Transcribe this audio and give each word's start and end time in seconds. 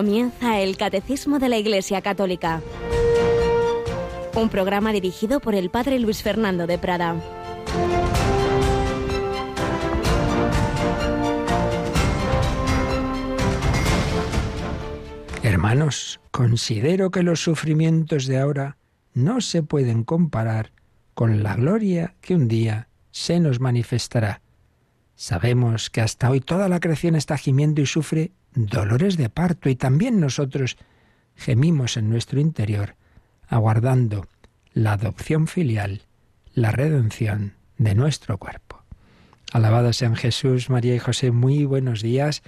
Comienza 0.00 0.58
el 0.60 0.78
Catecismo 0.78 1.38
de 1.38 1.50
la 1.50 1.58
Iglesia 1.58 2.00
Católica. 2.00 2.62
Un 4.34 4.48
programa 4.48 4.92
dirigido 4.92 5.40
por 5.40 5.54
el 5.54 5.68
Padre 5.68 5.98
Luis 5.98 6.22
Fernando 6.22 6.66
de 6.66 6.78
Prada. 6.78 7.16
Hermanos, 15.42 16.18
considero 16.30 17.10
que 17.10 17.22
los 17.22 17.42
sufrimientos 17.42 18.24
de 18.24 18.38
ahora 18.38 18.78
no 19.12 19.42
se 19.42 19.62
pueden 19.62 20.04
comparar 20.04 20.72
con 21.12 21.42
la 21.42 21.56
gloria 21.56 22.14
que 22.22 22.34
un 22.34 22.48
día 22.48 22.88
se 23.10 23.38
nos 23.38 23.60
manifestará. 23.60 24.40
Sabemos 25.20 25.90
que 25.90 26.00
hasta 26.00 26.30
hoy 26.30 26.40
toda 26.40 26.66
la 26.70 26.80
creación 26.80 27.14
está 27.14 27.36
gimiendo 27.36 27.82
y 27.82 27.86
sufre 27.86 28.32
dolores 28.54 29.18
de 29.18 29.28
parto 29.28 29.68
y 29.68 29.76
también 29.76 30.18
nosotros 30.18 30.78
gemimos 31.36 31.98
en 31.98 32.08
nuestro 32.08 32.40
interior, 32.40 32.96
aguardando 33.46 34.28
la 34.72 34.94
adopción 34.94 35.46
filial, 35.46 36.04
la 36.54 36.72
redención 36.72 37.52
de 37.76 37.94
nuestro 37.94 38.38
cuerpo. 38.38 38.82
Alabados 39.52 39.98
sean 39.98 40.16
Jesús, 40.16 40.70
María 40.70 40.94
y 40.94 40.98
José, 40.98 41.32
muy 41.32 41.66
buenos 41.66 42.00
días, 42.00 42.42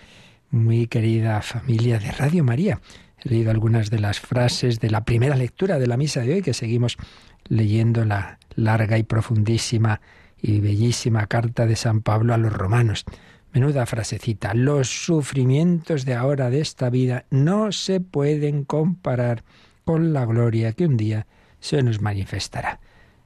muy 0.51 0.87
querida 0.87 1.43
familia 1.43 1.99
de 1.99 2.11
Radio 2.11 2.43
María. 2.43 2.81
He 3.23 3.29
leído 3.29 3.51
algunas 3.51 3.91
de 3.91 3.99
las 3.99 4.19
frases 4.19 4.81
de 4.81 4.89
la 4.89 5.05
primera 5.05 5.37
lectura 5.37 5.79
de 5.79 5.89
la 5.89 5.99
misa 5.99 6.23
de 6.23 6.33
hoy, 6.33 6.43
que 6.43 6.55
seguimos 6.55 6.97
leyendo 7.45 8.07
la 8.07 8.39
larga 8.55 8.97
y 8.97 9.03
profundísima 9.03 10.01
y 10.43 10.61
bellísima 10.61 11.27
carta 11.29 11.65
de 11.67 11.77
San 11.77 12.03
Pablo 12.03 12.35
a 12.35 12.39
los 12.39 12.53
romanos. 12.53 13.05
Menuda 13.53 13.87
frasecita. 13.87 14.55
Los 14.55 14.89
sufrimientos 14.89 16.05
de 16.05 16.15
ahora 16.15 16.51
de 16.51 16.61
esta 16.61 16.91
vida 16.91 17.25
no 17.31 17.71
se 17.71 18.01
pueden 18.01 18.65
comparar 18.65 19.45
con 19.85 20.13
la 20.13 20.27
gloria 20.27 20.73
que 20.73 20.87
un 20.87 20.97
día 20.97 21.27
se 21.61 21.83
nos 21.83 22.01
manifestará. 22.01 22.81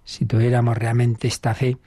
Si 0.04 0.26
tuviéramos 0.26 0.76
realmente 0.76 1.26
esta 1.26 1.54
fe, 1.54 1.78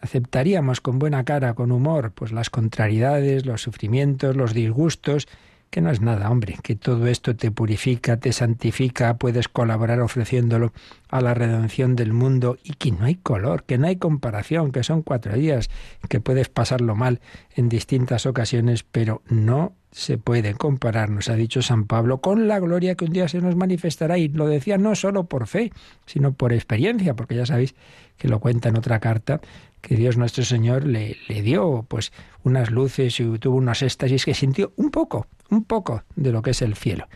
aceptaríamos 0.00 0.80
con 0.80 0.98
buena 0.98 1.24
cara, 1.24 1.54
con 1.54 1.70
humor, 1.70 2.12
pues 2.12 2.32
las 2.32 2.50
contrariedades, 2.50 3.46
los 3.46 3.62
sufrimientos, 3.62 4.36
los 4.36 4.54
disgustos 4.54 5.28
que 5.70 5.80
no 5.80 5.90
es 5.90 6.00
nada, 6.00 6.30
hombre, 6.30 6.56
que 6.62 6.74
todo 6.76 7.06
esto 7.06 7.36
te 7.36 7.50
purifica, 7.50 8.16
te 8.16 8.32
santifica, 8.32 9.18
puedes 9.18 9.48
colaborar 9.48 10.00
ofreciéndolo 10.00 10.72
a 11.08 11.20
la 11.20 11.34
redención 11.34 11.94
del 11.94 12.12
mundo. 12.12 12.58
Y 12.62 12.74
que 12.74 12.90
no 12.90 13.04
hay 13.04 13.16
color, 13.16 13.64
que 13.64 13.78
no 13.78 13.86
hay 13.86 13.96
comparación, 13.96 14.72
que 14.72 14.82
son 14.82 15.02
cuatro 15.02 15.34
días, 15.34 15.68
que 16.08 16.20
puedes 16.20 16.48
pasarlo 16.48 16.94
mal 16.94 17.20
en 17.54 17.68
distintas 17.68 18.26
ocasiones, 18.26 18.82
pero 18.82 19.22
no 19.28 19.74
se 19.90 20.18
puede 20.18 20.54
comparar, 20.54 21.10
nos 21.10 21.28
ha 21.28 21.34
dicho 21.34 21.62
San 21.62 21.86
Pablo, 21.86 22.18
con 22.18 22.46
la 22.46 22.60
gloria 22.60 22.94
que 22.94 23.06
un 23.06 23.12
día 23.12 23.28
se 23.28 23.40
nos 23.40 23.56
manifestará. 23.56 24.18
Y 24.18 24.28
lo 24.28 24.46
decía 24.46 24.78
no 24.78 24.94
solo 24.94 25.24
por 25.24 25.46
fe, 25.46 25.72
sino 26.06 26.32
por 26.32 26.52
experiencia, 26.52 27.14
porque 27.14 27.34
ya 27.34 27.46
sabéis 27.46 27.74
que 28.16 28.28
lo 28.28 28.40
cuenta 28.40 28.68
en 28.68 28.76
otra 28.76 29.00
carta, 29.00 29.40
que 29.88 29.96
Dios 29.96 30.18
nuestro 30.18 30.44
Señor 30.44 30.86
le, 30.86 31.16
le 31.28 31.40
dio 31.40 31.86
pues 31.88 32.12
unas 32.44 32.70
luces 32.70 33.18
y 33.20 33.38
tuvo 33.38 33.56
unos 33.56 33.80
éxtasis 33.80 34.26
que 34.26 34.34
sintió 34.34 34.72
un 34.76 34.90
poco, 34.90 35.26
un 35.48 35.64
poco 35.64 36.04
de 36.14 36.30
lo 36.30 36.42
que 36.42 36.50
es 36.50 36.60
el 36.60 36.74
cielo. 36.74 37.08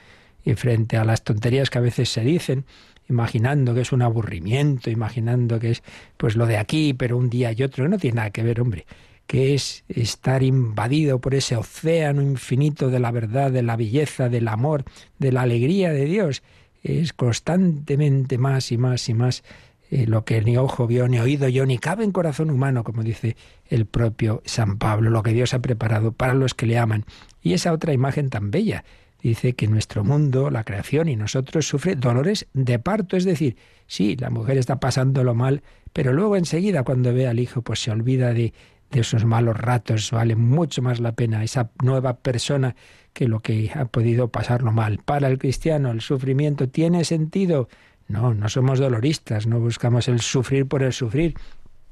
Y 0.42 0.54
frente 0.54 0.96
a 0.96 1.04
las 1.04 1.22
tonterías 1.22 1.68
que 1.68 1.78
a 1.78 1.82
veces 1.82 2.08
se 2.08 2.22
dicen, 2.22 2.64
imaginando 3.10 3.74
que 3.74 3.82
es 3.82 3.92
un 3.92 4.00
aburrimiento, 4.00 4.88
imaginando 4.88 5.60
que 5.60 5.72
es 5.72 5.82
pues 6.16 6.34
lo 6.34 6.46
de 6.46 6.56
aquí, 6.56 6.94
pero 6.94 7.18
un 7.18 7.28
día 7.28 7.52
y 7.52 7.62
otro, 7.62 7.86
no 7.88 7.98
tiene 7.98 8.16
nada 8.16 8.30
que 8.30 8.42
ver, 8.42 8.60
hombre, 8.60 8.86
que 9.26 9.52
es 9.52 9.84
estar 9.88 10.42
invadido 10.42 11.20
por 11.20 11.34
ese 11.34 11.56
océano 11.56 12.22
infinito 12.22 12.88
de 12.88 13.00
la 13.00 13.10
verdad, 13.10 13.50
de 13.50 13.62
la 13.62 13.76
belleza, 13.76 14.30
del 14.30 14.48
amor, 14.48 14.84
de 15.18 15.30
la 15.30 15.42
alegría 15.42 15.92
de 15.92 16.06
Dios. 16.06 16.42
Es 16.82 17.12
constantemente 17.12 18.38
más 18.38 18.72
y 18.72 18.78
más 18.78 19.08
y 19.10 19.14
más 19.14 19.44
eh, 19.92 20.06
lo 20.06 20.24
que 20.24 20.40
ni 20.40 20.56
ojo 20.56 20.86
vio, 20.86 21.06
ni 21.06 21.18
oído 21.18 21.50
yo, 21.50 21.66
ni 21.66 21.76
cabe 21.76 22.02
en 22.02 22.12
corazón 22.12 22.48
humano, 22.48 22.82
como 22.82 23.02
dice 23.02 23.36
el 23.66 23.84
propio 23.84 24.40
San 24.46 24.78
Pablo, 24.78 25.10
lo 25.10 25.22
que 25.22 25.34
Dios 25.34 25.52
ha 25.52 25.58
preparado 25.58 26.12
para 26.12 26.32
los 26.32 26.54
que 26.54 26.64
le 26.64 26.78
aman. 26.78 27.04
Y 27.42 27.52
esa 27.52 27.74
otra 27.74 27.92
imagen 27.92 28.30
tan 28.30 28.50
bella, 28.50 28.84
dice 29.22 29.52
que 29.52 29.68
nuestro 29.68 30.02
mundo, 30.02 30.48
la 30.48 30.64
creación 30.64 31.10
y 31.10 31.16
nosotros 31.16 31.68
sufre 31.68 31.94
dolores 31.94 32.46
de 32.54 32.78
parto, 32.78 33.18
es 33.18 33.26
decir, 33.26 33.58
sí, 33.86 34.16
la 34.16 34.30
mujer 34.30 34.56
está 34.56 34.80
pasándolo 34.80 35.34
mal, 35.34 35.62
pero 35.92 36.14
luego 36.14 36.38
enseguida 36.38 36.84
cuando 36.84 37.12
ve 37.12 37.26
al 37.26 37.38
hijo, 37.38 37.60
pues 37.60 37.80
se 37.80 37.90
olvida 37.90 38.32
de, 38.32 38.54
de 38.90 39.00
esos 39.00 39.26
malos 39.26 39.58
ratos, 39.58 40.10
vale 40.10 40.36
mucho 40.36 40.80
más 40.80 41.00
la 41.00 41.12
pena 41.12 41.44
esa 41.44 41.70
nueva 41.82 42.16
persona 42.16 42.76
que 43.12 43.28
lo 43.28 43.40
que 43.40 43.70
ha 43.74 43.84
podido 43.84 44.28
pasarlo 44.28 44.72
mal. 44.72 45.00
Para 45.04 45.28
el 45.28 45.36
cristiano 45.36 45.90
el 45.90 46.00
sufrimiento 46.00 46.70
tiene 46.70 47.04
sentido, 47.04 47.68
no, 48.08 48.34
no 48.34 48.48
somos 48.48 48.78
doloristas, 48.78 49.46
no 49.46 49.60
buscamos 49.60 50.08
el 50.08 50.20
sufrir 50.20 50.66
por 50.66 50.82
el 50.82 50.92
sufrir, 50.92 51.34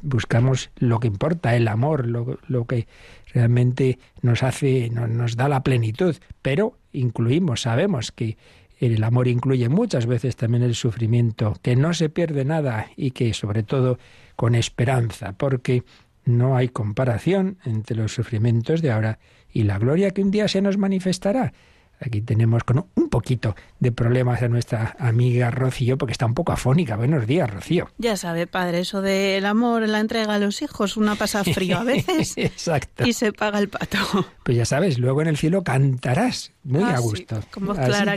buscamos 0.03 0.71
lo 0.77 1.01
que 1.01 1.09
importa, 1.09 1.57
el 1.57 1.69
amor, 1.69 2.07
lo, 2.07 2.67
que 2.67 2.87
realmente 3.33 3.99
nos 4.23 4.43
hace, 4.43 4.91
nos 4.91 5.37
da 5.37 5.49
la 5.49 5.63
plenitud, 5.63 6.17
pero 6.43 6.79
incluimos, 6.93 7.63
sabemos 7.63 8.13
que 8.13 8.37
el 8.79 9.03
amor 9.05 9.29
incluye 9.29 9.69
muchas 9.69 10.07
veces 10.07 10.37
también 10.37 10.63
el 10.63 10.75
sufrimiento, 10.75 11.55
que 11.63 11.77
no 11.77 11.93
se 11.93 12.09
pierde 12.09 12.45
nada 12.45 12.87
y 12.97 13.11
que 13.11 13.35
sobre 13.35 13.63
todo 13.63 13.99
con 14.37 14.55
esperanza, 14.55 15.33
porque 15.33 15.85
no 16.25 16.57
hay 16.57 16.69
comparación 16.69 17.59
entre 17.65 17.97
los 17.97 18.15
sufrimientos 18.15 18.81
de 18.81 18.91
ahora 18.91 19.19
y 19.53 19.65
la 19.65 19.79
gloria 19.79 20.13
que 20.13 20.23
un 20.23 20.31
día 20.31 20.49
se 20.49 20.63
nos 20.63 20.79
manifestará. 20.79 21.53
Aquí 22.03 22.23
tenemos 22.23 22.65
con 22.65 22.87
un 22.95 23.09
poquito 23.11 23.55
de 23.79 23.93
problemas 23.93 24.41
a 24.43 24.49
nuestra 24.49 24.97
amiga 24.99 25.51
Rocío, 25.51 25.99
porque 25.99 26.13
está 26.13 26.25
un 26.25 26.33
poco 26.35 26.53
afónica. 26.53 26.97
Buenos 26.97 27.27
días, 27.27 27.51
Rocío. 27.51 27.91
Ya 27.99 28.17
sabe, 28.17 28.47
padre, 28.47 28.81
eso 28.81 29.03
del 29.03 29.45
amor, 29.45 29.87
la 29.87 30.01
entrega 30.01 30.35
a 30.35 30.39
los 30.39 30.63
hijos, 30.63 30.97
una 30.97 31.15
pasa 31.17 31.45
frío 31.55 31.79
a 31.79 31.85
veces. 31.85 32.39
Exacto. 32.39 33.07
Y 33.07 33.13
se 33.13 33.33
paga 33.35 33.59
el 33.59 33.69
pato. 33.69 33.99
Pues 34.45 34.57
ya 34.57 34.65
sabes, 34.65 34.99
luego 34.99 35.21
en 35.21 35.29
el 35.29 35.37
cielo 35.37 35.63
cantarás 35.63 36.53
muy 36.65 36.83
Ah, 36.83 36.95
a 36.95 36.97
sí, 36.99 37.03
gusto. 37.03 37.41
como 37.51 37.73
Así 37.73 37.83
clara 37.83 38.17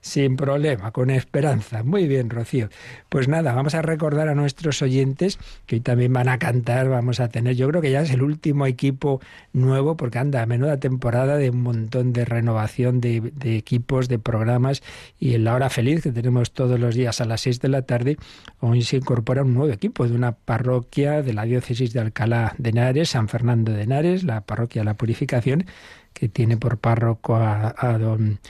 Sin 0.00 0.36
problema, 0.36 0.92
con 0.92 1.10
esperanza. 1.10 1.82
Muy 1.82 2.06
bien, 2.06 2.30
Rocío. 2.30 2.68
Pues 3.08 3.26
nada, 3.26 3.52
vamos 3.52 3.74
a 3.74 3.82
recordar 3.82 4.28
a 4.28 4.34
nuestros 4.34 4.80
oyentes 4.80 5.38
que 5.66 5.76
hoy 5.76 5.80
también 5.80 6.12
van 6.12 6.28
a 6.28 6.38
cantar, 6.38 6.88
vamos 6.88 7.20
a 7.20 7.28
tener, 7.28 7.56
yo 7.56 7.68
creo 7.68 7.82
que 7.82 7.90
ya 7.90 8.02
es 8.02 8.10
el 8.10 8.22
último 8.22 8.66
equipo 8.66 9.20
nuevo, 9.52 9.96
porque 9.96 10.18
anda, 10.18 10.46
menuda 10.46 10.78
temporada 10.78 11.36
de 11.36 11.50
un 11.50 11.62
montón 11.62 12.12
de 12.12 12.24
renovación 12.24 13.00
de, 13.00 13.32
de 13.34 13.56
equipos, 13.56 14.08
de 14.08 14.18
programas, 14.18 14.82
y 15.18 15.34
en 15.34 15.44
la 15.44 15.54
hora 15.54 15.68
feliz 15.68 16.02
que 16.02 16.12
tenemos 16.12 16.52
todos 16.52 16.78
los 16.78 16.94
días 16.94 17.20
a 17.20 17.24
las 17.24 17.40
6 17.40 17.60
de 17.60 17.68
la 17.68 17.82
tarde, 17.82 18.16
hoy 18.60 18.82
se 18.82 18.98
incorpora 18.98 19.42
un 19.42 19.54
nuevo 19.54 19.72
equipo 19.72 20.06
de 20.06 20.14
una 20.14 20.32
parroquia 20.32 21.22
de 21.22 21.34
la 21.34 21.44
diócesis 21.44 21.92
de 21.92 22.00
Alcalá 22.00 22.54
de 22.58 22.70
Henares, 22.70 23.10
San 23.10 23.28
Fernando 23.28 23.72
de 23.72 23.82
Henares, 23.82 24.22
la 24.22 24.42
parroquia 24.42 24.82
de 24.82 24.86
la 24.86 24.94
Purificación, 24.94 25.66
que 26.12 26.28
tiene 26.28 26.56
por 26.56 26.78
párroco 26.78 27.36
a, 27.36 27.74
a 27.76 27.98
don 27.98 28.40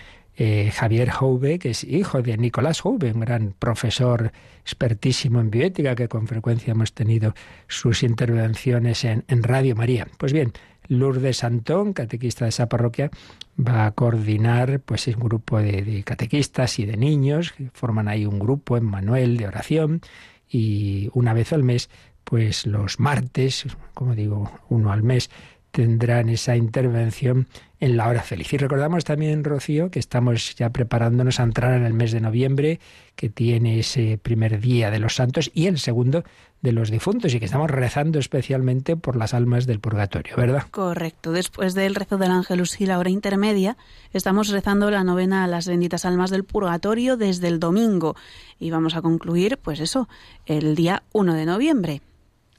eh, 0.41 0.71
Javier 0.72 1.10
Jouve, 1.10 1.59
que 1.59 1.71
es 1.71 1.82
hijo 1.82 2.22
de 2.22 2.37
Nicolás 2.37 2.81
Jouve, 2.81 3.12
un 3.12 3.21
gran 3.21 3.54
profesor 3.59 4.31
expertísimo 4.62 5.41
en 5.41 5.50
bioética, 5.50 5.97
que 5.97 6.09
con 6.09 6.28
frecuencia 6.28 6.71
hemos 6.71 6.93
tenido 6.93 7.34
sus 7.66 8.04
intervenciones 8.04 9.04
en, 9.04 9.25
en 9.26 9.43
Radio 9.43 9.75
María. 9.75 10.06
Pues 10.16 10.32
bien, 10.32 10.53
Lourdes 10.87 11.43
Antón, 11.43 11.93
catequista 11.93 12.44
de 12.44 12.50
esa 12.50 12.69
parroquia, 12.69 13.10
va 13.59 13.87
a 13.87 13.91
coordinar 13.91 14.78
pues 14.81 15.09
un 15.09 15.21
grupo 15.21 15.59
de, 15.59 15.82
de 15.82 16.04
catequistas 16.04 16.78
y 16.78 16.87
de 16.87 16.97
niños, 16.97 17.53
que 17.53 17.70
forman 17.72 18.06
ahí 18.06 18.25
un 18.25 18.38
grupo 18.38 18.76
en 18.76 18.84
Manuel 18.84 19.37
de 19.38 19.49
oración, 19.49 20.02
y 20.49 21.11
una 21.14 21.34
vez 21.34 21.52
al 21.52 21.64
mes, 21.64 21.91
pues 22.23 22.64
los 22.64 23.00
martes, 23.00 23.67
como 23.93 24.14
digo, 24.14 24.52
uno 24.69 24.93
al 24.93 25.02
mes, 25.02 25.31
tendrán 25.78 26.28
esa 26.28 26.56
intervención 26.56 27.46
en 27.78 27.96
la 27.96 28.08
hora 28.08 28.22
feliz. 28.22 28.52
Y 28.52 28.56
recordamos 28.56 29.04
también, 29.04 29.44
Rocío, 29.44 29.92
que 29.92 30.00
estamos 30.00 30.56
ya 30.56 30.70
preparándonos 30.70 31.38
a 31.38 31.44
entrar 31.44 31.75
en 31.75 31.84
el 31.84 31.94
mes 31.94 32.10
de 32.10 32.20
noviembre, 32.20 32.80
que 33.14 33.28
tiene 33.28 33.78
ese 33.78 34.19
primer 34.20 34.58
día 34.58 34.90
de 34.90 34.98
los 34.98 35.14
santos 35.14 35.52
y 35.54 35.69
el 35.69 35.78
segundo 35.78 36.25
de 36.62 36.72
los 36.72 36.90
difuntos, 36.90 37.32
y 37.32 37.38
que 37.38 37.44
estamos 37.44 37.70
rezando 37.70 38.19
especialmente 38.19 38.96
por 38.96 39.14
las 39.14 39.34
almas 39.34 39.69
del 39.69 39.78
purgatorio, 39.78 40.34
¿verdad? 40.36 40.64
Correcto. 40.72 41.30
Después 41.30 41.75
del 41.75 41.94
rezo 41.94 42.19
del 42.19 42.32
Ángelus 42.32 42.81
y 42.81 42.86
la 42.86 42.98
hora 42.98 43.10
intermedia, 43.10 43.76
estamos 44.12 44.48
rezando 44.48 44.90
la 44.90 45.04
novena 45.04 45.44
a 45.44 45.46
las 45.46 45.69
benditas 45.69 46.04
almas 46.04 46.31
del 46.31 46.42
purgatorio 46.42 47.16
desde 47.16 47.46
el 47.46 47.60
domingo. 47.60 48.16
Y 48.58 48.70
vamos 48.70 48.96
a 48.96 49.02
concluir, 49.02 49.60
pues 49.62 49.78
eso, 49.78 50.08
el 50.44 50.74
día 50.74 51.04
1 51.12 51.34
de 51.34 51.46
noviembre. 51.46 52.02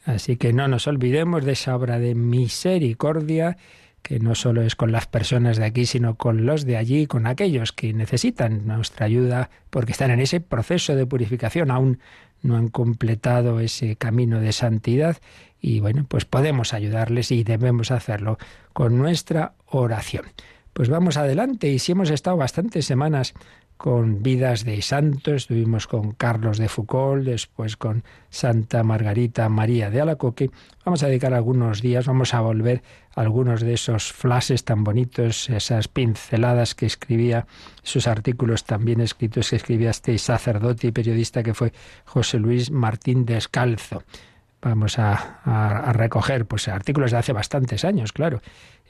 Así 0.09 0.37
que 0.37 0.53
no 0.53 0.67
nos 0.67 0.87
olvidemos 0.87 1.45
de 1.45 1.51
esa 1.51 1.75
obra 1.75 1.99
de 1.99 2.15
misericordia 2.15 3.57
que 4.01 4.19
no 4.19 4.33
solo 4.33 4.63
es 4.63 4.75
con 4.75 4.91
las 4.91 5.05
personas 5.05 5.57
de 5.57 5.65
aquí, 5.65 5.85
sino 5.85 6.15
con 6.15 6.47
los 6.47 6.65
de 6.65 6.77
allí, 6.77 7.05
con 7.05 7.27
aquellos 7.27 7.73
que 7.73 7.93
necesitan 7.93 8.65
nuestra 8.65 9.05
ayuda 9.05 9.51
porque 9.69 9.91
están 9.91 10.09
en 10.09 10.19
ese 10.19 10.39
proceso 10.39 10.95
de 10.95 11.05
purificación, 11.05 11.69
aún 11.69 11.99
no 12.41 12.57
han 12.57 12.69
completado 12.69 13.59
ese 13.59 13.97
camino 13.97 14.39
de 14.39 14.51
santidad 14.51 15.17
y 15.61 15.79
bueno, 15.79 16.05
pues 16.07 16.25
podemos 16.25 16.73
ayudarles 16.73 17.29
y 17.29 17.43
debemos 17.43 17.91
hacerlo 17.91 18.39
con 18.73 18.97
nuestra 18.97 19.53
oración. 19.67 20.25
Pues 20.73 20.89
vamos 20.89 21.17
adelante 21.17 21.67
y 21.67 21.77
si 21.77 21.91
hemos 21.91 22.09
estado 22.09 22.37
bastantes 22.37 22.85
semanas 22.85 23.35
con 23.79 24.21
vidas 24.21 24.65
de 24.65 24.81
santos, 24.81 25.43
estuvimos 25.43 25.87
con 25.87 26.11
Carlos 26.11 26.57
de 26.57 26.67
Foucault, 26.67 27.23
después 27.23 27.77
con 27.77 28.03
Santa 28.29 28.83
Margarita 28.83 29.47
María 29.47 29.89
de 29.89 30.01
Alacoque. 30.01 30.51
Vamos 30.83 31.01
a 31.01 31.07
dedicar 31.07 31.33
algunos 31.33 31.81
días, 31.81 32.05
vamos 32.05 32.33
a 32.33 32.41
volver 32.41 32.83
a 33.15 33.21
algunos 33.21 33.61
de 33.61 33.75
esos 33.75 34.11
flashes 34.11 34.65
tan 34.65 34.83
bonitos, 34.83 35.49
esas 35.49 35.87
pinceladas 35.87 36.75
que 36.75 36.87
escribía, 36.87 37.47
esos 37.81 38.07
artículos 38.07 38.65
también 38.65 38.99
escritos 38.99 39.49
que 39.49 39.55
escribía 39.55 39.91
este 39.91 40.17
sacerdote 40.17 40.87
y 40.87 40.91
periodista 40.91 41.41
que 41.41 41.53
fue 41.53 41.71
José 42.03 42.37
Luis 42.37 42.71
Martín 42.71 43.25
Descalzo. 43.25 44.03
Vamos 44.61 44.99
a, 44.99 45.39
a 45.45 45.93
recoger 45.93 46.45
pues 46.45 46.67
artículos 46.67 47.11
de 47.11 47.17
hace 47.17 47.31
bastantes 47.31 47.85
años, 47.85 48.11
claro. 48.11 48.41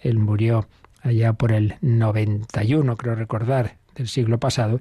Él 0.01 0.18
murió 0.18 0.68
allá 1.01 1.33
por 1.33 1.51
el 1.51 1.75
91, 1.81 2.95
creo 2.97 3.15
recordar, 3.15 3.77
del 3.95 4.07
siglo 4.07 4.39
pasado, 4.39 4.79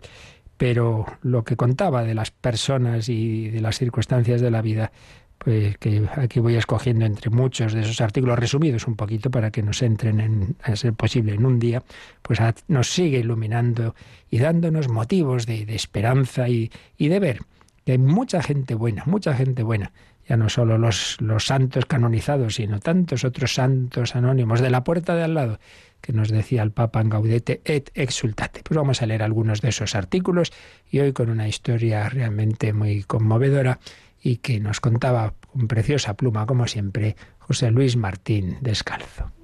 pero 0.57 1.07
lo 1.23 1.45
que 1.45 1.57
contaba 1.57 2.03
de 2.03 2.15
las 2.15 2.31
personas 2.31 3.09
y 3.09 3.49
de 3.49 3.61
las 3.61 3.79
circunstancias 3.79 4.41
de 4.41 4.51
la 4.51 4.61
vida, 4.61 4.93
pues 5.39 5.79
que 5.79 6.03
aquí 6.17 6.41
voy 6.41 6.57
escogiendo 6.57 7.07
entre 7.07 7.31
muchos 7.31 7.73
de 7.73 7.81
esos 7.83 8.01
artículos 8.01 8.39
resumidos 8.39 8.87
un 8.89 8.97
poquito 8.97 9.31
para 9.31 9.53
que 9.53 9.63
nos 9.63 9.83
entren 9.83 10.21
en, 10.21 10.57
a 10.63 10.75
ser 10.75 10.95
posible 10.95 11.35
en 11.35 11.47
un 11.47 11.61
día, 11.61 11.83
pues 12.23 12.41
nos 12.67 12.89
sigue 12.89 13.19
iluminando 13.19 13.95
y 14.31 14.39
dándonos 14.39 14.89
motivos 14.89 15.47
de, 15.47 15.63
esperanza 15.75 16.49
y, 16.49 16.71
y 16.97 17.09
de 17.09 17.21
ver 17.21 17.39
que 17.85 17.93
hay 17.93 17.99
mucha 17.99 18.43
gente 18.43 18.75
buena, 18.75 19.05
mucha 19.07 19.35
gente 19.35 19.63
buena. 19.63 19.93
Ya 20.29 20.37
no 20.37 20.51
solo 20.51 20.77
los, 20.77 21.19
los, 21.23 21.47
santos 21.47 21.87
canonizados, 21.87 22.57
sino 22.57 22.81
tantos 22.81 23.25
otros 23.25 23.55
santos 23.55 24.15
anónimos 24.15 24.61
de 24.61 24.69
la 24.69 24.85
puerta 24.85 25.15
de 25.15 25.23
al 25.23 25.33
lado 25.33 25.59
que 26.01 26.13
nos 26.13 26.29
decía 26.29 26.63
el 26.63 26.73
Papa 26.73 27.01
en 27.01 27.11
Gaudete 27.11 27.61
et 27.65 27.91
Exultate. 27.95 28.63
Pues 28.63 28.77
vamos 28.77 29.03
a 29.03 29.07
leer 29.07 29.23
algunos 29.23 29.61
de 29.61 29.71
esos 29.71 29.95
artículos 29.95 30.53
y 30.91 31.01
hoy 31.01 31.13
con 31.13 31.31
una 31.31 31.49
historia 31.49 32.09
realmente 32.09 32.73
muy 32.73 33.03
conmovedora 33.03 33.81
y 34.21 34.37
que 34.37 34.61
nos 34.61 34.81
contaba 34.81 35.35
con 35.53 35.69
preciosa 35.69 36.15
pluma, 36.15 36.47
como 36.47 36.67
siempre, 36.67 37.17
José 37.39 37.71
Luis 37.71 37.97
Martín 37.97 38.59
Descalzo. 38.61 39.38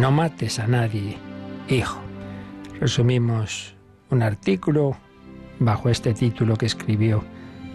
No 0.00 0.10
mates 0.10 0.58
a 0.58 0.66
nadie, 0.66 1.18
hijo. 1.68 2.00
Resumimos 2.80 3.74
un 4.08 4.22
artículo 4.22 4.96
bajo 5.58 5.90
este 5.90 6.14
título 6.14 6.56
que 6.56 6.64
escribió 6.64 7.22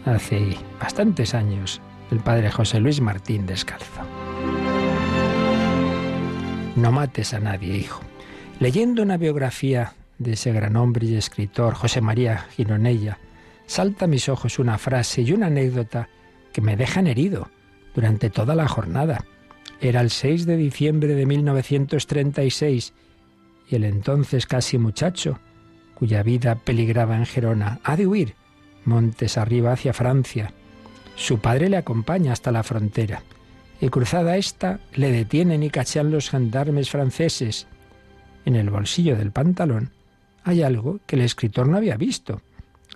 hace 0.06 0.58
bastantes 0.80 1.36
años 1.36 1.84
el 2.10 2.18
padre 2.18 2.50
José 2.50 2.80
Luis 2.80 3.00
Martín 3.00 3.46
Descalzo. 3.46 4.02
No 6.76 6.92
mates 6.92 7.36
a 7.36 7.40
nadie, 7.40 7.78
hijo. 7.78 8.02
Leyendo 8.60 9.04
una 9.04 9.18
biografía 9.18 9.94
de 10.18 10.34
ese 10.34 10.52
gran 10.52 10.78
hombre 10.78 11.06
y 11.06 11.18
escritor, 11.18 11.76
José 11.76 12.02
María 12.02 12.48
Gironella, 12.56 13.20
salta 13.68 14.06
a 14.06 14.08
mis 14.08 14.30
ojos 14.30 14.58
una 14.58 14.80
frase 14.80 15.22
y 15.22 15.32
una 15.32 15.46
anécdota 15.46 16.10
que 16.52 16.62
me 16.62 16.76
dejan 16.76 17.06
herido 17.06 17.52
durante 17.94 18.32
toda 18.32 18.56
la 18.56 18.68
jornada. 18.68 19.24
Era 19.86 20.02
el 20.02 20.10
6 20.10 20.48
de 20.48 20.58
diciembre 20.58 21.14
de 21.14 21.28
1936 21.28 22.92
y 23.70 23.76
el 23.76 23.84
entonces 23.84 24.48
casi 24.48 24.80
muchacho, 24.80 25.40
cuya 25.94 26.24
vida 26.24 26.56
peligraba 26.56 27.16
en 27.16 27.28
Gerona, 27.28 27.80
ha 27.84 27.96
de 27.96 28.08
huir 28.08 28.34
montes 28.84 29.38
arriba 29.38 29.74
hacia 29.74 29.94
Francia. 29.94 30.54
Su 31.16 31.38
padre 31.38 31.70
le 31.70 31.78
acompaña 31.78 32.34
hasta 32.34 32.52
la 32.52 32.64
frontera 32.64 33.22
y 33.80 33.90
cruzada 33.90 34.38
esta 34.38 34.80
le 34.96 35.12
detienen 35.12 35.62
y 35.62 35.70
cachean 35.70 36.10
los 36.10 36.32
gendarmes 36.32 36.90
franceses. 36.90 37.68
En 38.44 38.56
el 38.56 38.72
bolsillo 38.72 39.16
del 39.16 39.32
pantalón 39.32 39.92
hay 40.44 40.64
algo 40.64 41.00
que 41.06 41.16
el 41.16 41.22
escritor 41.22 41.68
no 41.68 41.78
había 41.78 41.96
visto, 41.96 42.42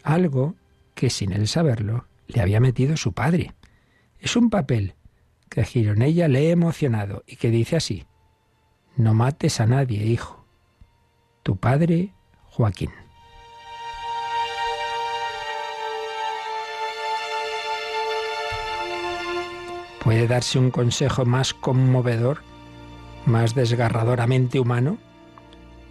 algo 0.02 0.56
que 0.96 1.12
sin 1.12 1.34
él 1.34 1.48
saberlo 1.48 2.08
le 2.26 2.42
había 2.42 2.60
metido 2.60 2.98
su 2.98 3.14
padre. 3.14 3.54
Es 4.20 4.36
un 4.36 4.50
papel 4.50 4.96
que 5.50 5.64
Gironella 5.64 6.28
le 6.28 6.48
he 6.48 6.52
emocionado 6.52 7.24
y 7.28 7.36
que 7.36 7.50
dice 7.50 7.76
así, 7.76 8.06
No 8.96 9.14
mates 9.14 9.60
a 9.60 9.66
nadie, 9.66 10.06
hijo. 10.06 10.46
Tu 11.44 11.58
padre, 11.58 12.14
Joaquín. 12.46 12.92
¿Puede 20.04 20.28
darse 20.28 20.58
un 20.58 20.72
consejo 20.72 21.26
más 21.26 21.54
conmovedor, 21.54 22.42
más 23.26 23.54
desgarradoramente 23.54 24.60
humano? 24.60 24.98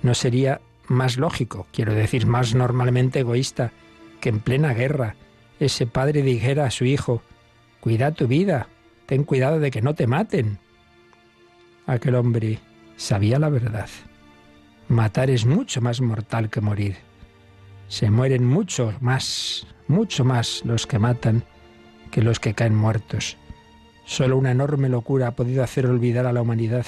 ¿No 0.02 0.14
sería 0.14 0.60
más 0.86 1.18
lógico, 1.18 1.66
quiero 1.72 1.94
decir, 1.94 2.26
más 2.26 2.54
normalmente 2.54 3.20
egoísta, 3.20 3.72
que 4.20 4.30
en 4.30 4.40
plena 4.40 4.72
guerra 4.72 5.14
ese 5.60 5.86
padre 5.86 6.22
dijera 6.22 6.64
a 6.64 6.70
su 6.70 6.84
hijo, 6.84 7.22
cuida 7.80 8.12
tu 8.12 8.26
vida, 8.26 8.68
ten 9.08 9.24
cuidado 9.24 9.58
de 9.58 9.70
que 9.70 9.80
no 9.80 9.94
te 9.94 10.06
maten. 10.06 10.58
Aquel 11.86 12.14
hombre 12.14 12.58
sabía 12.96 13.38
la 13.38 13.48
verdad. 13.48 13.88
Matar 14.88 15.30
es 15.30 15.46
mucho 15.46 15.80
más 15.80 16.02
mortal 16.02 16.50
que 16.50 16.60
morir. 16.60 16.96
Se 17.88 18.10
mueren 18.10 18.44
mucho 18.44 18.92
más, 19.00 19.66
mucho 19.86 20.26
más 20.26 20.62
los 20.66 20.86
que 20.86 20.98
matan 20.98 21.42
que 22.10 22.20
los 22.20 22.38
que 22.38 22.52
caen 22.52 22.74
muertos. 22.74 23.38
Solo 24.04 24.36
una 24.36 24.50
enorme 24.50 24.90
locura 24.90 25.28
ha 25.28 25.36
podido 25.36 25.64
hacer 25.64 25.86
olvidar 25.86 26.26
a 26.26 26.32
la 26.34 26.42
humanidad 26.42 26.84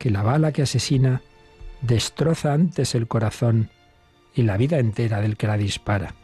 que 0.00 0.10
la 0.10 0.24
bala 0.24 0.50
que 0.50 0.62
asesina 0.62 1.22
destroza 1.82 2.52
antes 2.52 2.96
el 2.96 3.06
corazón 3.06 3.70
y 4.34 4.42
la 4.42 4.56
vida 4.56 4.80
entera 4.80 5.20
del 5.20 5.36
que 5.36 5.46
la 5.46 5.56
dispara. 5.56 6.16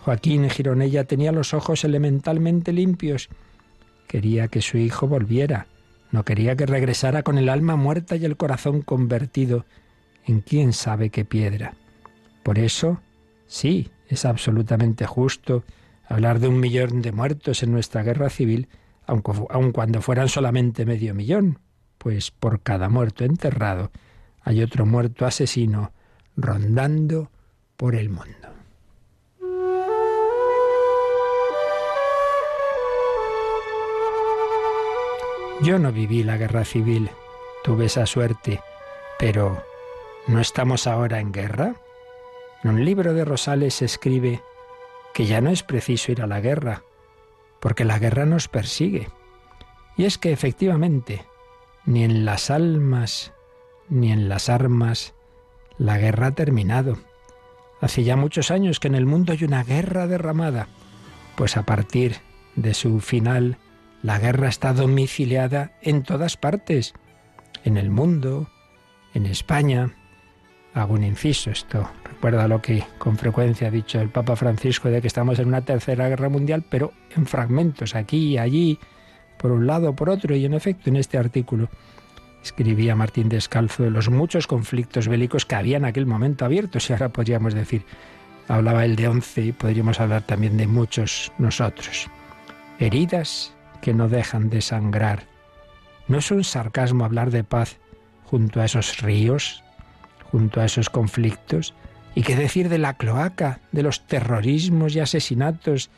Joaquín 0.00 0.48
Gironella 0.48 1.04
tenía 1.04 1.30
los 1.30 1.52
ojos 1.52 1.84
elementalmente 1.84 2.72
limpios 2.72 3.28
Quería 4.10 4.48
que 4.48 4.60
su 4.60 4.76
hijo 4.76 5.06
volviera, 5.06 5.68
no 6.10 6.24
quería 6.24 6.56
que 6.56 6.66
regresara 6.66 7.22
con 7.22 7.38
el 7.38 7.48
alma 7.48 7.76
muerta 7.76 8.16
y 8.16 8.24
el 8.24 8.36
corazón 8.36 8.82
convertido 8.82 9.66
en 10.26 10.40
quién 10.40 10.72
sabe 10.72 11.10
qué 11.10 11.24
piedra. 11.24 11.74
Por 12.42 12.58
eso, 12.58 13.00
sí, 13.46 13.92
es 14.08 14.24
absolutamente 14.24 15.06
justo 15.06 15.62
hablar 16.08 16.40
de 16.40 16.48
un 16.48 16.58
millón 16.58 17.02
de 17.02 17.12
muertos 17.12 17.62
en 17.62 17.70
nuestra 17.70 18.02
guerra 18.02 18.30
civil, 18.30 18.66
aun 19.06 19.70
cuando 19.70 20.02
fueran 20.02 20.28
solamente 20.28 20.84
medio 20.84 21.14
millón, 21.14 21.60
pues 21.96 22.32
por 22.32 22.62
cada 22.62 22.88
muerto 22.88 23.24
enterrado 23.24 23.92
hay 24.42 24.60
otro 24.60 24.86
muerto 24.86 25.24
asesino 25.24 25.92
rondando 26.36 27.30
por 27.76 27.94
el 27.94 28.08
mundo. 28.08 28.59
Yo 35.62 35.78
no 35.78 35.92
viví 35.92 36.22
la 36.22 36.36
guerra 36.36 36.64
civil, 36.64 37.10
tuve 37.64 37.86
esa 37.86 38.06
suerte, 38.06 38.60
pero 39.18 39.62
¿no 40.26 40.40
estamos 40.40 40.86
ahora 40.86 41.20
en 41.20 41.32
guerra? 41.32 41.74
En 42.64 42.70
un 42.70 42.84
libro 42.84 43.12
de 43.12 43.24
Rosales 43.24 43.74
se 43.74 43.84
escribe 43.84 44.42
que 45.12 45.26
ya 45.26 45.40
no 45.40 45.50
es 45.50 45.62
preciso 45.62 46.12
ir 46.12 46.22
a 46.22 46.26
la 46.26 46.40
guerra, 46.40 46.82
porque 47.60 47.84
la 47.84 47.98
guerra 47.98 48.24
nos 48.24 48.48
persigue. 48.48 49.08
Y 49.96 50.04
es 50.06 50.16
que 50.16 50.32
efectivamente, 50.32 51.26
ni 51.84 52.04
en 52.04 52.24
las 52.24 52.50
almas 52.50 53.32
ni 53.90 54.12
en 54.12 54.28
las 54.28 54.48
armas 54.48 55.14
la 55.76 55.98
guerra 55.98 56.28
ha 56.28 56.34
terminado. 56.34 56.96
Hace 57.80 58.04
ya 58.04 58.16
muchos 58.16 58.50
años 58.50 58.80
que 58.80 58.88
en 58.88 58.94
el 58.94 59.04
mundo 59.04 59.32
hay 59.32 59.44
una 59.44 59.64
guerra 59.64 60.06
derramada, 60.06 60.68
pues 61.36 61.56
a 61.56 61.64
partir 61.64 62.16
de 62.56 62.72
su 62.72 63.00
final, 63.00 63.58
la 64.02 64.18
guerra 64.18 64.48
está 64.48 64.72
domiciliada 64.72 65.72
en 65.82 66.02
todas 66.02 66.36
partes, 66.36 66.94
en 67.64 67.76
el 67.76 67.90
mundo, 67.90 68.48
en 69.14 69.26
España. 69.26 69.94
Hago 70.74 70.94
un 70.94 71.04
inciso, 71.04 71.50
esto 71.50 71.90
recuerda 72.04 72.48
lo 72.48 72.62
que 72.62 72.84
con 72.98 73.18
frecuencia 73.18 73.68
ha 73.68 73.70
dicho 73.70 74.00
el 74.00 74.08
Papa 74.08 74.36
Francisco 74.36 74.88
de 74.88 75.00
que 75.00 75.08
estamos 75.08 75.38
en 75.38 75.48
una 75.48 75.62
tercera 75.62 76.08
guerra 76.08 76.28
mundial, 76.28 76.64
pero 76.68 76.92
en 77.16 77.26
fragmentos, 77.26 77.94
aquí 77.94 78.38
allí, 78.38 78.78
por 79.38 79.52
un 79.52 79.66
lado, 79.66 79.94
por 79.94 80.10
otro, 80.10 80.34
y 80.34 80.44
en 80.44 80.54
efecto 80.54 80.90
en 80.90 80.96
este 80.96 81.18
artículo 81.18 81.68
escribía 82.42 82.96
Martín 82.96 83.28
Descalzo 83.28 83.82
de 83.82 83.90
los 83.90 84.08
muchos 84.08 84.46
conflictos 84.46 85.08
bélicos 85.08 85.44
que 85.44 85.56
había 85.56 85.76
en 85.76 85.84
aquel 85.84 86.06
momento 86.06 86.44
abiertos, 86.44 86.88
y 86.88 86.92
ahora 86.92 87.10
podríamos 87.10 87.52
decir, 87.52 87.84
hablaba 88.48 88.84
él 88.84 88.96
de 88.96 89.08
once 89.08 89.42
y 89.42 89.52
podríamos 89.52 90.00
hablar 90.00 90.22
también 90.22 90.56
de 90.56 90.66
muchos 90.66 91.32
nosotros. 91.38 92.08
Heridas 92.78 93.54
que 93.80 93.94
no 93.94 94.08
dejan 94.08 94.50
de 94.50 94.60
sangrar, 94.60 95.24
No 96.08 96.18
es 96.18 96.30
un 96.32 96.42
sarcasmo 96.42 97.04
hablar 97.04 97.30
de 97.30 97.44
paz 97.44 97.78
junto 98.24 98.60
a 98.60 98.64
esos 98.64 99.00
ríos, 99.00 99.62
junto 100.30 100.60
a 100.60 100.64
esos 100.64 100.90
conflictos. 100.90 101.74
¿Y 102.16 102.22
qué 102.22 102.34
decir 102.34 102.68
de 102.68 102.78
la 102.78 102.94
cloaca, 102.94 103.60
de 103.70 103.84
los 103.84 104.06
terrorismos 104.06 104.96
y 104.96 105.00
asesinatos, 105.00 105.90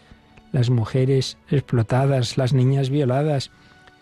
las 0.52 0.68
mujeres 0.68 1.38
explotadas, 1.50 2.36
las 2.36 2.52
niñas 2.52 2.90
violadas, 2.90 3.50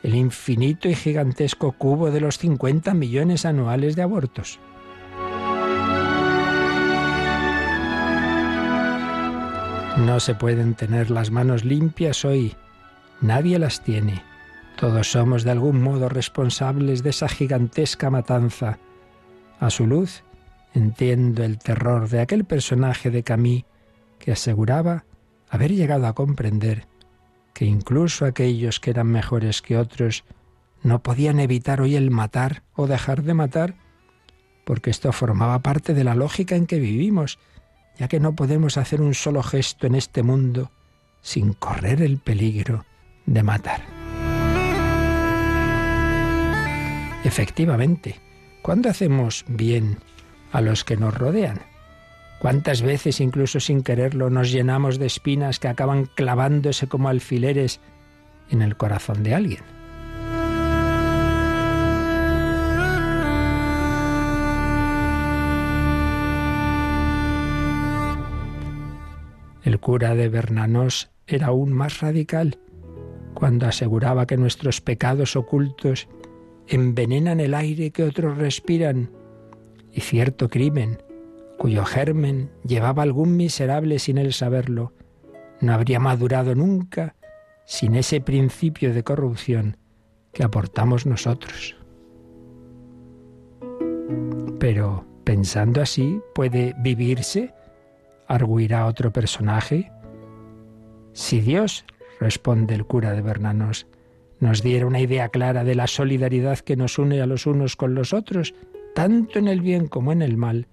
el 0.03 0.17
infinito 0.17 0.89
y 0.89 0.97
gigantesco 0.97 1.73
cubo 1.73 2.11
de 2.11 2.21
los 2.21 2.39
50 2.39 2.93
millones 2.95 3.45
anuales 3.45 3.95
de 3.95 4.03
abortos? 4.03 4.59
No 9.99 10.19
se 10.19 10.35
pueden 10.35 10.75
tener 10.75 11.11
las 11.11 11.31
manos 11.31 11.65
limpias 11.65 12.25
hoy. 12.25 12.57
Nadie 13.21 13.59
las 13.59 13.83
tiene. 13.83 14.23
Todos 14.77 15.11
somos 15.11 15.45
de 15.45 15.51
algún 15.51 15.83
modo 15.83 16.09
responsables 16.09 17.03
de 17.03 17.11
esa 17.11 17.29
gigantesca 17.29 18.09
matanza. 18.09 18.79
A 19.59 19.69
su 19.69 19.87
luz 19.87 20.23
entiendo 20.73 21.45
el 21.45 21.59
terror 21.59 22.09
de 22.09 22.21
aquel 22.21 22.45
personaje 22.45 23.11
de 23.11 23.23
Camille 23.23 23.67
que 24.19 24.33
aseguraba 24.33 25.05
haber 25.51 25.73
llegado 25.73 26.07
a 26.07 26.15
comprender 26.15 26.87
que 27.53 27.67
incluso 27.67 28.25
aquellos 28.25 28.81
que 28.81 28.91
eran 28.91 29.09
mejores 29.09 29.61
que 29.61 29.77
otros 29.77 30.25
no 30.83 31.03
podían 31.03 31.41
evitar 31.41 31.83
hoy 31.83 31.97
el 31.97 32.11
matar 32.11 32.63
o 32.75 32.87
dejar 32.87 33.23
de 33.23 33.35
matar, 33.35 33.75
porque 34.65 34.89
esto 34.89 35.13
formaba 35.13 35.59
parte 35.59 35.93
de 35.93 36.05
la 36.05 36.15
lógica 36.15 36.57
en 36.57 36.67
que 36.67 36.79
vivimos, 36.79 37.39
ya 37.99 38.09
que 38.09 38.21
no 38.21 38.35
podemos 38.35 38.79
hacer 38.79 39.03
un 39.03 39.13
solo 39.13 39.43
gesto 39.43 39.87
en 39.87 39.95
este 39.95 40.23
mundo 40.23 40.71
sin 41.21 41.53
correr 41.53 42.01
el 42.01 42.17
peligro 42.17 42.87
de 43.27 43.43
matar. 43.43 43.83
Efectivamente, 47.25 48.21
cuando 48.63 48.89
hacemos 48.89 49.45
bien 49.49 49.99
a 50.53 50.61
los 50.61 50.85
que 50.85 50.97
nos 50.97 51.15
rodean? 51.15 51.61
¿Cuántas 52.39 52.83
veces, 52.83 53.21
incluso 53.21 53.61
sin 53.61 53.83
quererlo, 53.83 54.31
nos 54.31 54.51
llenamos 54.51 54.99
de 54.99 55.07
espinas 55.07 55.59
que 55.59 55.69
acaban 55.69 56.07
clavándose 56.07 56.87
como 56.87 57.09
alfileres 57.09 57.81
en 58.51 58.63
el 58.63 58.77
corazón 58.77 59.23
de 59.23 59.35
alguien? 59.35 59.63
El 69.63 69.79
cura 69.79 70.15
de 70.15 70.29
Bernanos 70.29 71.11
era 71.27 71.49
aún 71.49 71.73
más 71.73 72.01
radical 72.01 72.59
cuando 73.41 73.67
aseguraba 73.67 74.27
que 74.27 74.37
nuestros 74.37 74.83
pecados 74.83 75.35
ocultos 75.35 76.09
envenenan 76.69 77.41
el 77.41 77.55
aire 77.55 77.91
que 77.91 78.05
otros 78.05 78.37
respiran 78.37 79.11
y 79.91 80.03
cierto 80.03 80.51
crimen, 80.51 81.03
cuyo 81.57 81.87
germen 81.87 82.51
llevaba 82.67 83.03
algún 83.03 83.39
miserable 83.39 83.99
sin 83.99 84.19
él 84.19 84.35
saberlo, 84.35 84.93
no 85.63 85.73
habría 85.73 85.99
madurado 85.99 86.55
nunca 86.55 87.17
sin 87.65 87.95
ese 87.95 88.21
principio 88.21 88.93
de 88.93 89.05
corrupción 89.05 89.79
que 90.35 90.45
aportamos 90.45 91.07
nosotros. 91.07 91.77
Pero 94.59 95.07
pensando 95.25 95.81
así, 95.81 96.21
¿puede 96.35 96.75
vivirse? 96.83 97.55
arguirá 98.29 98.87
otro 98.87 99.11
personaje. 99.11 99.91
Si 101.15 101.41
Dios, 101.41 101.87
responde 102.21 102.75
el 102.75 102.85
cura 102.85 103.13
de 103.13 103.23
Bernanos, 103.23 103.87
nos 104.39 104.63
diera 104.63 104.87
una 104.87 105.01
idea 105.01 105.31
clara 105.31 105.65
de 105.65 105.75
la 105.75 105.87
solidaridad 105.87 106.59
que 106.59 106.77
nos 106.77 106.99
une 106.99 107.21
a 107.21 107.27
los 107.27 107.47
unos 107.47 107.77
con 107.77 107.95
los 107.95 108.13
otros, 108.13 108.55
tanto 108.95 109.39
en 109.39 109.49
el 109.49 109.61
bien 109.61 109.87
como 109.89 110.13
en 110.13 110.23
el 110.23 110.37
mal, 110.37 110.69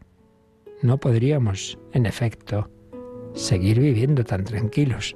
no 0.81 0.99
podríamos, 0.99 1.79
en 1.93 2.05
efecto, 2.05 2.69
seguir 3.33 3.79
viviendo 3.79 4.23
tan 4.23 4.43
tranquilos. 4.43 5.15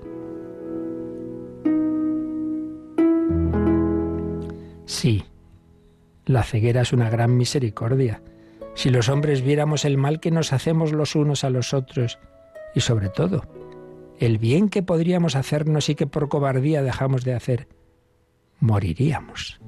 Sí, 4.86 5.24
la 6.26 6.44
ceguera 6.44 6.82
es 6.82 6.94
una 6.94 7.10
gran 7.10 7.38
misericordia. 7.38 8.22
Si 8.74 8.90
los 8.90 9.10
hombres 9.10 9.42
viéramos 9.42 9.86
el 9.86 9.98
mal 9.98 10.20
que 10.20 10.32
nos 10.32 10.54
hacemos 10.54 10.92
los 10.92 11.16
unos 11.16 11.44
a 11.44 11.50
los 11.50 11.74
otros 11.74 12.20
y 12.74 12.82
sobre 12.82 13.10
todo 13.10 13.61
el 14.22 14.38
bien 14.38 14.70
que 14.70 14.84
podríamos 14.84 15.36
hacernos 15.36 15.90
y 15.90 15.96
que 15.96 16.06
por 16.06 16.30
cobardía 16.30 16.84
dejamos 16.84 17.25
de 17.25 17.34
hacer, 17.34 17.68
moriríamos. 18.60 19.60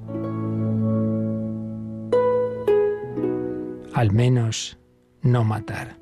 Al 3.92 4.12
menos 4.12 4.78
no 5.22 5.42
matar, 5.42 5.98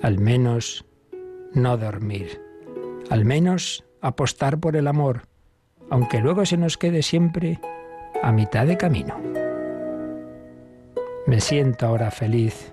al 0.00 0.18
menos 0.18 0.86
no 1.52 1.76
dormir, 1.76 2.40
al 3.10 3.26
menos 3.26 3.84
apostar 4.00 4.58
por 4.58 4.74
el 4.74 4.86
amor, 4.86 5.28
aunque 5.90 6.20
luego 6.20 6.46
se 6.46 6.56
nos 6.56 6.78
quede 6.78 7.02
siempre 7.02 7.60
a 8.22 8.32
mitad 8.32 8.66
de 8.66 8.78
camino. 8.78 9.20
Me 11.26 11.42
siento 11.42 11.84
ahora 11.84 12.10
feliz 12.10 12.72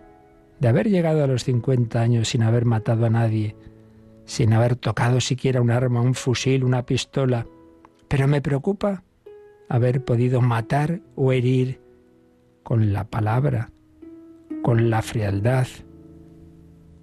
de 0.62 0.70
haber 0.70 0.90
llegado 0.90 1.22
a 1.22 1.28
los 1.28 1.44
50 1.44 2.00
años 2.00 2.30
sin 2.30 2.44
haber 2.44 2.64
matado 2.64 3.06
a 3.06 3.10
nadie, 3.10 3.58
sin 4.26 4.54
haber 4.54 4.76
tocado 4.76 5.22
siquiera 5.22 5.62
un 5.62 5.72
arma, 5.72 6.02
un 6.02 6.14
fusil, 6.14 6.64
una 6.64 6.86
pistola, 6.86 7.46
pero 8.08 8.28
me 8.28 8.42
preocupa 8.42 9.04
haber 9.70 10.04
podido 10.04 10.42
matar 10.42 11.02
o 11.16 11.32
herir 11.32 11.82
con 12.64 12.94
la 12.94 13.06
palabra, 13.06 13.72
con 14.64 14.90
la 14.90 15.02
frialdad, 15.02 15.68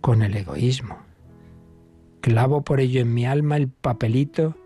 con 0.01 0.23
el 0.23 0.37
egoísmo. 0.37 0.99
Clavo 2.21 2.63
por 2.63 2.81
ello 2.81 3.01
en 3.01 3.15
mi 3.15 3.27
alma 3.27 3.57
el 3.57 3.69
papelito 3.69 4.57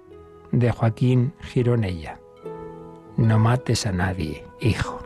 de 0.52 0.70
Joaquín 0.70 1.32
Gironella. 1.40 2.18
No 3.16 3.38
mates 3.38 3.86
a 3.86 3.92
nadie, 3.92 4.44
hijo. 4.60 5.05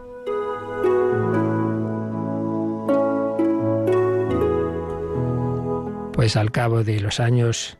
Pues 6.21 6.37
al 6.37 6.51
cabo 6.51 6.85
de 6.85 7.01
los 7.01 7.19
años 7.19 7.79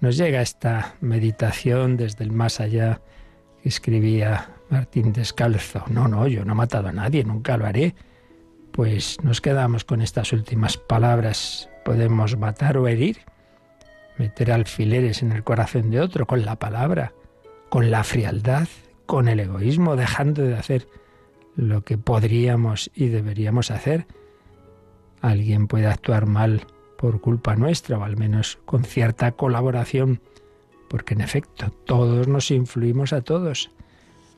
nos 0.00 0.16
llega 0.16 0.42
esta 0.42 0.96
meditación 1.00 1.96
desde 1.96 2.24
el 2.24 2.32
más 2.32 2.58
allá 2.58 3.00
escribía 3.62 4.56
Martín 4.70 5.12
Descalzo. 5.12 5.84
No, 5.86 6.08
no, 6.08 6.26
yo 6.26 6.44
no 6.44 6.54
he 6.54 6.56
matado 6.56 6.88
a 6.88 6.92
nadie, 6.92 7.22
nunca 7.22 7.56
lo 7.56 7.64
haré. 7.64 7.94
Pues 8.72 9.18
nos 9.22 9.40
quedamos 9.40 9.84
con 9.84 10.02
estas 10.02 10.32
últimas 10.32 10.76
palabras. 10.76 11.70
Podemos 11.84 12.36
matar 12.36 12.76
o 12.76 12.88
herir, 12.88 13.18
meter 14.18 14.50
alfileres 14.50 15.22
en 15.22 15.30
el 15.30 15.44
corazón 15.44 15.88
de 15.92 16.00
otro 16.00 16.26
con 16.26 16.44
la 16.44 16.56
palabra, 16.56 17.12
con 17.68 17.92
la 17.92 18.02
frialdad, 18.02 18.66
con 19.06 19.28
el 19.28 19.38
egoísmo, 19.38 19.94
dejando 19.94 20.42
de 20.42 20.56
hacer 20.56 20.88
lo 21.54 21.84
que 21.84 21.98
podríamos 21.98 22.90
y 22.96 23.06
deberíamos 23.10 23.70
hacer. 23.70 24.08
Alguien 25.20 25.68
puede 25.68 25.86
actuar 25.86 26.26
mal 26.26 26.66
por 26.96 27.20
culpa 27.20 27.56
nuestra, 27.56 27.98
o 27.98 28.04
al 28.04 28.16
menos 28.16 28.58
con 28.64 28.84
cierta 28.84 29.32
colaboración 29.32 30.20
porque 30.88 31.14
en 31.14 31.20
efecto 31.20 31.70
todos 31.84 32.28
nos 32.28 32.50
influimos 32.50 33.12
a 33.12 33.22
todos. 33.22 33.70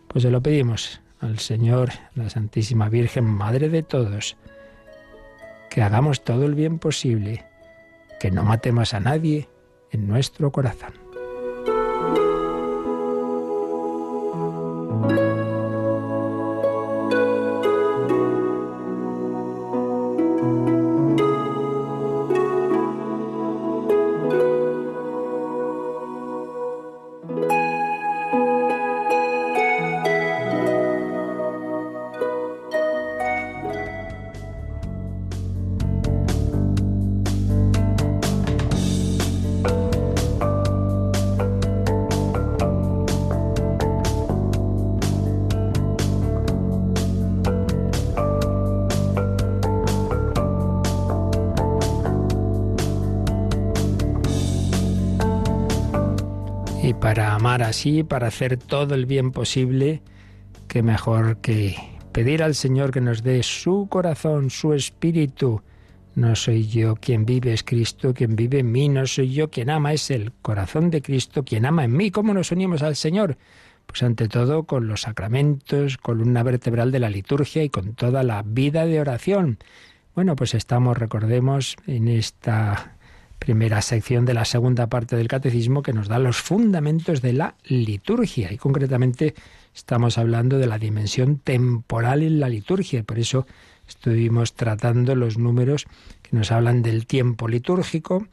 Pues 0.09 0.23
se 0.23 0.31
lo 0.31 0.43
pedimos 0.43 1.01
al 1.21 1.39
Señor, 1.39 1.91
la 2.15 2.31
Santísima 2.31 2.89
Virgen, 2.89 3.25
Madre 3.25 3.69
de 3.69 3.83
todos, 3.83 4.37
que 5.71 5.83
hagamos 5.83 6.25
todo 6.25 6.47
el 6.47 6.55
bien 6.55 6.79
posible, 6.79 7.45
que 8.21 8.31
no 8.31 8.45
matemos 8.45 8.95
a 8.95 9.01
nadie 9.01 9.49
en 9.91 10.09
nuestro 10.09 10.51
corazón. 10.53 11.08
Amar 57.39 57.63
así, 57.63 58.03
para 58.03 58.27
hacer 58.27 58.57
todo 58.57 58.97
el 58.97 59.07
bien 59.07 59.31
posible, 59.31 60.03
qué 60.67 60.83
mejor 60.83 61.37
que 61.37 61.77
pedir 62.11 62.43
al 62.43 62.57
Señor 62.57 62.91
que 62.91 63.01
nos 63.01 63.23
dé 63.23 63.45
su 63.45 63.87
corazón, 63.89 64.51
su 64.51 64.75
espíritu. 64.75 65.63
No 66.17 66.35
soy 66.35 66.67
yo 66.67 66.97
quien 66.97 67.25
vive, 67.25 67.53
es 67.53 67.63
Cristo 67.63 68.13
quien 68.13 68.35
vive 68.35 68.59
en 68.59 68.73
mí, 68.73 68.89
no 68.89 69.07
soy 69.07 69.33
yo 69.33 69.51
quien 69.51 69.71
ama, 69.71 69.93
es 69.93 70.11
el 70.11 70.33
corazón 70.43 70.91
de 70.91 71.01
Cristo 71.01 71.45
quien 71.45 71.65
ama 71.65 71.85
en 71.85 71.97
mí. 71.97 72.11
¿Cómo 72.11 72.35
nos 72.35 72.51
unimos 72.51 72.83
al 72.83 72.97
Señor? 72.97 73.39
Pues 73.87 74.03
ante 74.03 74.27
todo 74.27 74.65
con 74.65 74.89
los 74.89 75.03
sacramentos, 75.03 75.97
columna 75.97 76.43
vertebral 76.43 76.91
de 76.91 76.99
la 76.99 77.09
liturgia 77.09 77.63
y 77.63 77.71
con 77.71 77.95
toda 77.95 78.25
la 78.25 78.43
vida 78.43 78.85
de 78.85 79.01
oración. 79.01 79.59
Bueno, 80.17 80.35
pues 80.35 80.55
estamos, 80.55 80.99
recordemos, 80.99 81.77
en 81.87 82.09
esta 82.09 82.98
primera 83.39 83.83
sección 83.83 84.25
de 84.25 84.35
la 84.35 84.45
segunda 84.45 84.89
parte 84.89 85.17
del 85.17 85.29
catecismo 85.29 85.83
que 85.83 85.93
nos 85.93 86.09
da 86.09 86.19
los 86.19 86.39
fundamentos 86.39 87.23
de 87.23 87.33
la 87.33 87.55
liturgia 87.65 88.53
y 88.53 88.59
concretamente 88.59 89.35
estamos 89.75 90.19
hablando 90.19 90.59
de 90.59 90.67
la 90.67 90.79
dimensión 90.79 91.39
temporal 91.39 92.23
en 92.23 92.41
la 92.41 92.49
liturgia. 92.49 93.03
Por 93.05 93.19
eso 93.19 93.47
estuvimos 93.89 94.55
tratando 94.55 95.15
los 95.15 95.39
números 95.39 95.87
que 96.23 96.37
nos 96.37 96.51
hablan 96.53 96.83
del 96.83 97.07
tiempo 97.07 97.49
litúrgico, 97.49 98.27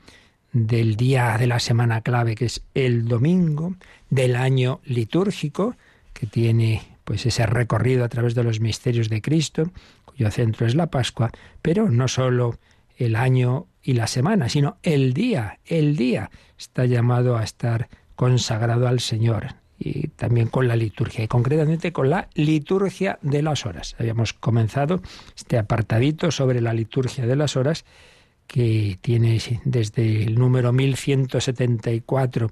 del 0.51 0.95
día 0.95 1.37
de 1.37 1.47
la 1.47 1.59
semana 1.59 2.01
clave 2.01 2.35
que 2.35 2.45
es 2.45 2.61
el 2.73 3.07
domingo, 3.07 3.75
del 4.09 4.35
año 4.35 4.79
litúrgico 4.85 5.75
que 6.13 6.25
tiene 6.25 6.81
pues 7.03 7.25
ese 7.25 7.45
recorrido 7.45 8.03
a 8.03 8.09
través 8.09 8.33
de 8.33 8.43
los 8.43 8.59
misterios 8.59 9.09
de 9.09 9.21
Cristo, 9.21 9.71
cuyo 10.05 10.31
centro 10.31 10.65
es 10.65 10.73
la 10.73 10.87
Pascua, 10.87 11.31
pero 11.61 11.89
no 11.89 12.07
solo 12.07 12.57
el 12.97 13.15
año 13.15 13.67
y 13.85 13.93
la 13.93 14.07
semana, 14.07 14.49
sino 14.49 14.77
el 14.81 15.13
día, 15.13 15.59
el 15.63 15.95
día 15.95 16.31
está 16.57 16.85
llamado 16.85 17.37
a 17.37 17.43
estar 17.43 17.87
consagrado 18.15 18.87
al 18.87 18.99
Señor 18.99 19.55
y 19.77 20.07
también 20.07 20.47
con 20.47 20.67
la 20.67 20.75
liturgia, 20.75 21.23
y 21.23 21.27
concretamente 21.27 21.93
con 21.93 22.09
la 22.09 22.27
liturgia 22.33 23.19
de 23.21 23.43
las 23.43 23.65
horas. 23.67 23.95
Habíamos 23.99 24.33
comenzado 24.33 25.01
este 25.35 25.59
apartadito 25.59 26.31
sobre 26.31 26.61
la 26.61 26.73
liturgia 26.73 27.27
de 27.27 27.35
las 27.35 27.55
horas 27.55 27.85
que 28.47 28.97
tiene 29.01 29.39
desde 29.65 30.23
el 30.23 30.35
número 30.35 30.73
1174 30.73 32.51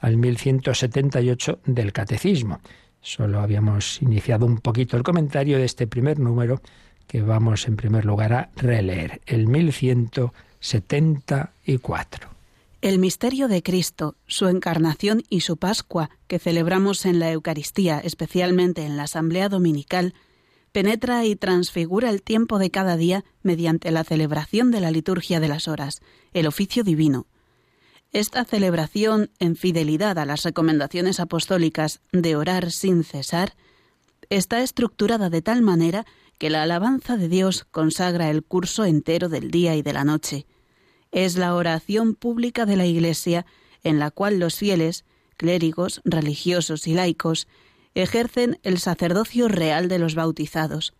al 0.00 0.16
1178 0.18 1.60
del 1.64 1.92
Catecismo. 1.92 2.60
Solo 3.00 3.40
habíamos 3.40 4.02
iniciado 4.02 4.44
un 4.44 4.58
poquito 4.58 4.98
el 4.98 5.02
comentario 5.02 5.56
de 5.58 5.64
este 5.64 5.86
primer 5.86 6.18
número 6.18 6.60
que 7.06 7.22
vamos 7.22 7.68
en 7.68 7.76
primer 7.76 8.04
lugar 8.04 8.32
a 8.34 8.50
releer, 8.56 9.22
el 9.26 9.46
1174. 9.46 10.53
El 12.80 12.98
misterio 12.98 13.48
de 13.48 13.62
Cristo, 13.62 14.14
su 14.26 14.48
encarnación 14.48 15.22
y 15.28 15.40
su 15.40 15.58
Pascua, 15.58 16.08
que 16.26 16.38
celebramos 16.38 17.04
en 17.04 17.18
la 17.18 17.30
Eucaristía, 17.30 17.98
especialmente 17.98 18.86
en 18.86 18.96
la 18.96 19.02
Asamblea 19.02 19.50
Dominical, 19.50 20.14
penetra 20.72 21.26
y 21.26 21.36
transfigura 21.36 22.08
el 22.08 22.22
tiempo 22.22 22.58
de 22.58 22.70
cada 22.70 22.96
día 22.96 23.26
mediante 23.42 23.90
la 23.90 24.04
celebración 24.04 24.70
de 24.70 24.80
la 24.80 24.90
liturgia 24.90 25.38
de 25.38 25.48
las 25.48 25.68
horas, 25.68 26.00
el 26.32 26.46
oficio 26.46 26.82
divino. 26.82 27.26
Esta 28.10 28.46
celebración, 28.46 29.30
en 29.40 29.56
fidelidad 29.56 30.18
a 30.18 30.24
las 30.24 30.44
recomendaciones 30.44 31.20
apostólicas 31.20 32.00
de 32.10 32.36
orar 32.36 32.70
sin 32.70 33.04
cesar, 33.04 33.54
está 34.30 34.62
estructurada 34.62 35.28
de 35.28 35.42
tal 35.42 35.60
manera 35.60 36.06
que 36.38 36.48
la 36.48 36.62
alabanza 36.62 37.18
de 37.18 37.28
Dios 37.28 37.66
consagra 37.70 38.30
el 38.30 38.42
curso 38.42 38.86
entero 38.86 39.28
del 39.28 39.50
día 39.50 39.76
y 39.76 39.82
de 39.82 39.92
la 39.92 40.04
noche, 40.04 40.46
es 41.14 41.36
la 41.36 41.54
oración 41.54 42.16
pública 42.16 42.66
de 42.66 42.76
la 42.76 42.86
Iglesia 42.86 43.46
en 43.84 44.00
la 44.00 44.10
cual 44.10 44.40
los 44.40 44.56
fieles, 44.56 45.04
clérigos, 45.36 46.02
religiosos 46.04 46.88
y 46.88 46.94
laicos, 46.94 47.46
ejercen 47.94 48.58
el 48.64 48.78
sacerdocio 48.78 49.46
real 49.46 49.88
de 49.88 50.00
los 50.00 50.16
bautizados. 50.16 50.92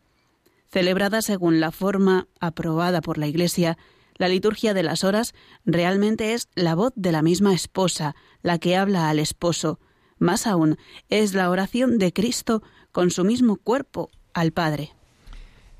Celebrada 0.70 1.20
según 1.20 1.58
la 1.58 1.72
forma 1.72 2.28
aprobada 2.38 3.00
por 3.00 3.18
la 3.18 3.26
Iglesia, 3.26 3.76
la 4.16 4.28
liturgia 4.28 4.72
de 4.72 4.84
las 4.84 5.02
horas 5.02 5.34
realmente 5.64 6.34
es 6.34 6.48
la 6.54 6.76
voz 6.76 6.92
de 6.94 7.10
la 7.10 7.22
misma 7.22 7.52
esposa, 7.52 8.14
la 8.42 8.58
que 8.58 8.76
habla 8.76 9.08
al 9.08 9.18
esposo. 9.18 9.80
Más 10.18 10.46
aún, 10.46 10.78
es 11.08 11.34
la 11.34 11.50
oración 11.50 11.98
de 11.98 12.12
Cristo 12.12 12.62
con 12.92 13.10
su 13.10 13.24
mismo 13.24 13.56
cuerpo 13.56 14.12
al 14.32 14.52
Padre. 14.52 14.92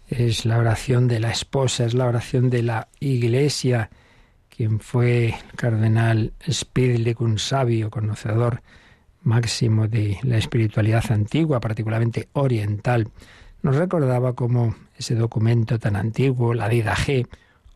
Es 0.09 0.45
la 0.45 0.59
oración 0.59 1.07
de 1.07 1.21
la 1.21 1.31
esposa, 1.31 1.85
es 1.85 1.95
la 1.95 2.07
oración 2.07 2.51
de 2.51 2.65
la 2.65 2.89
Iglesia 2.99 3.91
quien 4.57 4.81
fue 4.81 5.27
el 5.27 5.57
cardenal 5.57 6.33
Spidlick, 6.49 7.21
un 7.21 7.39
sabio 7.39 7.91
conocedor 7.91 8.63
máximo 9.23 9.89
de 9.89 10.19
la 10.23 10.37
espiritualidad 10.37 11.11
antigua, 11.11 11.61
particularmente 11.61 12.29
oriental, 12.35 13.09
nos 13.63 13.77
recordaba 13.77 14.35
cómo 14.35 14.77
ese 14.97 15.15
documento 15.15 15.79
tan 15.79 15.97
antiguo, 15.97 16.55
la 16.55 16.69
Didaje, 16.69 17.27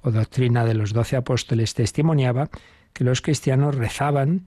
o 0.02 0.12
Doctrina 0.12 0.64
de 0.64 0.74
los 0.74 0.92
Doce 0.92 1.16
Apóstoles, 1.16 1.74
testimoniaba 1.74 2.48
que 2.92 3.04
los 3.04 3.22
cristianos 3.22 3.74
rezaban 3.74 4.44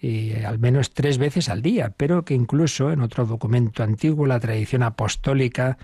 eh, 0.00 0.44
al 0.46 0.58
menos 0.58 0.92
tres 0.92 1.18
veces 1.18 1.48
al 1.48 1.62
día, 1.62 1.94
pero 1.96 2.24
que 2.24 2.34
incluso 2.34 2.92
en 2.92 3.00
otro 3.00 3.26
documento 3.26 3.82
antiguo, 3.82 4.26
la 4.26 4.38
tradición 4.38 4.82
apostólica 4.82 5.78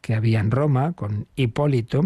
que 0.00 0.14
había 0.14 0.40
en 0.40 0.50
Roma, 0.50 0.92
con 0.92 1.26
Hipólito, 1.36 2.02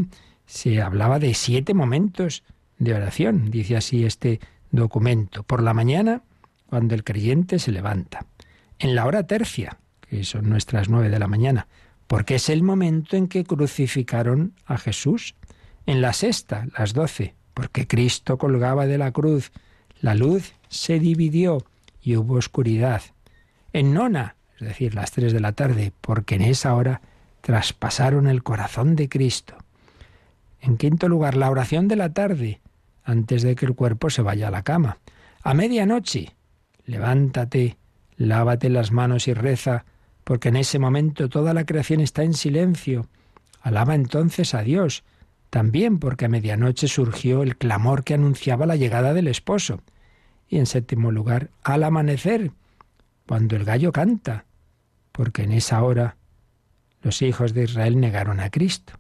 se 0.46 0.81
hablaba 0.83 1.18
de 1.18 1.35
siete 1.35 1.74
momentos 1.74 2.44
de 2.83 2.95
oración, 2.95 3.51
dice 3.51 3.77
así 3.77 4.05
este 4.05 4.40
documento. 4.73 5.45
Por 5.45 5.62
la 5.62 5.73
mañana, 5.73 6.23
cuando 6.66 6.95
el 6.95 7.05
creyente 7.05 7.59
se 7.61 7.71
levanta. 7.71 8.27
En 8.79 8.97
la 8.97 9.07
hora 9.07 9.27
tercia, 9.27 9.79
que 10.01 10.25
son 10.25 10.51
nuestras 10.51 10.88
nueve 10.88 11.09
de 11.09 11.21
la 11.21 11.29
mañana, 11.29 11.68
porque 12.09 12.35
es 12.35 12.49
el 12.49 12.64
momento 12.64 13.16
en 13.16 13.29
que 13.29 13.45
crucificaron 13.45 14.55
a 14.66 14.79
Jesús. 14.79 15.37
En 15.87 16.01
la 16.01 16.12
sexta, 16.12 16.66
las 16.77 16.92
doce, 16.92 17.35
porque 17.55 17.87
Cristo 17.87 18.37
colgaba 18.37 18.87
de 18.87 18.99
la 18.99 19.12
cruz. 19.12 19.53
La 20.01 20.14
luz 20.14 20.53
se 20.68 20.99
dividió 20.99 21.64
y 22.03 22.16
hubo 22.16 22.35
oscuridad. 22.35 23.03
En 23.73 23.95
nona, 23.95 24.35
es 24.59 24.66
decir, 24.66 24.95
las 24.97 25.12
tres 25.12 25.33
de 25.33 25.40
la 25.40 25.53
tarde, 25.53 25.92
porque 26.01 26.35
en 26.35 26.42
esa 26.42 26.75
hora 26.75 27.01
traspasaron 27.42 28.27
el 28.27 28.42
corazón 28.42 28.97
de 28.97 29.09
Cristo. 29.09 29.55
En 30.61 30.77
quinto 30.77 31.09
lugar, 31.09 31.37
la 31.37 31.51
oración 31.51 31.87
de 31.87 31.97
la 31.97 32.12
tarde, 32.12 32.61
antes 33.05 33.43
de 33.43 33.55
que 33.55 33.67
el 33.67 33.75
cuerpo 33.75 34.11
se 34.11 34.23
vaya 34.23 34.49
a 34.49 34.51
la 34.51 34.62
cama. 34.62 34.99
A 35.43 35.55
medianoche, 35.55 36.35
levántate, 36.87 37.77
lávate 38.17 38.69
las 38.69 38.93
manos 38.93 39.29
y 39.29 39.35
reza, 39.35 39.85
porque 40.25 40.49
en 40.49 40.57
ese 40.57 40.79
momento 40.79 41.29
toda 41.29 41.55
la 41.55 41.65
creación 41.65 42.01
está 42.01 42.23
en 42.23 42.35
silencio. 42.35 43.09
Alaba 43.61 43.95
entonces 43.95 44.55
a 44.55 44.62
Dios, 44.62 45.05
también 45.51 45.99
porque 45.99 46.27
a 46.27 46.29
medianoche 46.29 46.88
surgió 46.88 47.43
el 47.43 47.57
clamor 47.57 48.05
que 48.05 48.15
anunciaba 48.15 48.67
la 48.67 48.77
llegada 48.77 49.15
del 49.15 49.29
esposo. 49.29 49.83
Y 50.49 50.59
en 50.59 50.67
séptimo 50.67 51.11
lugar, 51.11 51.51
al 51.62 51.83
amanecer, 51.83 52.53
cuando 53.27 53.57
el 53.57 53.65
gallo 53.65 53.93
canta, 53.93 54.45
porque 55.12 55.43
en 55.43 55.53
esa 55.53 55.83
hora 55.83 56.17
los 57.03 57.23
hijos 57.23 57.53
de 57.53 57.65
Israel 57.65 58.01
negaron 58.01 58.41
a 58.41 58.51
Cristo. 58.51 58.95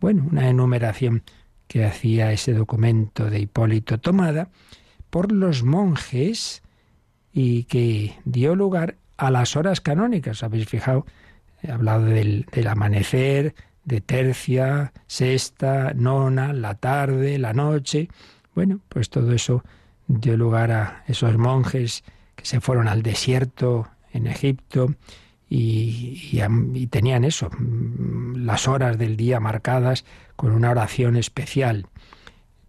Bueno, 0.00 0.26
una 0.30 0.48
enumeración 0.48 1.22
que 1.70 1.84
hacía 1.84 2.32
ese 2.32 2.52
documento 2.52 3.30
de 3.30 3.38
Hipólito 3.38 4.00
tomada 4.00 4.48
por 5.08 5.30
los 5.30 5.62
monjes 5.62 6.64
y 7.32 7.62
que 7.64 8.16
dio 8.24 8.56
lugar 8.56 8.96
a 9.16 9.30
las 9.30 9.54
horas 9.54 9.80
canónicas. 9.80 10.42
¿Habéis 10.42 10.68
fijado? 10.68 11.06
He 11.62 11.70
hablado 11.70 12.06
del, 12.06 12.44
amanecer, 12.68 13.54
de 13.84 14.00
tercia, 14.00 14.92
sexta, 15.06 15.92
nona, 15.94 16.52
la 16.52 16.74
tarde, 16.74 17.38
la 17.38 17.52
noche. 17.52 18.08
Bueno, 18.52 18.80
pues 18.88 19.08
todo 19.08 19.32
eso 19.32 19.62
dio 20.08 20.36
lugar 20.36 20.72
a 20.72 21.04
esos 21.06 21.38
monjes 21.38 22.02
que 22.34 22.46
se 22.46 22.60
fueron 22.60 22.88
al 22.88 23.04
desierto 23.04 23.86
en 24.12 24.26
Egipto 24.26 24.92
y, 25.52 26.40
tenían 26.90 27.24
eso, 27.24 27.50
mm, 27.50 28.44
las 28.44 28.68
horas 28.68 28.98
del 28.98 29.16
día 29.16 29.40
marcadas 29.40 30.04
con 30.40 30.52
una 30.52 30.70
oración 30.70 31.16
especial. 31.16 31.86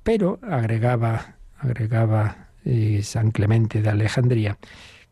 Pero 0.03 0.39
agregaba, 0.41 1.35
agregaba 1.57 2.49
eh, 2.65 2.99
San 3.01 3.31
Clemente 3.31 3.81
de 3.81 3.89
Alejandría, 3.89 4.57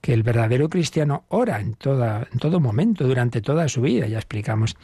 que 0.02 0.12
el 0.12 0.24
verdadero 0.24 0.68
cristiano 0.68 1.24
ora 1.30 1.62
en, 1.62 1.76
toda, 1.76 2.28
en 2.30 2.38
todo 2.38 2.60
momento, 2.60 3.08
durante 3.08 3.40
toda 3.40 3.70
su 3.70 3.80
vida. 3.80 4.08
Ya 4.08 4.18
explicamos 4.18 4.76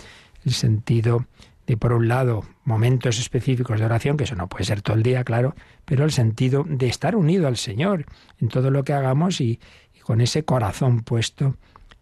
el 0.45 0.53
sentido 0.53 1.25
de, 1.67 1.75
por 1.75 1.91
un 1.91 2.07
lado, 2.07 2.45
momentos 2.63 3.19
específicos 3.19 3.77
de 3.77 3.87
oración, 3.87 4.15
que 4.15 4.23
eso 4.23 4.35
no 4.35 4.47
puede 4.47 4.63
ser 4.63 4.81
todo 4.81 4.95
el 4.95 5.03
día, 5.03 5.25
claro, 5.25 5.53
pero 5.83 6.05
el 6.05 6.13
sentido 6.13 6.63
de 6.65 6.87
estar 6.87 7.13
unido 7.13 7.45
al 7.45 7.57
Señor 7.57 8.05
en 8.39 8.47
todo 8.47 8.71
lo 8.71 8.85
que 8.85 8.93
hagamos 8.93 9.41
y 9.41 9.59
con 10.01 10.21
ese 10.21 10.45
corazón 10.45 11.01
puesto 11.01 11.57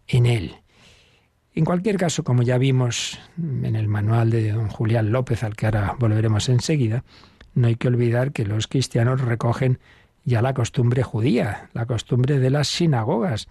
en 0.06 0.26
Él. 0.26 0.54
En 1.56 1.64
cualquier 1.64 1.96
caso, 1.96 2.24
como 2.24 2.42
ya 2.42 2.58
vimos 2.58 3.18
en 3.38 3.76
el 3.76 3.86
manual 3.86 4.30
de 4.30 4.50
don 4.50 4.68
Julián 4.68 5.12
López, 5.12 5.44
al 5.44 5.54
que 5.54 5.66
ahora 5.66 5.94
volveremos 5.98 6.48
enseguida, 6.48 7.04
no 7.54 7.68
hay 7.68 7.76
que 7.76 7.86
olvidar 7.86 8.32
que 8.32 8.44
los 8.44 8.66
cristianos 8.66 9.20
recogen 9.20 9.78
ya 10.24 10.42
la 10.42 10.52
costumbre 10.52 11.04
judía, 11.04 11.68
la 11.72 11.86
costumbre 11.86 12.40
de 12.40 12.50
las 12.50 12.66
sinagogas, 12.66 13.46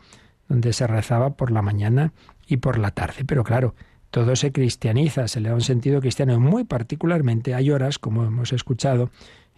donde 0.50 0.74
se 0.74 0.86
rezaba 0.86 1.36
por 1.36 1.50
la 1.52 1.62
mañana 1.62 2.12
y 2.46 2.58
por 2.58 2.78
la 2.78 2.92
tarde. 2.92 3.24
Pero 3.26 3.46
claro, 3.46 3.74
todo 4.12 4.36
se 4.36 4.52
cristianiza, 4.52 5.30
se 5.30 5.40
le 5.40 5.50
da 5.50 5.56
un 5.56 5.62
sentido 5.62 6.02
cristiano. 6.02 6.38
Muy 6.42 6.66
particularmente 6.66 7.56
hay 7.56 7.72
horas, 7.72 8.00
como 8.00 8.26
hemos 8.26 8.52
escuchado 8.52 9.12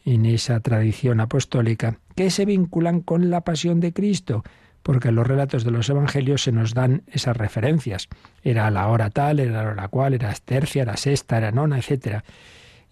en 0.06 0.28
esa 0.28 0.60
tradición 0.60 1.20
apostólica, 1.20 1.98
que 2.16 2.30
se 2.30 2.46
vinculan 2.46 3.02
con 3.02 3.32
la 3.32 3.42
pasión 3.42 3.80
de 3.80 3.92
Cristo, 3.92 4.44
porque 4.86 5.08
en 5.08 5.16
los 5.16 5.26
relatos 5.26 5.64
de 5.64 5.72
los 5.72 5.90
evangelios 5.90 6.44
se 6.44 6.52
nos 6.52 6.76
dan 6.76 7.02
esas 7.08 7.36
referencias. 7.36 8.08
Era 8.44 8.70
la 8.70 8.88
hora 8.88 9.10
tal, 9.10 9.40
era 9.40 9.64
la 9.64 9.72
hora 9.72 9.88
cual, 9.88 10.14
era 10.14 10.32
tercia, 10.36 10.84
era 10.84 10.96
sexta, 10.96 11.40
era 11.40 11.52
nona, 11.52 11.80
etc. 11.80 12.22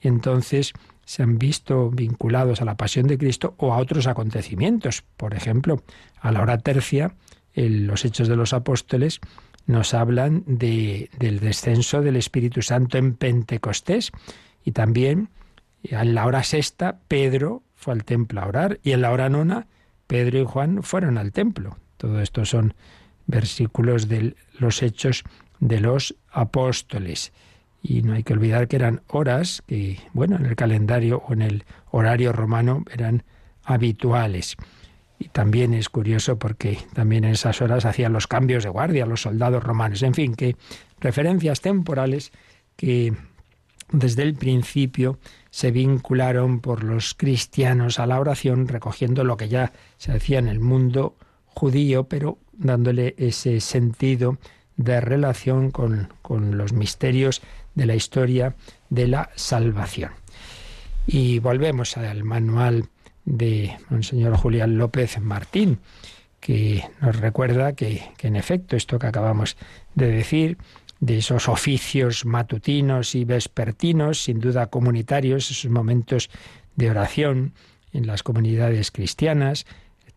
Entonces 0.02 0.74
se 1.06 1.22
han 1.22 1.38
visto 1.38 1.92
vinculados 1.92 2.64
a 2.64 2.66
la 2.66 2.78
pasión 2.78 3.06
de 3.06 3.20
Cristo 3.20 3.54
o 3.60 3.74
a 3.74 3.78
otros 3.78 4.08
acontecimientos. 4.08 5.04
Por 5.18 5.36
ejemplo, 5.36 5.84
a 6.20 6.32
la 6.32 6.42
hora 6.42 6.58
tercia, 6.58 7.14
en 7.54 7.86
los 7.86 8.06
Hechos 8.06 8.28
de 8.28 8.38
los 8.38 8.54
Apóstoles 8.54 9.20
nos 9.68 9.94
hablan 9.94 10.44
de, 10.48 11.12
del 11.20 11.42
descenso 11.42 12.02
del 12.02 12.16
Espíritu 12.16 12.64
Santo 12.64 12.98
en 12.98 13.14
Pentecostés 13.14 14.12
y 14.66 14.72
también 14.72 15.30
en 15.84 16.16
la 16.16 16.26
hora 16.26 16.42
sexta 16.42 16.98
Pedro 17.08 17.62
fue 17.76 17.94
al 17.94 18.04
templo 18.04 18.42
a 18.42 18.48
orar 18.48 18.80
y 18.82 18.94
en 18.94 19.02
la 19.02 19.12
hora 19.12 19.30
nona 19.30 19.68
Pedro 20.08 20.40
y 20.40 20.46
Juan 20.46 20.82
fueron 20.82 21.20
al 21.20 21.32
templo. 21.32 21.78
Todo 22.04 22.20
esto 22.20 22.44
son 22.44 22.74
versículos 23.28 24.10
de 24.10 24.36
los 24.60 24.84
hechos 24.84 25.24
de 25.62 25.80
los 25.80 26.18
apóstoles. 26.30 27.32
Y 27.82 28.02
no 28.02 28.12
hay 28.12 28.24
que 28.24 28.34
olvidar 28.34 28.68
que 28.68 28.76
eran 28.76 29.04
horas 29.08 29.64
que, 29.68 30.02
bueno, 30.12 30.36
en 30.36 30.46
el 30.46 30.58
calendario 30.58 31.24
o 31.26 31.32
en 31.32 31.42
el 31.42 31.64
horario 31.92 32.34
romano 32.34 32.84
eran 32.92 33.24
habituales. 33.64 34.58
Y 35.18 35.30
también 35.30 35.74
es 35.74 35.88
curioso 35.88 36.38
porque 36.38 36.78
también 36.92 37.24
en 37.24 37.32
esas 37.32 37.62
horas 37.62 37.86
hacían 37.86 38.12
los 38.12 38.28
cambios 38.28 38.66
de 38.66 38.70
guardia 38.70 39.06
los 39.06 39.22
soldados 39.22 39.64
romanos. 39.64 40.04
En 40.04 40.14
fin, 40.14 40.36
que 40.36 40.58
referencias 41.00 41.62
temporales 41.62 42.34
que 42.76 43.14
desde 43.94 44.24
el 44.24 44.34
principio 44.34 45.20
se 45.52 45.72
vincularon 45.72 46.60
por 46.60 46.84
los 46.84 47.14
cristianos 47.14 47.98
a 47.98 48.08
la 48.08 48.20
oración, 48.20 48.68
recogiendo 48.68 49.24
lo 49.24 49.38
que 49.38 49.48
ya 49.48 49.72
se 49.96 50.12
hacía 50.12 50.40
en 50.40 50.50
el 50.50 50.60
mundo 50.60 51.16
judío, 51.56 52.06
pero 52.06 52.38
dándole 52.54 53.16
ese 53.18 53.60
sentido 53.60 54.38
de 54.78 55.02
relación 55.02 55.72
con, 55.72 56.10
con 56.22 56.58
los 56.58 56.74
misterios 56.74 57.42
de 57.76 57.86
la 57.86 57.96
historia 57.96 58.56
de 58.90 59.08
la 59.08 59.30
salvación. 59.36 60.12
Y 61.06 61.40
volvemos 61.40 61.98
al 61.98 62.24
manual 62.24 62.86
de 63.26 63.78
Monseñor 63.90 64.36
Julián 64.36 64.78
López 64.78 65.20
Martín, 65.20 65.80
que 66.40 66.84
nos 67.02 67.16
recuerda 67.16 67.74
que, 67.74 68.04
que, 68.18 68.28
en 68.28 68.36
efecto 68.36 68.76
esto 68.76 69.00
que 69.00 69.08
acabamos 69.08 69.56
de 69.96 70.08
decir, 70.08 70.58
de 71.00 71.18
esos 71.18 71.50
oficios 71.50 72.26
matutinos 72.26 73.16
y 73.16 73.26
vespertinos, 73.26 74.24
sin 74.24 74.40
duda 74.40 74.68
comunitarios, 74.68 75.52
esos 75.52 75.72
momentos 75.72 76.30
de 76.76 76.90
oración 76.90 77.54
en 77.92 78.08
las 78.08 78.24
comunidades 78.24 78.92
cristianas, 78.92 79.66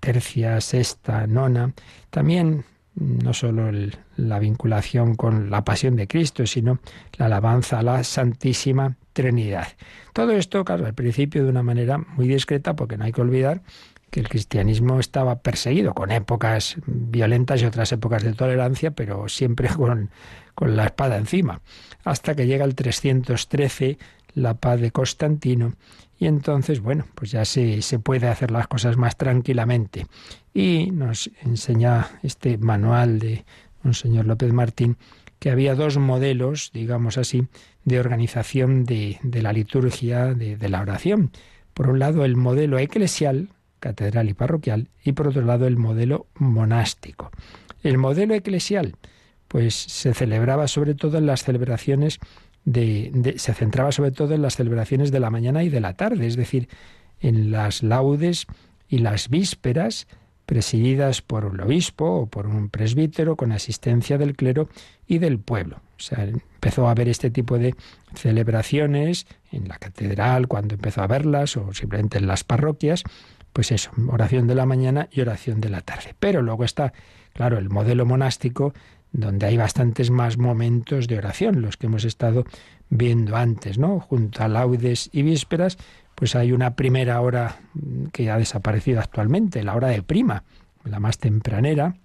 tercia, 0.00 0.60
sexta, 0.60 1.26
nona, 1.26 1.72
también 2.10 2.64
no 2.96 3.34
solo 3.34 3.70
la 4.16 4.38
vinculación 4.38 5.14
con 5.14 5.50
la 5.50 5.64
pasión 5.64 5.96
de 5.96 6.08
Cristo, 6.08 6.46
sino 6.46 6.78
la 7.18 7.26
alabanza 7.26 7.78
a 7.78 7.82
la 7.82 8.02
Santísima 8.04 8.96
Trinidad. 9.12 9.68
Todo 10.12 10.32
esto, 10.32 10.64
claro, 10.64 10.86
al 10.86 10.94
principio 10.94 11.44
de 11.44 11.50
una 11.50 11.62
manera 11.62 11.98
muy 11.98 12.26
discreta, 12.26 12.74
porque 12.74 12.96
no 12.96 13.04
hay 13.04 13.12
que 13.12 13.20
olvidar 13.20 13.62
que 14.10 14.20
el 14.20 14.28
cristianismo 14.28 14.98
estaba 14.98 15.40
perseguido, 15.40 15.92
con 15.92 16.10
épocas 16.10 16.76
violentas 16.86 17.60
y 17.60 17.66
otras 17.66 17.92
épocas 17.92 18.22
de 18.22 18.32
tolerancia, 18.32 18.92
pero 18.92 19.28
siempre 19.28 19.68
con, 19.76 20.10
con 20.54 20.76
la 20.76 20.86
espada 20.86 21.18
encima, 21.18 21.60
hasta 22.04 22.34
que 22.34 22.46
llega 22.46 22.64
el 22.64 22.74
313, 22.74 23.98
la 24.36 24.54
paz 24.54 24.80
de 24.80 24.92
Constantino, 24.92 25.74
y 26.18 26.26
entonces, 26.26 26.80
bueno, 26.80 27.04
pues 27.14 27.32
ya 27.32 27.44
se, 27.44 27.82
se 27.82 27.98
puede 27.98 28.28
hacer 28.28 28.50
las 28.50 28.68
cosas 28.68 28.96
más 28.96 29.16
tranquilamente. 29.16 30.06
Y 30.54 30.90
nos 30.92 31.30
enseña 31.42 32.08
este 32.22 32.56
manual 32.56 33.18
de 33.18 33.44
Monseñor 33.82 34.26
López 34.26 34.52
Martín 34.52 34.96
que 35.38 35.50
había 35.50 35.74
dos 35.74 35.98
modelos, 35.98 36.70
digamos 36.72 37.18
así, 37.18 37.46
de 37.84 38.00
organización 38.00 38.84
de, 38.84 39.18
de 39.22 39.42
la 39.42 39.52
liturgia, 39.52 40.32
de, 40.32 40.56
de 40.56 40.68
la 40.68 40.80
oración. 40.80 41.30
Por 41.74 41.90
un 41.90 41.98
lado, 41.98 42.24
el 42.24 42.36
modelo 42.36 42.78
eclesial, 42.78 43.50
catedral 43.80 44.30
y 44.30 44.34
parroquial, 44.34 44.88
y 45.04 45.12
por 45.12 45.28
otro 45.28 45.42
lado, 45.42 45.66
el 45.66 45.76
modelo 45.76 46.26
monástico. 46.34 47.30
El 47.82 47.98
modelo 47.98 48.34
eclesial, 48.34 48.96
pues 49.48 49.74
se 49.74 50.14
celebraba 50.14 50.66
sobre 50.68 50.94
todo 50.94 51.18
en 51.18 51.26
las 51.26 51.44
celebraciones 51.44 52.18
se 52.66 53.54
centraba 53.54 53.92
sobre 53.92 54.10
todo 54.10 54.34
en 54.34 54.42
las 54.42 54.56
celebraciones 54.56 55.10
de 55.12 55.20
la 55.20 55.30
mañana 55.30 55.62
y 55.62 55.68
de 55.68 55.80
la 55.80 55.94
tarde, 55.94 56.26
es 56.26 56.36
decir, 56.36 56.68
en 57.20 57.50
las 57.50 57.82
laudes 57.82 58.46
y 58.88 58.98
las 58.98 59.28
vísperas 59.28 60.06
presididas 60.46 61.22
por 61.22 61.44
un 61.44 61.60
obispo 61.60 62.04
o 62.04 62.26
por 62.26 62.46
un 62.46 62.68
presbítero 62.70 63.36
con 63.36 63.52
asistencia 63.52 64.16
del 64.16 64.36
clero 64.36 64.68
y 65.06 65.18
del 65.18 65.38
pueblo. 65.38 65.80
O 65.98 66.02
sea, 66.02 66.24
empezó 66.24 66.86
a 66.86 66.92
haber 66.92 67.08
este 67.08 67.30
tipo 67.30 67.58
de 67.58 67.74
celebraciones 68.14 69.26
en 69.50 69.66
la 69.68 69.78
catedral 69.78 70.46
cuando 70.46 70.74
empezó 70.74 71.02
a 71.02 71.06
verlas 71.06 71.56
o 71.56 71.72
simplemente 71.72 72.18
en 72.18 72.26
las 72.26 72.44
parroquias, 72.44 73.02
pues 73.52 73.72
eso, 73.72 73.90
oración 74.08 74.46
de 74.46 74.54
la 74.54 74.66
mañana 74.66 75.08
y 75.10 75.20
oración 75.20 75.60
de 75.60 75.70
la 75.70 75.80
tarde. 75.80 76.14
Pero 76.18 76.42
luego 76.42 76.64
está, 76.64 76.92
claro, 77.32 77.58
el 77.58 77.70
modelo 77.70 78.06
monástico 78.06 78.74
donde 79.12 79.46
hay 79.46 79.56
bastantes 79.56 80.10
más 80.10 80.38
momentos 80.38 81.08
de 81.08 81.18
oración, 81.18 81.62
los 81.62 81.76
que 81.76 81.86
hemos 81.86 82.04
estado 82.04 82.44
viendo 82.88 83.36
antes, 83.36 83.78
¿no? 83.78 84.00
Junto 84.00 84.42
a 84.42 84.48
laudes 84.48 85.08
y 85.12 85.22
vísperas, 85.22 85.78
pues 86.14 86.34
hay 86.34 86.52
una 86.52 86.76
primera 86.76 87.20
hora 87.20 87.60
que 88.12 88.30
ha 88.30 88.38
desaparecido 88.38 89.00
actualmente, 89.00 89.62
la 89.62 89.74
hora 89.74 89.88
de 89.88 90.02
prima, 90.02 90.44
la 90.84 91.00
más 91.00 91.18
tempranera. 91.18 91.96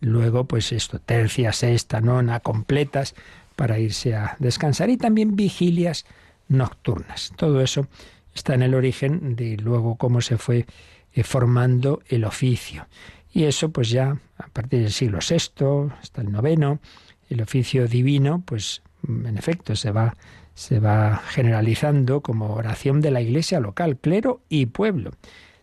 Luego, 0.00 0.44
pues 0.44 0.72
esto, 0.72 0.98
tercia, 1.00 1.52
sexta, 1.52 2.00
nona, 2.00 2.40
completas 2.40 3.14
para 3.56 3.78
irse 3.78 4.14
a 4.14 4.36
descansar 4.38 4.90
y 4.90 4.96
también 4.96 5.36
vigilias 5.36 6.04
nocturnas. 6.48 7.32
Todo 7.36 7.60
eso 7.60 7.86
está 8.34 8.54
en 8.54 8.62
el 8.62 8.74
origen 8.74 9.36
de 9.36 9.56
luego 9.56 9.96
cómo 9.96 10.20
se 10.20 10.38
fue 10.38 10.66
eh, 11.12 11.22
formando 11.24 12.02
el 12.08 12.24
oficio. 12.24 12.86
Y 13.32 13.44
eso 13.44 13.70
pues 13.70 13.90
ya 13.90 14.18
a 14.36 14.48
partir 14.48 14.80
del 14.80 14.92
siglo 14.92 15.18
VI 15.18 15.92
hasta 16.00 16.20
el 16.20 16.30
noveno, 16.30 16.80
el 17.28 17.40
oficio 17.40 17.88
divino 17.88 18.42
pues 18.44 18.82
en 19.06 19.36
efecto 19.36 19.74
se 19.74 19.90
va 19.90 20.14
se 20.54 20.80
va 20.80 21.22
generalizando 21.28 22.20
como 22.20 22.54
oración 22.54 23.00
de 23.00 23.10
la 23.10 23.20
iglesia 23.20 23.60
local, 23.60 23.96
clero 23.98 24.42
y 24.48 24.66
pueblo. 24.66 25.12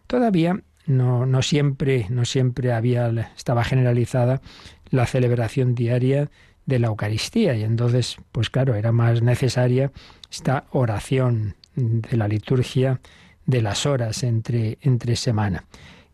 Todavía 0.07 0.61
no, 0.85 1.25
no 1.25 1.41
siempre, 1.41 2.07
no 2.09 2.25
siempre 2.25 2.73
había, 2.73 3.09
estaba 3.37 3.63
generalizada 3.63 4.41
la 4.89 5.05
celebración 5.05 5.75
diaria 5.75 6.29
de 6.65 6.79
la 6.79 6.87
Eucaristía 6.87 7.55
y 7.55 7.63
entonces, 7.63 8.17
pues 8.31 8.49
claro, 8.49 8.75
era 8.75 8.91
más 8.91 9.21
necesaria 9.21 9.91
esta 10.31 10.65
oración 10.71 11.55
de 11.75 12.17
la 12.17 12.27
liturgia 12.27 12.99
de 13.45 13.61
las 13.61 13.85
horas 13.85 14.23
entre, 14.23 14.77
entre 14.81 15.15
semana. 15.15 15.65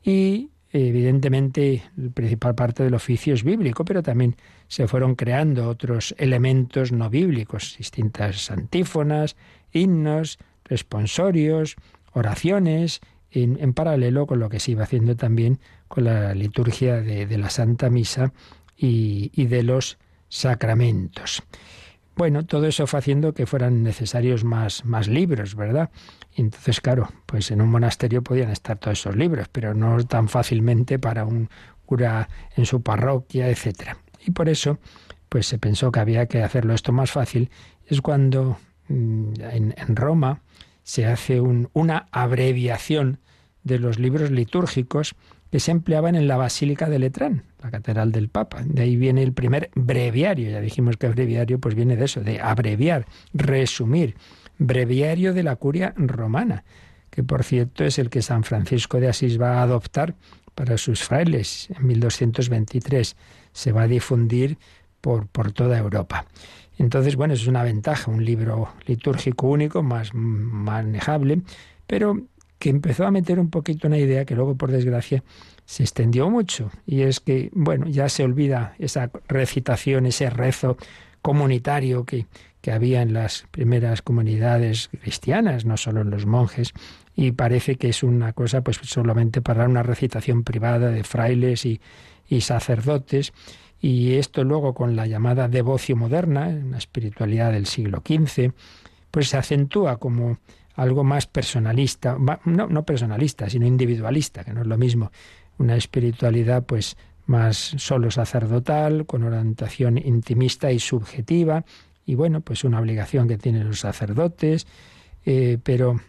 Y 0.04 0.50
Evidentemente, 0.78 1.84
la 1.96 2.12
principal 2.12 2.54
parte 2.54 2.84
del 2.84 2.96
oficio 2.96 3.34
es 3.34 3.46
bíblico, 3.46 3.86
pero 3.86 4.04
también 4.04 4.36
se 4.68 4.90
fueron 4.90 5.16
creando 5.16 5.70
otros 5.70 6.14
elementos 6.18 6.92
no 6.92 7.10
bíblicos, 7.10 7.76
distintas 7.78 8.52
antífonas, 8.52 9.38
himnos, 9.72 10.38
responsorios, 10.66 11.78
oraciones, 12.12 13.00
en, 13.32 13.74
paralelo 13.74 14.28
con 14.28 14.40
lo 14.40 14.50
que 14.50 14.60
se 14.60 14.72
iba 14.72 14.84
haciendo 14.84 15.16
también 15.16 15.60
con 15.88 16.04
la 16.04 16.34
liturgia 16.34 17.02
de, 17.02 17.38
la 17.38 17.50
Santa 17.50 17.90
Misa 17.90 18.34
y, 18.76 19.32
y 19.34 19.46
de 19.46 19.64
los 19.64 19.98
sacramentos. 20.28 21.42
Bueno, 22.18 22.46
todo 22.46 22.66
eso 22.68 22.86
fue 22.86 23.00
haciendo 23.00 23.34
que 23.34 23.46
fueran 23.46 23.82
necesarios 23.82 24.44
más, 24.44 24.84
más 24.84 25.08
libros, 25.08 25.56
¿verdad? 25.56 25.90
Entonces, 26.36 26.82
claro, 26.82 27.10
pues 27.26 27.50
en 27.52 27.62
un 27.62 27.70
monasterio 27.70 28.22
podían 28.22 28.50
estar 28.50 28.78
todos 28.78 29.00
esos 29.00 29.16
libros, 29.16 29.48
pero 29.52 29.74
no 29.74 30.04
tan 30.06 30.28
fácilmente 30.28 31.00
para 31.00 31.26
un 31.26 31.50
cura 31.86 32.28
en 32.56 32.66
su 32.66 32.82
parroquia, 32.82 33.48
etcétera. 33.50 33.98
Y 34.26 34.32
por 34.32 34.50
eso, 34.50 34.80
pues 35.30 35.48
se 35.48 35.60
pensó 35.60 35.92
que 35.92 36.00
había 36.00 36.26
que 36.26 36.44
hacerlo 36.44 36.74
esto 36.74 36.92
más 36.92 37.12
fácil. 37.12 37.50
Es 37.86 38.02
cuando 38.02 38.58
mm, 38.90 39.34
en, 39.40 39.96
Roma 39.96 40.42
se 40.84 41.06
hace 41.06 41.40
una 41.40 42.08
abreviación 42.12 43.20
de 43.64 43.80
los 43.80 43.98
libros 43.98 44.30
litúrgicos 44.30 45.16
que 45.52 45.60
se 45.60 45.72
empleaban 45.72 46.16
en 46.16 46.28
la 46.28 46.38
Basílica 46.38 46.90
de 46.90 47.00
Letrán, 47.00 47.44
la 47.64 47.72
catedral 47.72 48.12
del 48.12 48.30
Papa. 48.30 48.62
De 48.66 48.82
ahí 48.82 48.98
viene 48.98 49.24
el 49.24 49.32
primer 49.32 49.72
breviario. 49.74 50.50
Ya 50.50 50.60
dijimos 50.60 50.98
que 50.98 51.08
breviario 51.08 51.60
pues 51.60 51.76
viene 51.76 51.96
de 51.96 52.06
eso, 52.06 52.22
de 52.22 52.42
abreviar, 52.42 53.06
resumir 53.34 54.16
breviario 54.58 55.34
de 55.34 55.44
la 55.44 55.56
curia 55.56 55.94
romana, 55.98 56.64
que 57.10 57.24
por 57.24 57.44
cierto 57.44 57.84
es 57.84 58.00
el 58.00 58.10
que 58.10 58.22
San 58.22 58.44
Francisco 58.44 59.00
de 59.00 59.08
Asís 59.08 59.40
va 59.40 59.60
a 59.60 59.64
adoptar 59.64 60.16
para 60.54 60.78
sus 60.78 61.04
frailes 61.04 61.70
en 61.70 61.88
1223. 61.88 63.16
Se 63.52 63.72
va 63.72 63.84
a 63.84 63.88
difundir 63.88 64.58
por, 65.02 65.28
por 65.28 65.52
toda 65.52 65.78
Europa. 65.78 66.26
Entonces, 66.78 67.16
bueno, 67.16 67.34
es 67.34 67.48
una 67.48 67.64
ventaja, 67.64 68.12
un 68.12 68.24
libro 68.26 68.70
litúrgico 68.86 69.48
único, 69.48 69.82
más 69.82 70.14
manejable, 70.14 71.42
pero 71.88 72.22
que 72.60 72.70
empezó 72.70 73.06
a 73.06 73.12
meter 73.12 73.40
un 73.40 73.50
poquito 73.50 73.88
una 73.88 73.98
idea 73.98 74.26
que 74.26 74.36
luego, 74.36 74.56
por 74.56 74.72
desgracia, 74.72 75.24
se 75.66 75.84
extendió 75.84 76.30
mucho. 76.30 76.72
Y 76.86 77.02
es 77.02 77.20
que, 77.20 77.50
bueno, 77.54 77.88
ya 77.88 78.10
se 78.10 78.24
olvida 78.24 78.76
esa 78.80 79.12
recitación, 79.28 80.06
ese 80.06 80.30
rezo 80.30 80.78
comunitario 81.22 82.06
que, 82.06 82.28
que 82.66 82.72
había 82.72 83.04
en 83.04 83.14
las 83.14 83.46
primeras 83.52 84.02
comunidades 84.02 84.90
cristianas, 85.00 85.66
no 85.66 85.78
solo 85.78 86.02
en 86.02 86.10
los 86.10 86.26
monjes, 86.26 86.74
y 87.16 87.32
parece 87.34 87.76
que 87.76 87.90
es 87.90 88.02
una 88.02 88.34
cosa 88.34 88.62
pues 88.62 88.78
solamente 88.82 89.40
para 89.40 89.66
una 89.66 89.84
recitación 89.84 90.44
privada 90.44 90.90
de 90.90 91.04
frailes 91.04 91.64
y, 91.68 91.80
sacerdotes. 92.42 93.34
Y 93.80 94.14
esto 94.16 94.44
luego 94.44 94.74
con 94.74 94.96
la 94.96 95.06
llamada 95.06 95.48
devoción 95.48 96.00
moderna, 96.00 96.48
una 96.48 96.80
espiritualidad 96.80 97.52
del 97.52 97.68
siglo 97.68 98.02
XV, 98.04 98.52
pues 99.12 99.30
se 99.30 99.38
acentúa 99.38 99.98
como 99.98 100.40
algo 100.74 101.04
más 101.04 101.28
personalista, 101.28 102.18
no, 102.46 102.66
no 102.66 102.84
personalista, 102.84 103.48
sino 103.48 103.68
individualista, 103.68 104.44
que 104.44 104.54
no 104.54 104.62
es 104.62 104.68
lo 104.68 104.80
mismo, 104.80 105.12
una 105.60 105.76
espiritualidad 105.76 106.66
pues 106.66 106.98
más 107.28 107.76
solo 107.78 108.10
sacerdotal, 108.10 109.06
con 109.06 109.22
orientación 109.22 110.00
intimista 110.00 110.72
y 110.72 110.80
subjetiva, 110.80 111.64
y 112.06 112.16
bueno, 112.16 112.42
pues 112.42 112.64
una 112.64 112.80
obligación 112.80 113.28
que 113.28 113.38
tienen 113.38 113.68
los 113.68 113.80
sacerdotes, 113.80 114.68
eh, 115.26 115.58
pero 115.64 116.00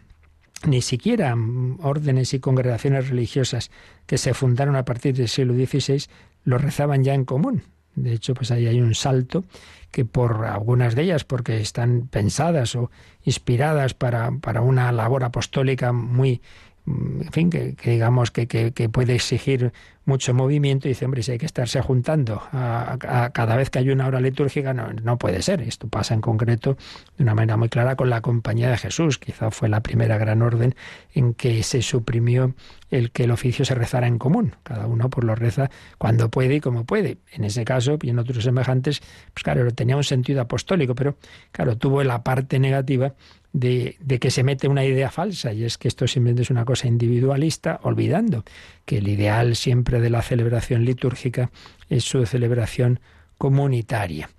ni 0.65 0.81
siquiera 0.81 1.35
órdenes 1.81 2.33
y 2.33 2.39
congregaciones 2.39 3.09
religiosas 3.09 3.71
que 4.05 4.17
se 4.17 4.33
fundaron 4.33 4.75
a 4.75 4.85
partir 4.85 5.15
del 5.15 5.27
siglo 5.27 5.53
XVI 5.53 6.03
lo 6.43 6.57
rezaban 6.57 7.03
ya 7.03 7.13
en 7.13 7.25
común. 7.25 7.63
De 7.95 8.13
hecho, 8.13 8.33
pues 8.35 8.51
ahí 8.51 8.67
hay 8.67 8.79
un 8.79 8.95
salto 8.95 9.43
que 9.91 10.05
por 10.05 10.45
algunas 10.45 10.95
de 10.95 11.03
ellas, 11.03 11.23
porque 11.23 11.59
están 11.59 12.07
pensadas 12.07 12.75
o 12.75 12.91
inspiradas 13.23 13.93
para, 13.93 14.31
para 14.31 14.61
una 14.61 14.91
labor 14.91 15.23
apostólica 15.23 15.91
muy, 15.91 16.41
en 16.87 17.31
fin, 17.33 17.49
que, 17.49 17.75
digamos 17.83 18.31
que, 18.31 18.47
que, 18.47 18.89
puede 18.89 19.15
exigir 19.15 19.73
mucho 20.05 20.33
movimiento 20.33 20.87
y 20.87 20.91
dice, 20.91 21.03
hombre, 21.03 21.21
si 21.21 21.33
hay 21.33 21.37
que 21.37 21.45
estarse 21.45 21.81
juntando 21.81 22.41
a, 22.53 22.97
cada 23.33 23.57
vez 23.57 23.69
que 23.69 23.79
hay 23.79 23.89
una 23.89 24.07
hora 24.07 24.21
litúrgica, 24.21 24.73
no, 24.73 24.93
no 24.93 25.17
puede 25.17 25.41
ser. 25.41 25.61
Esto 25.61 25.89
pasa 25.89 26.13
en 26.13 26.21
concreto 26.21 26.77
de 27.17 27.23
una 27.23 27.35
manera 27.35 27.57
muy 27.57 27.67
clara 27.67 27.97
con 27.97 28.09
la 28.09 28.21
Compañía 28.21 28.69
de 28.69 28.77
Jesús. 28.77 29.17
Quizá 29.17 29.51
fue 29.51 29.67
la 29.67 29.81
primera 29.81 30.17
gran 30.17 30.41
orden 30.41 30.75
en 31.13 31.33
que 31.33 31.61
se 31.63 31.81
suprimió 31.81 32.55
el 32.89 33.11
que 33.11 33.25
el 33.25 33.31
oficio 33.31 33.65
se 33.65 33.75
rezara 33.75 34.07
en 34.07 34.17
común. 34.17 34.55
Cada 34.63 34.87
uno 34.87 35.09
pues 35.09 35.25
lo 35.25 35.35
reza 35.35 35.69
cuando 35.97 36.29
puede 36.29 36.55
y 36.55 36.59
como 36.61 36.85
puede. 36.85 37.17
En 37.33 37.43
ese 37.43 37.65
caso 37.65 37.97
y 38.01 38.09
en 38.09 38.19
otros 38.19 38.43
semejantes, 38.45 39.01
pues 39.33 39.43
claro, 39.43 39.69
tenía 39.71 39.97
un 39.97 40.05
sentido 40.05 40.39
apostólico, 40.39 40.95
pero 40.95 41.17
claro, 41.51 41.77
tuvo 41.77 42.01
la 42.03 42.23
parte 42.23 42.59
negativa 42.59 43.13
de, 43.53 43.97
que 44.19 44.31
se 44.31 44.43
mete 44.43 44.67
una 44.67 44.85
idea 44.85 45.09
falsa 45.09 45.53
y 45.53 45.63
es 45.63 45.77
que 45.77 45.87
esto 45.87 46.07
simplemente 46.07 46.43
es 46.43 46.49
una 46.49 46.65
cosa 46.65 46.87
individualista, 46.87 47.79
olvidando 47.83 48.43
que 48.85 48.99
el 48.99 49.07
ideal 49.07 49.55
siempre 49.55 49.99
de 49.99 50.09
la 50.09 50.21
celebración 50.21 50.85
litúrgica 50.85 51.51
es 51.89 52.03
su 52.03 52.25
celebración 52.25 52.99
comunitaria. 53.37 54.29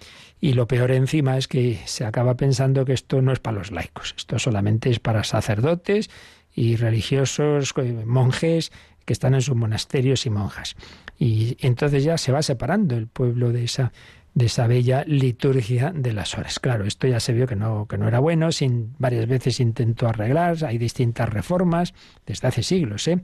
Y 0.40 0.53
lo 0.53 0.68
peor 0.68 0.92
encima 0.92 1.37
es 1.37 1.49
que 1.49 1.81
se 1.87 2.05
acaba 2.05 2.37
pensando 2.37 2.85
que 2.85 2.92
esto 2.92 3.23
no 3.23 3.33
es 3.33 3.40
para 3.40 3.59
los 3.59 3.73
laicos, 3.73 4.14
esto 4.16 4.38
solamente 4.38 4.90
es 4.90 5.01
para 5.01 5.25
sacerdotes 5.25 6.11
y 6.55 6.77
religiosos, 6.77 7.73
eh, 7.77 8.05
monjes 8.07 8.73
que 9.05 9.12
están 9.12 9.35
en 9.35 9.42
sus 9.42 9.57
monasterios 9.57 10.27
y 10.27 10.31
monjas. 10.31 10.77
Y 11.18 11.57
entonces 11.61 12.05
ya 12.05 12.18
se 12.18 12.31
va 12.31 12.42
separando 12.42 12.97
el 12.97 13.09
pueblo 13.09 13.53
de 13.53 13.64
esa 13.64 13.92
de 14.38 14.46
esa 14.46 14.66
bella 14.68 15.05
liturgia 15.05 15.92
de 15.92 16.12
las 16.12 16.38
horas. 16.38 16.61
Claro, 16.61 16.85
esto 16.85 17.09
ya 17.09 17.18
se 17.18 17.33
vio 17.33 17.48
que 17.48 17.57
no, 17.57 17.88
que 17.88 17.98
no 17.98 18.07
era 18.07 18.20
bueno, 18.20 18.53
sin, 18.53 18.94
varias 18.98 19.27
veces 19.27 19.59
intentó 19.59 20.07
arreglar, 20.07 20.64
hay 20.64 20.79
distintas 20.79 21.29
reformas 21.29 21.92
desde 22.24 22.46
hace 22.46 22.62
siglos. 22.62 23.09
¿eh? 23.09 23.20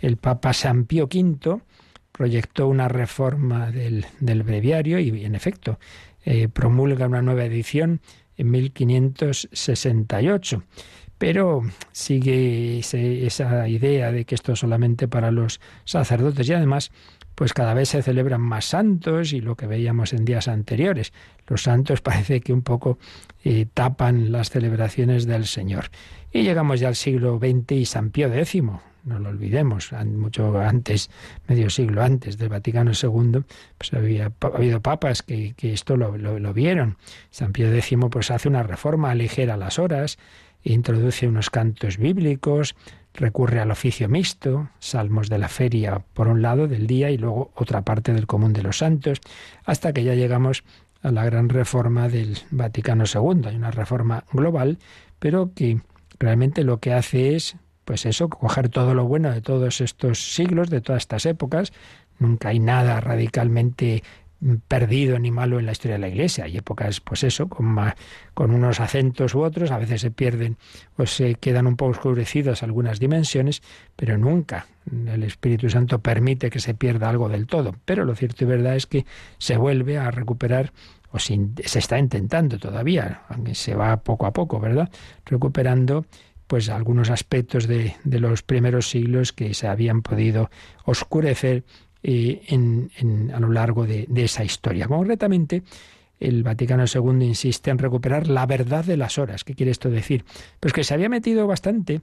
El 0.00 0.16
Papa 0.16 0.54
San 0.54 0.86
Pío 0.86 1.10
V 1.12 1.60
proyectó 2.10 2.68
una 2.68 2.88
reforma 2.88 3.70
del, 3.70 4.06
breviario 4.18 4.98
y, 4.98 5.26
en 5.26 5.34
efecto, 5.34 5.78
eh, 6.24 6.48
promulga 6.48 7.06
una 7.06 7.20
nueva 7.20 7.44
edición 7.44 8.00
en 8.38 8.50
1568. 8.50 10.62
Pero 11.18 11.64
sigue 11.92 12.78
esa 12.78 13.68
idea 13.68 14.10
de 14.10 14.24
que 14.24 14.34
esto 14.34 14.52
es 14.52 14.58
solamente 14.58 15.06
para 15.06 15.30
los 15.30 15.60
sacerdotes 15.84 16.48
y 16.48 16.54
además 16.54 16.92
pues 17.36 17.52
cada 17.52 17.74
vez 17.74 17.90
se 17.90 18.02
celebran 18.02 18.40
más 18.40 18.64
santos 18.64 19.32
y 19.32 19.40
lo 19.40 19.54
que 19.54 19.66
veíamos 19.66 20.12
en 20.12 20.24
días 20.24 20.48
anteriores. 20.48 21.12
Los 21.46 21.62
santos 21.62 22.00
parece 22.02 22.40
que 22.40 22.52
un 22.52 22.62
poco 22.62 22.98
eh, 23.44 23.66
tapan 23.72 24.32
las 24.32 24.50
celebraciones 24.50 25.26
del 25.26 25.46
Señor. 25.46 25.90
Y 26.32 26.42
llegamos 26.42 26.80
ya 26.80 26.88
al 26.88 26.96
siglo 26.96 27.38
XX 27.38 27.72
y 27.72 27.84
San 27.84 28.10
Pío 28.10 28.32
X, 28.34 28.62
no 29.04 29.20
lo 29.20 29.28
olvidemos, 29.28 29.92
mucho 30.04 30.58
antes, 30.58 31.10
medio 31.46 31.70
siglo 31.70 32.02
antes 32.02 32.38
del 32.38 32.48
Vaticano 32.48 32.90
II, 32.90 33.44
pues 33.78 33.94
había 33.94 34.32
habido 34.40 34.82
papas 34.82 35.22
que, 35.22 35.54
esto 35.62 35.96
lo, 35.96 36.18
lo, 36.18 36.52
vieron. 36.52 36.96
San 37.30 37.52
Pío 37.52 37.72
X 37.72 37.96
pues 38.10 38.30
hace 38.32 38.48
una 38.48 38.64
reforma, 38.64 39.12
aligera 39.12 39.56
las 39.56 39.78
horas, 39.78 40.18
introduce 40.64 41.28
unos 41.28 41.50
cantos 41.50 41.98
bíblicos, 41.98 42.74
recurre 43.16 43.60
al 43.60 43.70
oficio 43.70 44.08
mixto, 44.08 44.68
salmos 44.78 45.28
de 45.28 45.38
la 45.38 45.48
feria 45.48 46.02
por 46.14 46.28
un 46.28 46.42
lado 46.42 46.68
del 46.68 46.86
día 46.86 47.10
y 47.10 47.18
luego 47.18 47.50
otra 47.54 47.82
parte 47.82 48.12
del 48.12 48.26
común 48.26 48.52
de 48.52 48.62
los 48.62 48.78
santos, 48.78 49.20
hasta 49.64 49.92
que 49.92 50.04
ya 50.04 50.14
llegamos 50.14 50.64
a 51.02 51.10
la 51.10 51.24
gran 51.24 51.48
reforma 51.48 52.08
del 52.08 52.38
Vaticano 52.50 53.04
II. 53.04 53.46
Hay 53.46 53.56
una 53.56 53.70
reforma 53.70 54.24
global, 54.32 54.78
pero 55.18 55.52
que 55.54 55.80
realmente 56.18 56.64
lo 56.64 56.78
que 56.78 56.92
hace 56.92 57.36
es, 57.36 57.56
pues 57.84 58.06
eso, 58.06 58.28
coger 58.28 58.68
todo 58.68 58.94
lo 58.94 59.04
bueno 59.04 59.30
de 59.30 59.40
todos 59.40 59.80
estos 59.80 60.34
siglos, 60.34 60.70
de 60.70 60.80
todas 60.80 61.02
estas 61.02 61.26
épocas. 61.26 61.72
Nunca 62.18 62.48
hay 62.48 62.58
nada 62.58 63.00
radicalmente 63.00 64.02
perdido 64.68 65.18
ni 65.18 65.30
malo 65.30 65.58
en 65.58 65.66
la 65.66 65.72
historia 65.72 65.94
de 65.94 66.00
la 66.00 66.08
Iglesia. 66.08 66.44
Hay 66.44 66.56
épocas, 66.56 67.00
pues 67.00 67.24
eso, 67.24 67.48
con, 67.48 67.76
con 68.34 68.50
unos 68.50 68.80
acentos 68.80 69.34
u 69.34 69.42
otros, 69.42 69.70
a 69.70 69.78
veces 69.78 70.00
se 70.00 70.10
pierden 70.10 70.56
o 70.96 71.06
se 71.06 71.36
quedan 71.36 71.66
un 71.66 71.76
poco 71.76 71.92
oscurecidas 71.92 72.62
algunas 72.62 73.00
dimensiones, 73.00 73.62
pero 73.96 74.18
nunca 74.18 74.66
el 74.90 75.22
Espíritu 75.22 75.68
Santo 75.68 76.00
permite 76.00 76.50
que 76.50 76.60
se 76.60 76.74
pierda 76.74 77.08
algo 77.08 77.28
del 77.28 77.46
todo. 77.46 77.74
Pero 77.84 78.04
lo 78.04 78.14
cierto 78.14 78.44
y 78.44 78.46
verdad 78.46 78.76
es 78.76 78.86
que 78.86 79.06
se 79.38 79.56
vuelve 79.56 79.98
a 79.98 80.10
recuperar 80.10 80.72
o 81.10 81.18
se 81.18 81.38
está 81.78 81.98
intentando 81.98 82.58
todavía, 82.58 83.22
aunque 83.28 83.54
se 83.54 83.74
va 83.74 83.96
poco 83.98 84.26
a 84.26 84.32
poco, 84.32 84.60
¿verdad? 84.60 84.90
Recuperando 85.24 86.04
pues 86.46 86.68
algunos 86.68 87.10
aspectos 87.10 87.66
de, 87.66 87.96
de 88.04 88.20
los 88.20 88.42
primeros 88.42 88.88
siglos 88.88 89.32
que 89.32 89.52
se 89.54 89.66
habían 89.66 90.02
podido 90.02 90.50
oscurecer 90.84 91.64
eh, 92.08 92.40
a 93.34 93.40
lo 93.40 93.50
largo 93.50 93.84
de, 93.84 94.06
esa 94.14 94.44
historia. 94.44 94.86
Concretamente, 94.86 95.64
el 96.20 96.44
Vaticano 96.44 96.84
II 96.84 97.26
insiste 97.26 97.70
en 97.70 97.78
recuperar 97.78 98.28
la 98.28 98.46
verdad 98.46 98.84
de 98.84 98.96
las 98.96 99.18
horas. 99.18 99.42
¿Qué 99.42 99.54
quiere 99.54 99.72
esto 99.72 99.90
decir? 99.90 100.24
Pues 100.60 100.72
que 100.72 100.84
se 100.84 100.94
había 100.94 101.08
metido 101.08 101.48
bastante 101.48 102.02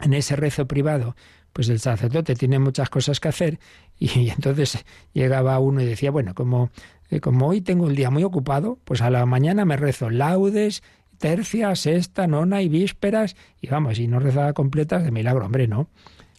en 0.00 0.14
ese 0.14 0.34
rezo 0.34 0.66
privado, 0.66 1.14
pues 1.52 1.68
el 1.68 1.78
sacerdote 1.78 2.36
tiene 2.36 2.58
muchas 2.58 2.88
cosas 2.88 3.20
que 3.20 3.28
hacer 3.28 3.58
y, 3.98 4.30
entonces 4.30 4.82
llegaba 5.12 5.58
uno 5.58 5.82
y 5.82 5.84
decía, 5.84 6.10
bueno, 6.10 6.34
como, 6.34 6.70
eh, 7.10 7.20
como 7.20 7.48
hoy 7.48 7.60
tengo 7.60 7.86
el 7.86 7.96
día 7.96 8.08
muy 8.08 8.24
ocupado, 8.24 8.78
pues 8.84 9.02
a 9.02 9.10
la 9.10 9.26
mañana 9.26 9.66
me 9.66 9.76
rezo 9.76 10.08
laudes, 10.08 10.82
tercia, 11.18 11.76
sexta, 11.76 12.26
nona 12.26 12.62
y 12.62 12.70
vísperas 12.70 13.36
y 13.60 13.68
vamos, 13.68 13.98
y 13.98 14.08
no 14.08 14.20
rezaba 14.20 14.54
completas 14.54 15.04
de 15.04 15.10
milagro, 15.10 15.44
hombre, 15.44 15.68
no. 15.68 15.90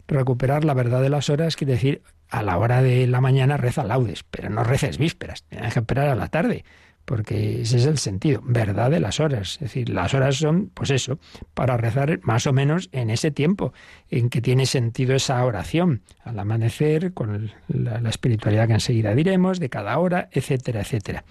Recuperar 0.08 0.64
la 0.64 0.74
verdad 0.74 1.00
de 1.02 1.08
las 1.08 1.30
horas 1.30 1.54
quiere 1.54 1.74
decir 1.74 2.02
a 2.30 2.42
la 2.42 2.58
hora 2.58 2.80
de 2.82 3.06
la 3.06 3.20
mañana 3.20 3.56
reza 3.56 3.84
laudes, 3.84 4.24
pero 4.30 4.50
no 4.50 4.64
reces 4.64 4.98
vísperas, 4.98 5.44
tienes 5.44 5.72
que 5.72 5.80
esperar 5.80 6.08
a 6.08 6.14
la 6.14 6.28
tarde, 6.28 6.64
porque 7.04 7.62
ese 7.62 7.78
es 7.78 7.86
el 7.86 7.98
sentido, 7.98 8.40
verdad 8.44 8.90
de 8.90 9.00
las 9.00 9.18
horas. 9.18 9.54
Es 9.54 9.60
decir, 9.60 9.88
las 9.88 10.14
horas 10.14 10.36
son, 10.36 10.70
pues 10.72 10.90
eso, 10.90 11.18
para 11.54 11.76
rezar 11.76 12.20
más 12.22 12.46
o 12.46 12.52
menos 12.52 12.88
en 12.92 13.10
ese 13.10 13.32
tiempo 13.32 13.72
en 14.10 14.30
que 14.30 14.40
tiene 14.40 14.64
sentido 14.66 15.14
esa 15.14 15.44
oración, 15.44 16.02
al 16.22 16.38
amanecer, 16.38 17.12
con 17.12 17.50
la, 17.66 18.00
la 18.00 18.08
espiritualidad 18.08 18.68
que 18.68 18.74
enseguida 18.74 19.14
diremos, 19.14 19.58
de 19.58 19.68
cada 19.68 19.98
hora, 19.98 20.28
etcétera, 20.30 20.82
etcétera. 20.82 21.24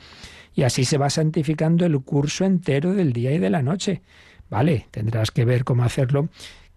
Y 0.53 0.63
así 0.63 0.83
se 0.83 0.97
va 0.97 1.09
santificando 1.09 1.85
el 1.85 1.97
curso 2.01 2.43
entero 2.43 2.93
del 2.93 3.13
día 3.13 3.31
y 3.31 3.37
de 3.37 3.49
la 3.49 3.61
noche. 3.61 4.01
Vale, 4.49 4.87
tendrás 4.91 5.31
que 5.31 5.45
ver 5.45 5.63
cómo 5.63 5.83
hacerlo 5.83 6.27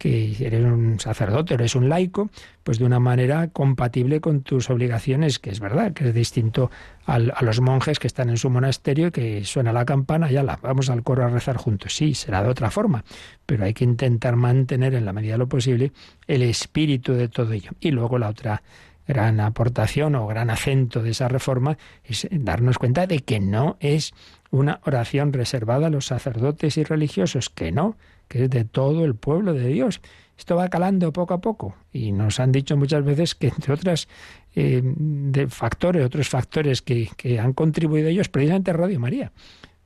que 0.02 0.34
eres 0.44 0.64
un 0.64 0.98
sacerdote, 0.98 1.54
eres 1.54 1.76
un 1.76 1.88
laico, 1.88 2.28
pues 2.64 2.80
de 2.80 2.84
una 2.84 2.98
manera 2.98 3.46
compatible 3.46 4.20
con 4.20 4.42
tus 4.42 4.68
obligaciones, 4.68 5.38
que 5.38 5.50
es 5.50 5.60
verdad, 5.60 5.92
que 5.92 6.08
es 6.08 6.12
distinto 6.12 6.72
a 7.06 7.20
los 7.20 7.60
monjes 7.60 8.00
que 8.00 8.08
están 8.08 8.28
en 8.28 8.36
su 8.36 8.50
monasterio, 8.50 9.12
que 9.12 9.44
suena 9.44 9.72
la 9.72 9.84
campana 9.84 10.28
y 10.28 10.34
la 10.34 10.58
vamos 10.60 10.90
al 10.90 11.04
coro 11.04 11.24
a 11.24 11.28
rezar 11.28 11.56
juntos. 11.56 11.94
Sí, 11.94 12.14
será 12.14 12.42
de 12.42 12.48
otra 12.48 12.72
forma, 12.72 13.04
pero 13.46 13.64
hay 13.64 13.74
que 13.74 13.84
intentar 13.84 14.34
mantener 14.34 14.94
en 14.94 15.04
la 15.04 15.12
medida 15.12 15.34
de 15.34 15.38
lo 15.38 15.48
posible 15.48 15.92
el 16.26 16.42
espíritu 16.42 17.12
de 17.12 17.28
todo 17.28 17.52
ello. 17.52 17.70
Y 17.78 17.92
luego 17.92 18.18
la 18.18 18.30
otra 18.30 18.60
gran 19.06 19.38
aportación 19.38 20.16
o 20.16 20.26
gran 20.26 20.50
acento 20.50 21.00
de 21.00 21.10
esa 21.10 21.28
reforma 21.28 21.78
es 22.02 22.26
darnos 22.32 22.76
cuenta 22.76 23.06
de 23.06 23.20
que 23.20 23.38
no 23.38 23.76
es 23.78 24.14
una 24.50 24.80
oración 24.84 25.32
reservada 25.32 25.86
a 25.86 25.90
los 25.90 26.06
sacerdotes 26.06 26.76
y 26.76 26.82
religiosos, 26.82 27.50
que 27.50 27.70
no, 27.70 27.96
que 28.32 28.44
es 28.44 28.50
de 28.50 28.64
todo 28.64 29.04
el 29.04 29.14
pueblo 29.14 29.52
de 29.52 29.68
Dios. 29.68 30.00
Esto 30.38 30.56
va 30.56 30.68
calando 30.68 31.12
poco 31.12 31.34
a 31.34 31.40
poco 31.42 31.74
y 31.92 32.12
nos 32.12 32.40
han 32.40 32.50
dicho 32.50 32.78
muchas 32.78 33.04
veces 33.04 33.34
que 33.34 33.48
entre 33.48 33.74
otras 33.74 34.08
eh, 34.54 34.80
de 34.82 35.48
factores, 35.48 36.02
otros 36.06 36.30
factores 36.30 36.80
que, 36.80 37.10
que 37.18 37.38
han 37.38 37.52
contribuido 37.52 38.08
ellos, 38.08 38.30
precisamente 38.30 38.72
Radio 38.72 38.98
María 38.98 39.32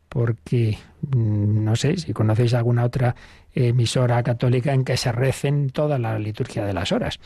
porque 0.08 0.78
mm, 1.10 1.64
no 1.64 1.74
sé 1.74 1.96
si 1.96 2.12
conocéis 2.12 2.54
alguna 2.54 2.84
otra 2.84 3.16
emisora 3.52 4.22
católica 4.22 4.72
en 4.72 4.84
que 4.84 4.96
se 4.96 5.10
recen 5.10 5.70
toda 5.70 5.98
la 5.98 6.20
liturgia 6.20 6.64
de 6.64 6.72
las 6.72 6.92
horas. 6.92 7.18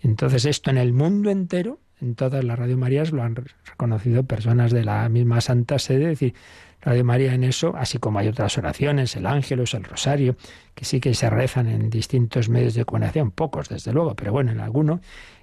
Entonces 0.00 0.44
esto 0.44 0.70
en 0.70 0.78
el 0.78 0.92
mundo 0.92 1.30
entero, 1.30 1.80
en 2.00 2.14
todas 2.14 2.44
las 2.44 2.56
Radio 2.56 2.78
Marías 2.78 3.10
lo 3.10 3.24
han 3.24 3.34
reconocido 3.66 4.22
personas 4.22 4.70
de 4.70 4.84
la 4.84 5.08
misma 5.08 5.40
Santa 5.40 5.80
Sede, 5.80 6.04
es 6.04 6.20
decir, 6.20 6.34
Radio 6.80 7.04
María 7.04 7.34
en 7.34 7.44
eso, 7.44 7.74
así 7.76 7.98
como 7.98 8.18
hay 8.18 8.28
otras 8.28 8.56
oraciones, 8.56 9.16
el 9.16 9.26
Ángelus, 9.26 9.74
el 9.74 9.84
Rosario, 9.84 10.36
que 10.74 10.84
sí 10.84 11.00
que 11.00 11.14
se 11.14 11.28
rezan 11.28 11.68
en 11.68 11.90
distintos 11.90 12.48
medios 12.48 12.74
de 12.74 12.84
comunicación, 12.84 13.30
pocos 13.30 13.68
desde 13.68 13.92
luego, 13.92 14.14
pero 14.14 14.32
bueno, 14.32 14.52
en 14.52 14.60
alguno, 14.60 15.00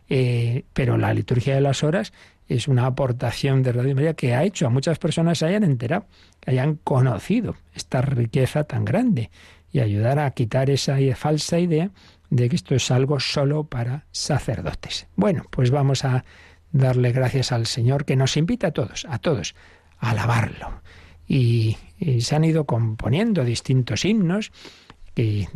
eh, 0.09 0.63
pero 0.73 0.97
la 0.97 1.13
liturgia 1.13 1.55
de 1.55 1.61
las 1.61 1.83
horas 1.83 2.13
es 2.47 2.67
una 2.67 2.85
aportación 2.85 3.63
de 3.63 3.73
Radio 3.73 3.95
María 3.95 4.13
que 4.13 4.35
ha 4.35 4.43
hecho 4.43 4.67
a 4.67 4.69
muchas 4.69 4.99
personas 4.99 5.39
se 5.39 5.47
hayan 5.47 5.63
enterado, 5.63 6.05
que 6.39 6.51
hayan 6.51 6.75
conocido 6.75 7.55
esta 7.73 8.01
riqueza 8.01 8.63
tan 8.63 8.85
grande 8.85 9.31
y 9.71 9.79
ayudar 9.79 10.19
a 10.19 10.31
quitar 10.31 10.69
esa 10.69 10.97
falsa 11.15 11.59
idea 11.59 11.91
de 12.29 12.49
que 12.49 12.55
esto 12.55 12.75
es 12.75 12.91
algo 12.91 13.19
solo 13.19 13.65
para 13.65 14.05
sacerdotes. 14.11 15.07
Bueno, 15.15 15.45
pues 15.49 15.71
vamos 15.71 16.05
a 16.05 16.23
darle 16.71 17.11
gracias 17.11 17.51
al 17.51 17.65
Señor 17.65 18.05
que 18.05 18.15
nos 18.15 18.37
invita 18.37 18.67
a 18.67 18.71
todos, 18.71 19.05
a 19.09 19.19
todos, 19.19 19.55
a 19.99 20.11
alabarlo. 20.11 20.81
Y, 21.27 21.77
se 22.19 22.35
han 22.35 22.43
ido 22.43 22.65
componiendo 22.65 23.45
distintos 23.45 24.03
himnos, 24.03 24.51
que 25.13 25.47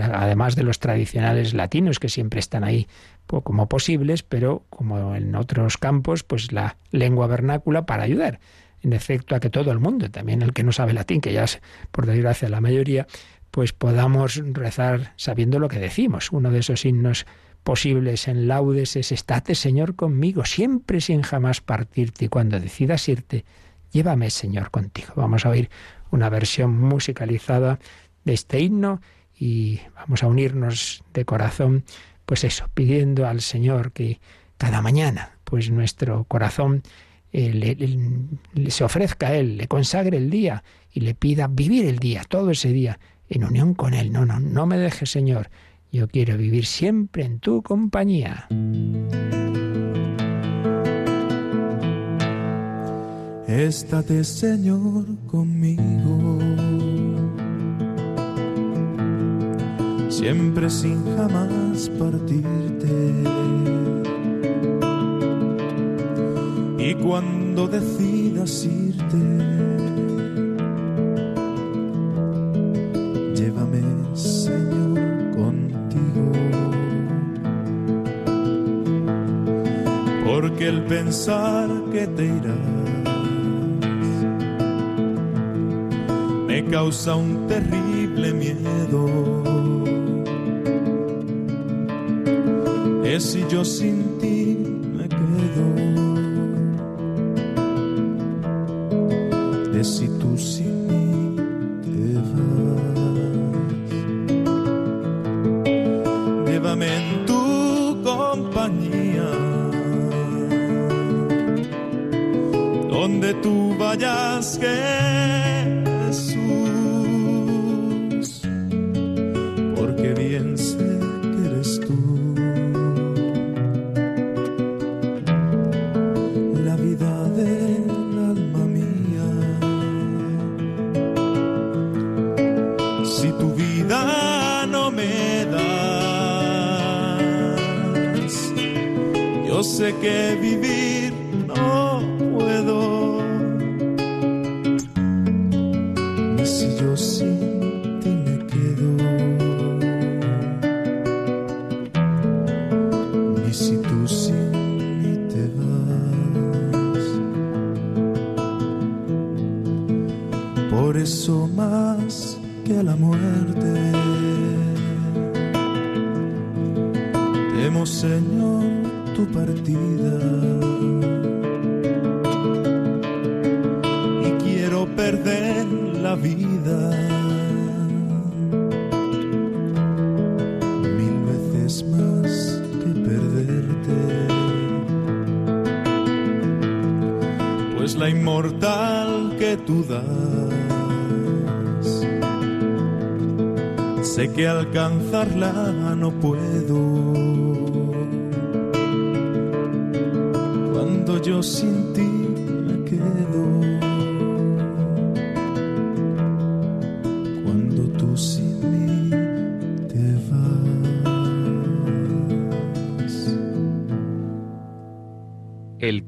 además 0.00 0.54
de 0.54 0.62
los 0.62 0.78
tradicionales 0.78 1.52
latinos 1.52 1.98
que 1.98 2.08
siempre 2.08 2.38
están 2.38 2.62
ahí 2.62 2.86
como 3.26 3.68
posibles, 3.68 4.22
pero 4.22 4.64
como 4.70 5.16
en 5.16 5.34
otros 5.34 5.76
campos, 5.76 6.22
pues 6.22 6.52
la 6.52 6.76
lengua 6.92 7.26
vernácula 7.26 7.86
para 7.86 8.04
ayudar, 8.04 8.38
en 8.82 8.92
efecto, 8.92 9.34
a 9.34 9.40
que 9.40 9.50
todo 9.50 9.72
el 9.72 9.80
mundo, 9.80 10.10
también 10.10 10.42
el 10.42 10.52
que 10.52 10.62
no 10.62 10.72
sabe 10.72 10.92
latín, 10.92 11.20
que 11.20 11.32
ya 11.32 11.44
es 11.44 11.60
por 11.90 12.06
desgracia 12.06 12.48
la 12.48 12.60
mayoría, 12.60 13.08
pues 13.50 13.72
podamos 13.72 14.40
rezar 14.52 15.12
sabiendo 15.16 15.58
lo 15.58 15.68
que 15.68 15.80
decimos. 15.80 16.30
Uno 16.30 16.50
de 16.50 16.60
esos 16.60 16.84
himnos 16.84 17.26
posibles 17.64 18.28
en 18.28 18.48
laudes 18.48 18.96
es 18.96 19.12
Estate, 19.12 19.54
Señor, 19.54 19.96
conmigo, 19.96 20.44
siempre 20.44 21.00
sin 21.00 21.22
jamás 21.22 21.60
partirte, 21.60 22.26
y 22.26 22.28
cuando 22.28 22.60
decidas 22.60 23.08
irte, 23.08 23.44
llévame, 23.92 24.30
Señor, 24.30 24.70
contigo. 24.70 25.14
Vamos 25.16 25.46
a 25.46 25.50
oír 25.50 25.70
una 26.10 26.28
versión 26.28 26.78
musicalizada 26.78 27.78
de 28.24 28.34
este 28.34 28.60
himno 28.60 29.00
y 29.38 29.80
vamos 29.94 30.22
a 30.22 30.26
unirnos 30.26 31.02
de 31.14 31.24
corazón 31.24 31.84
pues 32.28 32.44
eso, 32.44 32.68
pidiendo 32.74 33.26
al 33.26 33.40
Señor 33.40 33.90
que 33.92 34.20
cada 34.58 34.82
mañana, 34.82 35.38
pues 35.44 35.70
nuestro 35.70 36.24
corazón 36.24 36.82
eh, 37.32 37.86
se 38.68 38.84
ofrezca 38.84 39.28
a 39.28 39.34
Él, 39.34 39.56
le 39.56 39.66
consagre 39.66 40.18
el 40.18 40.28
día 40.28 40.62
y 40.92 41.00
le 41.00 41.14
pida 41.14 41.48
vivir 41.48 41.86
el 41.86 41.98
día, 41.98 42.24
todo 42.28 42.50
ese 42.50 42.70
día, 42.70 42.98
en 43.30 43.44
unión 43.44 43.72
con 43.72 43.94
Él. 43.94 44.12
No, 44.12 44.26
no, 44.26 44.40
no 44.40 44.66
me 44.66 44.76
dejes, 44.76 45.10
Señor. 45.10 45.48
Yo 45.90 46.06
quiero 46.06 46.36
vivir 46.36 46.66
siempre 46.66 47.24
en 47.24 47.38
tu 47.40 47.62
compañía. 47.62 48.46
Estate, 53.48 54.24
Señor, 54.24 55.06
conmigo 55.26 56.38
siempre 60.18 60.68
sin 60.68 61.04
jamás 61.16 61.88
partirte. 61.98 62.88
Y 66.78 66.94
cuando 66.94 67.68
decidas 67.68 68.64
irte, 68.64 69.22
llévame, 73.34 73.82
Señor, 74.14 75.30
contigo. 75.36 76.32
Porque 80.24 80.68
el 80.68 80.82
pensar 80.82 81.68
que 81.92 82.06
te 82.08 82.24
irás 82.26 82.87
causa 86.70 87.16
un 87.16 87.46
terrible 87.46 88.32
miedo. 88.32 89.38
Si 93.18 93.44
yo 93.50 93.64
sin 93.64 94.16
ti 94.20 94.56
me 94.96 95.08
quedo, 95.08 95.66
de 99.72 99.82
si 99.82 100.06
tú 100.20 100.38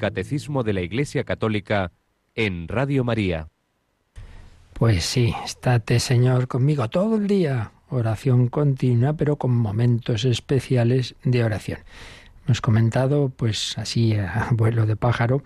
Catecismo 0.01 0.65
de 0.65 0.73
la 0.73 0.81
Iglesia 0.81 1.23
Católica 1.23 1.93
en 2.35 2.67
Radio 2.67 3.05
María. 3.05 3.49
Pues 4.73 5.05
sí, 5.05 5.35
estate 5.45 6.01
Señor 6.01 6.49
conmigo 6.49 6.89
todo 6.89 7.17
el 7.17 7.27
día. 7.27 7.71
Oración 7.91 8.49
continua, 8.49 9.13
pero 9.13 9.37
con 9.37 9.55
momentos 9.55 10.25
especiales 10.25 11.15
de 11.23 11.45
oración. 11.45 11.81
Hemos 12.47 12.61
comentado, 12.61 13.29
pues 13.29 13.77
así 13.79 14.15
a 14.15 14.49
vuelo 14.53 14.87
de 14.87 14.97
pájaro, 14.97 15.43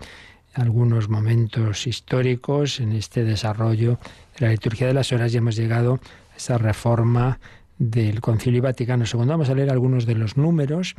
algunos 0.53 1.09
momentos 1.09 1.85
históricos 1.85 2.79
en 2.79 2.93
este 2.93 3.23
desarrollo 3.23 3.99
de 4.39 4.45
la 4.45 4.51
liturgia 4.51 4.87
de 4.87 4.93
las 4.93 5.11
horas 5.11 5.33
y 5.33 5.37
hemos 5.37 5.55
llegado 5.55 5.99
a 6.33 6.37
esa 6.37 6.57
reforma 6.57 7.39
del 7.77 8.21
Concilio 8.21 8.61
Vaticano 8.61 9.03
II. 9.03 9.25
Vamos 9.25 9.49
a 9.49 9.55
leer 9.55 9.69
algunos 9.69 10.05
de 10.05 10.15
los 10.15 10.37
números 10.37 10.95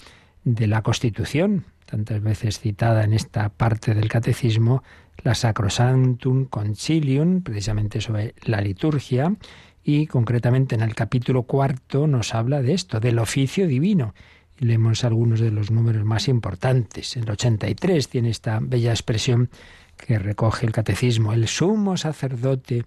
de 0.46 0.68
la 0.68 0.82
Constitución, 0.82 1.64
tantas 1.86 2.22
veces 2.22 2.60
citada 2.60 3.02
en 3.02 3.12
esta 3.12 3.48
parte 3.48 3.94
del 3.94 4.08
Catecismo, 4.08 4.84
la 5.24 5.34
Sacrosanctum 5.34 6.44
Concilium, 6.44 7.42
precisamente 7.42 8.00
sobre 8.00 8.32
la 8.44 8.60
liturgia, 8.60 9.34
y 9.82 10.06
concretamente 10.06 10.76
en 10.76 10.82
el 10.82 10.94
capítulo 10.94 11.42
cuarto 11.42 12.06
nos 12.06 12.32
habla 12.32 12.62
de 12.62 12.74
esto, 12.74 13.00
del 13.00 13.18
oficio 13.18 13.66
divino. 13.66 14.14
Leemos 14.58 15.02
algunos 15.02 15.40
de 15.40 15.50
los 15.50 15.72
números 15.72 16.04
más 16.04 16.28
importantes. 16.28 17.16
El 17.16 17.28
83 17.28 18.08
tiene 18.08 18.30
esta 18.30 18.60
bella 18.62 18.90
expresión 18.90 19.50
que 19.96 20.20
recoge 20.20 20.64
el 20.64 20.72
catecismo. 20.72 21.32
El 21.32 21.48
sumo 21.48 21.96
sacerdote 21.96 22.84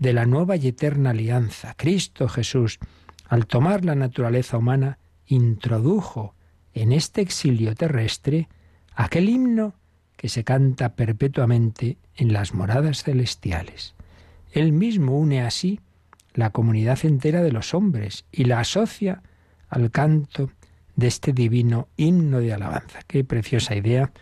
de 0.00 0.12
la 0.12 0.26
nueva 0.26 0.56
y 0.56 0.66
eterna 0.66 1.10
alianza, 1.10 1.74
Cristo 1.76 2.28
Jesús, 2.28 2.80
al 3.28 3.46
tomar 3.46 3.84
la 3.84 3.94
naturaleza 3.94 4.58
humana, 4.58 4.98
introdujo 5.26 6.35
en 6.76 6.92
este 6.92 7.22
exilio 7.22 7.74
terrestre 7.74 8.48
aquel 8.94 9.30
himno 9.30 9.74
que 10.16 10.28
se 10.28 10.44
canta 10.44 10.94
perpetuamente 10.94 11.96
en 12.14 12.32
las 12.32 12.52
moradas 12.52 13.02
celestiales. 13.02 13.94
Él 14.52 14.72
mismo 14.72 15.18
une 15.18 15.42
así 15.42 15.80
la 16.34 16.50
comunidad 16.50 16.98
entera 17.04 17.42
de 17.42 17.50
los 17.50 17.72
hombres 17.72 18.26
y 18.30 18.44
la 18.44 18.60
asocia 18.60 19.22
al 19.68 19.90
canto 19.90 20.50
de 20.96 21.06
este 21.06 21.32
divino 21.32 21.88
himno 21.96 22.40
de 22.40 22.52
alabanza. 22.52 23.00
Qué 23.06 23.24
preciosa 23.24 23.74
idea. 23.74 24.12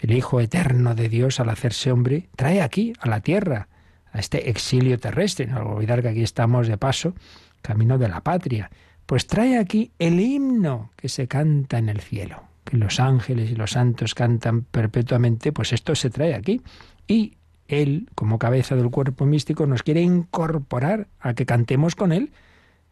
El 0.00 0.12
Hijo 0.12 0.40
eterno 0.40 0.96
de 0.96 1.08
Dios, 1.08 1.38
al 1.38 1.50
hacerse 1.50 1.92
hombre, 1.92 2.28
trae 2.34 2.62
aquí, 2.62 2.92
a 2.98 3.08
la 3.08 3.20
tierra, 3.20 3.68
a 4.10 4.18
este 4.18 4.50
exilio 4.50 4.98
terrestre. 4.98 5.46
No 5.46 5.60
olvidar 5.62 6.02
que 6.02 6.08
aquí 6.08 6.22
estamos 6.22 6.66
de 6.66 6.78
paso, 6.78 7.14
camino 7.62 7.96
de 7.96 8.08
la 8.08 8.22
patria. 8.22 8.70
Pues 9.12 9.26
trae 9.26 9.58
aquí 9.58 9.90
el 9.98 10.18
himno 10.20 10.90
que 10.96 11.10
se 11.10 11.28
canta 11.28 11.76
en 11.76 11.90
el 11.90 12.00
cielo, 12.00 12.44
que 12.64 12.78
los 12.78 12.98
ángeles 12.98 13.50
y 13.50 13.54
los 13.54 13.72
santos 13.72 14.14
cantan 14.14 14.62
perpetuamente, 14.62 15.52
pues 15.52 15.74
esto 15.74 15.94
se 15.94 16.08
trae 16.08 16.32
aquí. 16.32 16.62
Y 17.06 17.34
él, 17.68 18.08
como 18.14 18.38
cabeza 18.38 18.74
del 18.74 18.88
cuerpo 18.88 19.26
místico, 19.26 19.66
nos 19.66 19.82
quiere 19.82 20.00
incorporar 20.00 21.08
a 21.20 21.34
que 21.34 21.44
cantemos 21.44 21.94
con 21.94 22.10
Él. 22.10 22.32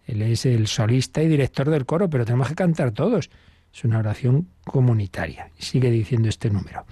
Él 0.06 0.20
es 0.20 0.44
el 0.44 0.66
solista 0.66 1.22
y 1.22 1.28
director 1.28 1.70
del 1.70 1.86
coro, 1.86 2.10
pero 2.10 2.26
tenemos 2.26 2.48
que 2.48 2.54
cantar 2.54 2.90
todos. 2.90 3.30
Es 3.72 3.84
una 3.84 4.00
oración 4.00 4.46
comunitaria. 4.66 5.48
Sigue 5.56 5.90
diciendo 5.90 6.28
este 6.28 6.50
número. 6.50 6.84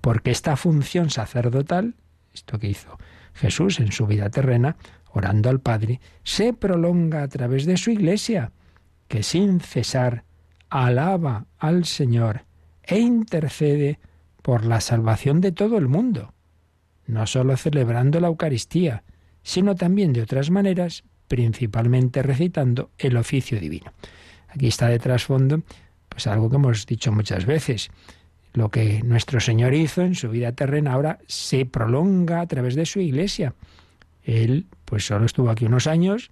Porque 0.00 0.30
esta 0.30 0.56
función 0.56 1.10
sacerdotal, 1.10 1.94
esto 2.32 2.58
que 2.58 2.70
hizo 2.70 2.98
Jesús 3.34 3.80
en 3.80 3.92
su 3.92 4.06
vida 4.06 4.30
terrena, 4.30 4.76
orando 5.10 5.50
al 5.50 5.60
Padre, 5.60 6.00
se 6.24 6.54
prolonga 6.54 7.22
a 7.22 7.28
través 7.28 7.66
de 7.66 7.76
su 7.76 7.90
iglesia, 7.90 8.50
que 9.12 9.22
sin 9.22 9.60
cesar 9.60 10.24
alaba 10.70 11.44
al 11.58 11.84
Señor 11.84 12.46
e 12.82 12.98
intercede 12.98 13.98
por 14.40 14.64
la 14.64 14.80
salvación 14.80 15.42
de 15.42 15.52
todo 15.52 15.76
el 15.76 15.86
mundo 15.86 16.32
no 17.12 17.26
sólo 17.26 17.58
celebrando 17.58 18.20
la 18.20 18.28
Eucaristía, 18.28 19.04
sino 19.42 19.74
también 19.74 20.14
de 20.14 20.22
otras 20.22 20.50
maneras, 20.50 21.04
principalmente 21.28 22.22
recitando 22.22 22.90
el 22.96 23.18
oficio 23.18 23.60
divino. 23.60 23.92
Aquí 24.48 24.68
está 24.68 24.88
de 24.88 24.98
trasfondo 24.98 25.62
pues 26.08 26.26
algo 26.26 26.48
que 26.48 26.56
hemos 26.56 26.86
dicho 26.86 27.12
muchas 27.12 27.44
veces. 27.44 27.90
Lo 28.54 28.70
que 28.70 29.02
nuestro 29.02 29.40
Señor 29.40 29.74
hizo 29.74 30.00
en 30.00 30.14
su 30.14 30.30
vida 30.30 30.52
terrena 30.52 30.94
ahora 30.94 31.18
se 31.26 31.66
prolonga 31.66 32.40
a 32.40 32.46
través 32.46 32.76
de 32.76 32.86
su 32.86 33.00
iglesia. 33.00 33.54
Él, 34.22 34.66
pues 34.86 35.06
solo 35.06 35.26
estuvo 35.26 35.50
aquí 35.50 35.66
unos 35.66 35.86
años, 35.86 36.30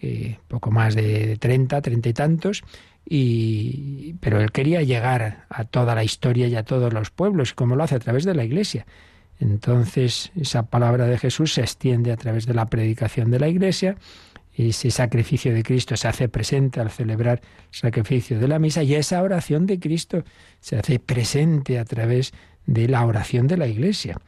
eh, 0.00 0.38
poco 0.48 0.70
más 0.70 0.94
de 0.94 1.36
treinta, 1.38 1.80
treinta 1.80 2.08
y 2.08 2.12
tantos, 2.12 2.62
y, 3.04 4.14
pero 4.20 4.40
él 4.40 4.52
quería 4.52 4.82
llegar 4.82 5.46
a 5.48 5.64
toda 5.64 5.94
la 5.94 6.04
historia 6.04 6.46
y 6.46 6.54
a 6.54 6.62
todos 6.62 6.92
los 6.92 7.10
pueblos, 7.10 7.54
como 7.54 7.76
lo 7.76 7.84
hace 7.84 7.96
a 7.96 8.00
través 8.00 8.24
de 8.24 8.34
la 8.34 8.44
iglesia. 8.44 8.86
Entonces 9.40 10.32
esa 10.38 10.64
palabra 10.64 11.06
de 11.06 11.16
Jesús 11.18 11.54
se 11.54 11.62
extiende 11.62 12.12
a 12.12 12.16
través 12.16 12.46
de 12.46 12.52
la 12.52 12.66
predicación 12.66 13.30
de 13.30 13.40
la 13.40 13.48
Iglesia, 13.48 13.96
ese 14.68 14.90
sacrificio 14.90 15.54
de 15.54 15.62
Cristo 15.62 15.96
se 15.96 16.08
hace 16.08 16.28
presente 16.28 16.80
al 16.80 16.90
celebrar 16.90 17.40
el 17.40 17.78
sacrificio 17.78 18.38
de 18.38 18.48
la 18.48 18.58
misa 18.58 18.82
y 18.82 18.94
esa 18.94 19.22
oración 19.22 19.66
de 19.66 19.78
Cristo 19.78 20.24
se 20.60 20.76
hace 20.76 20.98
presente 20.98 21.78
a 21.78 21.84
través 21.84 22.32
de 22.66 22.88
la 22.88 23.04
oración 23.06 23.46
de 23.46 23.56
la 23.56 23.66
Iglesia. 23.66 24.18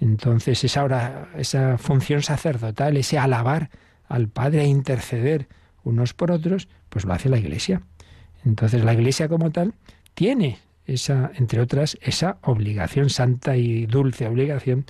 Entonces 0.00 0.62
esa, 0.64 1.28
esa 1.36 1.78
función 1.78 2.22
sacerdotal, 2.22 2.96
ese 2.96 3.18
alabar 3.18 3.70
al 4.12 4.28
Padre 4.28 4.62
e 4.62 4.66
interceder 4.66 5.48
unos 5.84 6.12
por 6.12 6.30
otros, 6.30 6.68
pues 6.90 7.04
lo 7.04 7.14
hace 7.14 7.30
la 7.30 7.38
Iglesia. 7.38 7.82
Entonces 8.44 8.84
la 8.84 8.92
Iglesia 8.92 9.26
como 9.28 9.50
tal 9.50 9.72
tiene 10.14 10.58
esa, 10.86 11.32
entre 11.34 11.60
otras, 11.60 11.96
esa 12.02 12.36
obligación, 12.42 13.08
santa 13.08 13.56
y 13.56 13.86
dulce 13.86 14.26
obligación 14.26 14.84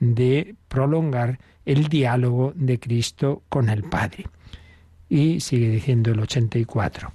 de 0.00 0.56
prolongar 0.68 1.38
el 1.66 1.88
diálogo 1.88 2.54
de 2.56 2.80
Cristo 2.80 3.42
con 3.50 3.68
el 3.68 3.84
Padre. 3.84 4.26
Y 5.08 5.40
sigue 5.40 5.68
diciendo 5.68 6.10
el 6.10 6.20
84. 6.20 7.12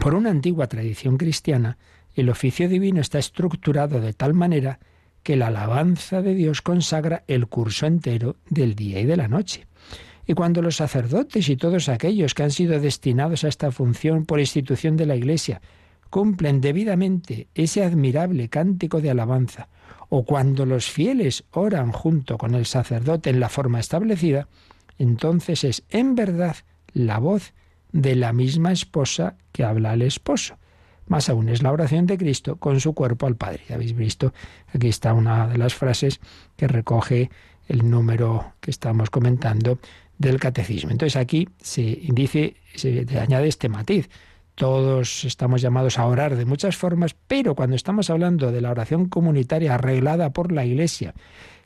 Por 0.00 0.14
una 0.14 0.30
antigua 0.30 0.68
tradición 0.68 1.18
cristiana, 1.18 1.76
el 2.14 2.30
oficio 2.30 2.66
divino 2.66 3.02
está 3.02 3.18
estructurado 3.18 4.00
de 4.00 4.14
tal 4.14 4.32
manera 4.32 4.78
que 5.22 5.36
la 5.36 5.48
alabanza 5.48 6.22
de 6.22 6.34
Dios 6.34 6.62
consagra 6.62 7.24
el 7.28 7.46
curso 7.46 7.86
entero 7.86 8.36
del 8.48 8.74
día 8.74 9.00
y 9.00 9.04
de 9.04 9.16
la 9.18 9.28
noche. 9.28 9.66
Y 10.32 10.34
cuando 10.34 10.62
los 10.62 10.76
sacerdotes 10.76 11.50
y 11.50 11.56
todos 11.58 11.90
aquellos 11.90 12.32
que 12.32 12.42
han 12.42 12.50
sido 12.50 12.80
destinados 12.80 13.44
a 13.44 13.48
esta 13.48 13.70
función 13.70 14.24
por 14.24 14.40
institución 14.40 14.96
de 14.96 15.04
la 15.04 15.14
Iglesia 15.14 15.60
cumplen 16.08 16.62
debidamente 16.62 17.48
ese 17.54 17.84
admirable 17.84 18.48
cántico 18.48 19.02
de 19.02 19.10
alabanza, 19.10 19.68
o 20.08 20.24
cuando 20.24 20.64
los 20.64 20.86
fieles 20.86 21.44
oran 21.50 21.92
junto 21.92 22.38
con 22.38 22.54
el 22.54 22.64
sacerdote 22.64 23.28
en 23.28 23.40
la 23.40 23.50
forma 23.50 23.78
establecida, 23.78 24.48
entonces 24.96 25.64
es 25.64 25.82
en 25.90 26.14
verdad 26.14 26.56
la 26.94 27.18
voz 27.18 27.52
de 27.92 28.16
la 28.16 28.32
misma 28.32 28.72
esposa 28.72 29.36
que 29.52 29.64
habla 29.64 29.90
al 29.90 30.00
esposo. 30.00 30.56
Más 31.08 31.28
aún 31.28 31.50
es 31.50 31.62
la 31.62 31.72
oración 31.72 32.06
de 32.06 32.16
Cristo 32.16 32.56
con 32.56 32.80
su 32.80 32.94
cuerpo 32.94 33.26
al 33.26 33.36
Padre. 33.36 33.64
Ya 33.68 33.74
habéis 33.74 33.94
visto, 33.94 34.32
aquí 34.74 34.88
está 34.88 35.12
una 35.12 35.46
de 35.46 35.58
las 35.58 35.74
frases 35.74 36.20
que 36.56 36.68
recoge 36.68 37.28
el 37.68 37.90
número 37.90 38.54
que 38.60 38.70
estamos 38.70 39.10
comentando 39.10 39.78
del 40.18 40.38
catecismo. 40.38 40.90
Entonces 40.90 41.16
aquí 41.16 41.48
se 41.60 42.00
dice, 42.12 42.56
se 42.74 43.06
añade 43.18 43.48
este 43.48 43.68
matiz. 43.68 44.08
Todos 44.54 45.24
estamos 45.24 45.62
llamados 45.62 45.98
a 45.98 46.06
orar 46.06 46.36
de 46.36 46.44
muchas 46.44 46.76
formas, 46.76 47.16
pero 47.26 47.54
cuando 47.54 47.74
estamos 47.74 48.10
hablando 48.10 48.52
de 48.52 48.60
la 48.60 48.70
oración 48.70 49.08
comunitaria 49.08 49.74
arreglada 49.74 50.30
por 50.30 50.52
la 50.52 50.64
Iglesia, 50.64 51.14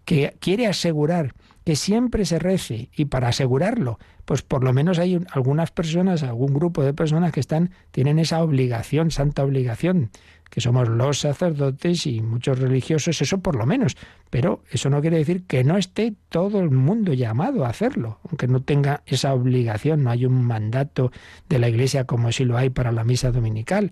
que 0.04 0.36
quiere 0.38 0.68
asegurar 0.68 1.34
que 1.64 1.74
siempre 1.74 2.24
se 2.24 2.38
rece 2.38 2.90
y 2.96 3.06
para 3.06 3.28
asegurarlo, 3.28 3.98
pues 4.24 4.42
por 4.42 4.62
lo 4.62 4.72
menos 4.72 5.00
hay 5.00 5.20
algunas 5.32 5.72
personas, 5.72 6.22
algún 6.22 6.54
grupo 6.54 6.84
de 6.84 6.94
personas 6.94 7.32
que 7.32 7.40
están 7.40 7.72
tienen 7.90 8.20
esa 8.20 8.40
obligación, 8.40 9.10
santa 9.10 9.42
obligación 9.42 10.10
que 10.50 10.60
somos 10.60 10.88
los 10.88 11.20
sacerdotes 11.20 12.06
y 12.06 12.20
muchos 12.20 12.58
religiosos, 12.58 13.20
eso 13.20 13.38
por 13.38 13.56
lo 13.56 13.66
menos. 13.66 13.96
Pero 14.30 14.62
eso 14.70 14.90
no 14.90 15.00
quiere 15.00 15.18
decir 15.18 15.44
que 15.44 15.64
no 15.64 15.76
esté 15.76 16.14
todo 16.28 16.60
el 16.60 16.70
mundo 16.70 17.12
llamado 17.12 17.64
a 17.64 17.68
hacerlo, 17.68 18.20
aunque 18.28 18.48
no 18.48 18.62
tenga 18.62 19.02
esa 19.06 19.34
obligación, 19.34 20.04
no 20.04 20.10
hay 20.10 20.26
un 20.26 20.44
mandato 20.44 21.12
de 21.48 21.58
la 21.58 21.68
Iglesia 21.68 22.04
como 22.04 22.32
si 22.32 22.44
lo 22.44 22.56
hay 22.56 22.70
para 22.70 22.92
la 22.92 23.04
misa 23.04 23.32
dominical. 23.32 23.90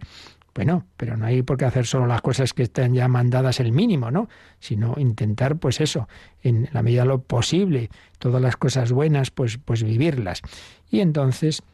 Bueno, 0.55 0.87
pero 0.97 1.17
no 1.17 1.27
hay 1.27 1.43
por 1.43 1.57
qué 1.57 1.65
hacer 1.65 1.85
solo 1.85 2.07
las 2.07 2.23
cosas 2.23 2.55
que 2.55 2.63
estén 2.63 2.95
ya 2.95 3.09
mandadas 3.09 3.59
el 3.59 3.73
mínimo, 3.73 4.13
¿no? 4.13 4.29
Sino 4.61 4.95
intentar, 4.99 5.57
pues 5.57 5.81
eso, 5.81 6.09
en 6.43 6.69
la 6.73 6.83
medida 6.83 7.03
de 7.03 7.09
lo 7.09 7.23
posible, 7.23 7.91
todas 8.21 8.41
las 8.41 8.57
cosas 8.57 8.93
buenas, 8.93 9.33
pues, 9.33 9.59
pues 9.59 9.83
vivirlas. 9.83 10.43
Y 10.89 11.01
entonces, 11.01 11.65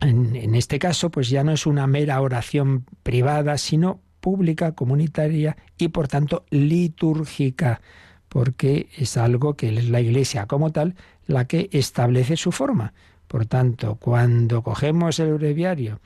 en, 0.00 0.36
en 0.36 0.54
este 0.54 0.78
caso, 0.78 1.10
pues 1.10 1.28
ya 1.28 1.42
no 1.42 1.50
es 1.50 1.66
una 1.66 1.88
mera 1.88 2.20
oración 2.20 2.84
privada, 3.02 3.58
sino 3.58 4.00
pública, 4.24 4.72
comunitaria 4.72 5.54
y 5.76 5.88
por 5.88 6.08
tanto 6.08 6.46
litúrgica, 6.48 7.82
porque 8.30 8.88
es 8.96 9.18
algo 9.18 9.52
que 9.52 9.68
es 9.68 9.90
la 9.90 10.00
Iglesia 10.00 10.46
como 10.46 10.72
tal 10.72 10.94
la 11.26 11.44
que 11.44 11.68
establece 11.72 12.38
su 12.38 12.50
forma. 12.50 12.94
Por 13.28 13.44
tanto, 13.44 13.96
cuando 13.96 14.62
cogemos 14.62 15.18
el 15.18 15.34
breviario, 15.34 16.00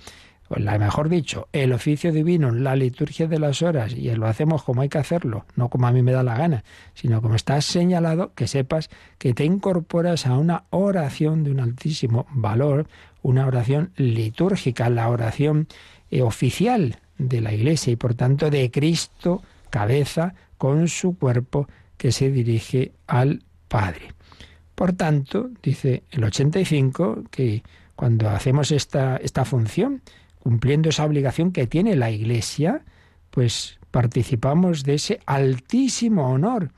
o 0.49 0.59
la 0.59 0.81
mejor 0.81 1.09
dicho, 1.09 1.47
el 1.53 1.73
oficio 1.73 2.11
divino, 2.11 2.51
la 2.51 2.75
liturgia 2.75 3.29
de 3.29 3.39
las 3.39 3.63
horas, 3.63 3.93
y 3.93 4.13
lo 4.17 4.27
hacemos 4.27 4.65
como 4.65 4.83
hay 4.83 4.89
que 4.89 4.99
hacerlo, 4.99 5.47
no 5.55 5.69
como 5.69 5.87
a 5.87 5.93
mí 5.93 6.03
me 6.03 6.11
da 6.11 6.25
la 6.25 6.37
gana, 6.37 6.65
sino 6.95 7.23
como 7.23 7.37
está 7.37 7.61
señalado, 7.61 8.35
que 8.35 8.49
sepas 8.49 8.91
que 9.19 9.33
te 9.33 9.45
incorporas 9.45 10.27
a 10.27 10.37
una 10.37 10.65
oración 10.71 11.45
de 11.45 11.53
un 11.53 11.61
altísimo 11.61 12.27
valor, 12.33 12.89
una 13.23 13.47
oración 13.47 13.93
litúrgica, 13.95 14.91
la 14.91 15.09
oración 15.09 15.69
eh, 16.11 16.23
oficial 16.23 16.99
de 17.19 17.41
la 17.41 17.53
Iglesia 17.53 17.93
y 17.93 17.97
por 17.97 18.15
tanto 18.15 18.51
de 18.51 18.71
Cristo, 18.71 19.43
cabeza, 19.71 20.35
con 20.57 20.89
su 20.89 21.17
cuerpo 21.17 21.69
que 21.97 22.13
se 22.13 22.31
dirige 22.31 22.93
al 23.07 23.43
Padre. 23.69 24.15
Por 24.75 24.93
tanto, 24.93 25.51
dice 25.63 26.05
el 26.11 26.25
85, 26.25 27.25
que 27.31 27.63
cuando 27.97 28.31
hacemos 28.31 28.71
esta, 28.71 29.17
esta 29.17 29.45
función, 29.45 30.03
cumpliendo 30.39 30.89
esa 30.89 31.05
obligación 31.05 31.53
que 31.53 31.67
tiene 31.67 31.97
la 31.97 32.11
Iglesia, 32.11 32.85
pues 33.31 33.79
participamos 33.91 34.85
de 34.85 34.95
ese 34.95 35.21
altísimo 35.27 36.31
honor 36.31 36.71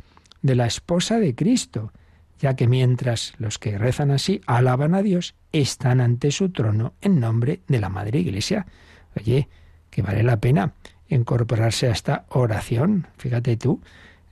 de 0.42 0.54
la 0.54 0.66
esposa 0.66 1.18
de 1.18 1.34
Cristo, 1.34 1.92
ya 2.38 2.56
que 2.56 2.66
mientras 2.66 3.34
los 3.38 3.58
que 3.58 3.76
rezan 3.76 4.10
así 4.10 4.40
alaban 4.46 4.94
a 4.94 5.02
Dios, 5.02 5.34
están 5.52 6.00
ante 6.00 6.30
su 6.30 6.50
trono 6.50 6.94
en 7.02 7.20
nombre 7.20 7.60
de 7.68 7.80
la 7.80 7.90
Madre 7.90 8.20
Iglesia. 8.20 8.66
Oye, 9.14 9.48
que 9.90 10.02
vale 10.02 10.22
la 10.22 10.38
pena 10.38 10.72
incorporarse 11.08 11.88
a 11.88 11.92
esta 11.92 12.24
oración, 12.28 13.06
fíjate 13.18 13.56
tú, 13.56 13.80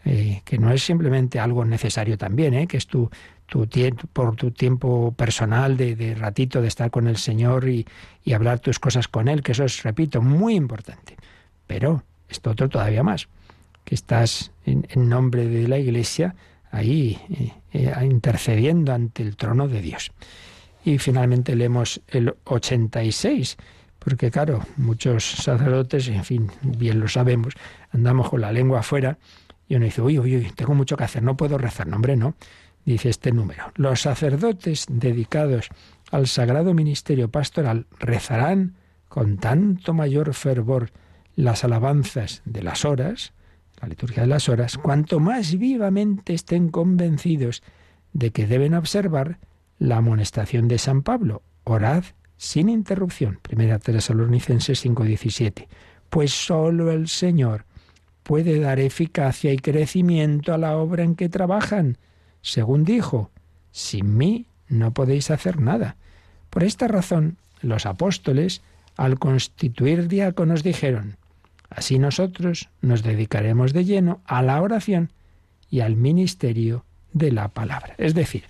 eh, 0.05 0.43
que 0.45 0.59
no 0.59 0.73
es 0.73 0.83
simplemente 0.83 1.41
algo 1.41 1.65
necesario 1.65 2.17
también, 2.17 2.55
¿eh? 2.55 2.67
que 2.67 2.77
es 2.77 2.87
tu, 2.87 3.11
tu 3.49 3.67
tiempo, 3.67 4.07
por 4.13 4.37
tu 4.37 4.51
tiempo 4.51 5.13
personal 5.13 5.77
de, 5.77 6.15
ratito 6.15 6.61
de 6.61 6.69
estar 6.69 6.91
con 6.91 7.09
el 7.09 7.17
Señor 7.17 7.69
y, 7.69 7.87
hablar 8.33 8.61
tus 8.61 8.79
cosas 8.79 9.09
con 9.09 9.27
Él, 9.27 9.43
que 9.43 9.53
eso 9.53 9.65
es, 9.65 9.83
repito, 9.83 10.21
muy 10.21 10.55
importante. 10.55 11.17
Pero 11.67 12.03
esto 12.29 12.51
otro 12.51 12.69
todavía 12.69 13.03
más, 13.03 13.27
que 13.85 13.95
estás 13.95 14.53
en, 14.67 14.85
nombre 15.09 15.49
de 15.49 15.67
la 15.67 15.79
Iglesia 15.79 16.35
ahí 16.71 17.19
eh, 17.31 17.53
eh, 17.73 17.95
intercediendo 18.05 18.93
ante 18.93 19.23
el 19.23 19.35
trono 19.37 19.67
de 19.67 19.81
Dios. 19.81 20.13
Y 20.85 20.99
finalmente 20.99 21.57
leemos 21.57 22.03
el 22.09 22.35
86, 22.45 23.57
porque 24.09 24.31
claro, 24.31 24.67
muchos 24.79 25.23
sacerdotes, 25.23 26.09
en 26.09 26.25
fin, 26.25 26.51
bien 26.63 26.99
lo 26.99 27.09
sabemos, 27.09 27.53
andamos 27.91 28.31
con 28.31 28.41
la 28.41 28.53
lengua 28.53 28.81
afuera 28.81 29.19
y 29.69 29.75
uno 29.75 29.85
dice, 29.85 30.01
uy, 30.01 30.19
uy, 30.19 30.35
uy, 30.35 30.51
tengo 30.57 30.73
mucho 30.73 30.97
que 30.97 31.05
hacer, 31.05 31.23
no 31.23 31.37
puedo 31.37 31.59
rezar. 31.59 31.87
No, 31.87 31.97
hombre, 31.97 32.17
no 32.17 32.35
dice 32.87 33.11
este 33.11 33.33
número. 33.33 33.71
Los 33.75 34.01
sacerdotes 34.01 34.87
dedicados 34.89 35.69
al 36.11 36.27
sagrado 36.27 36.73
ministerio 36.73 37.31
pastoral 37.31 37.87
rezarán 37.99 38.77
con 39.11 39.37
tanto 39.37 39.93
mayor 39.93 40.33
fervor 40.33 40.91
las 41.37 41.65
alabanzas 41.65 42.41
de 42.47 42.63
las 42.63 42.87
horas, 42.87 43.35
la 43.79 43.89
liturgia 43.89 44.23
de 44.23 44.29
las 44.29 44.49
horas, 44.49 44.79
cuanto 44.79 45.21
más 45.21 45.59
vivamente 45.59 46.33
estén 46.33 46.71
convencidos 46.71 47.63
de 48.15 48.31
que 48.31 48.47
deben 48.47 48.73
observar 48.73 49.39
la 49.79 49.99
amonestación 49.99 50.67
de 50.67 50.79
San 50.79 51.03
Pablo. 51.03 51.43
Orad 51.65 52.05
sin 52.39 52.71
interrupción. 52.71 53.39
Primera 53.43 53.79
Tesalonicenses 53.79 54.83
5:17. 54.83 55.69
Pues 56.09 56.33
sólo 56.33 56.91
el 56.91 57.09
Señor 57.09 57.67
puede 58.23 58.59
dar 58.59 58.81
eficacia 58.81 59.53
y 59.53 59.59
crecimiento 59.59 60.55
a 60.55 60.59
la 60.59 60.79
obra 60.79 61.05
en 61.05 61.15
que 61.15 61.29
trabajan 61.29 61.99
según 62.43 62.85
dijo, 62.85 63.31
sin 63.73 64.17
mí 64.17 64.47
no 64.69 64.93
podéis 64.93 65.31
hacer 65.31 65.61
nada. 65.61 65.97
Por 66.51 66.65
esta 66.65 66.89
razón, 66.89 67.37
los 67.61 67.87
apóstoles, 67.87 68.63
al 68.97 69.19
constituir 69.19 70.09
diáconos, 70.09 70.63
dijeron, 70.63 71.17
así 71.71 71.99
nosotros 71.99 72.71
nos 72.81 73.03
dedicaremos 73.03 73.73
de 73.73 73.85
lleno 73.85 74.21
a 74.25 74.43
la 74.43 74.61
oración 74.63 75.13
y 75.71 75.81
al 75.81 75.97
ministerio 75.97 76.85
de 77.13 77.33
la 77.33 77.49
palabra. 77.49 77.95
Es 77.99 78.15
decir, 78.15 78.45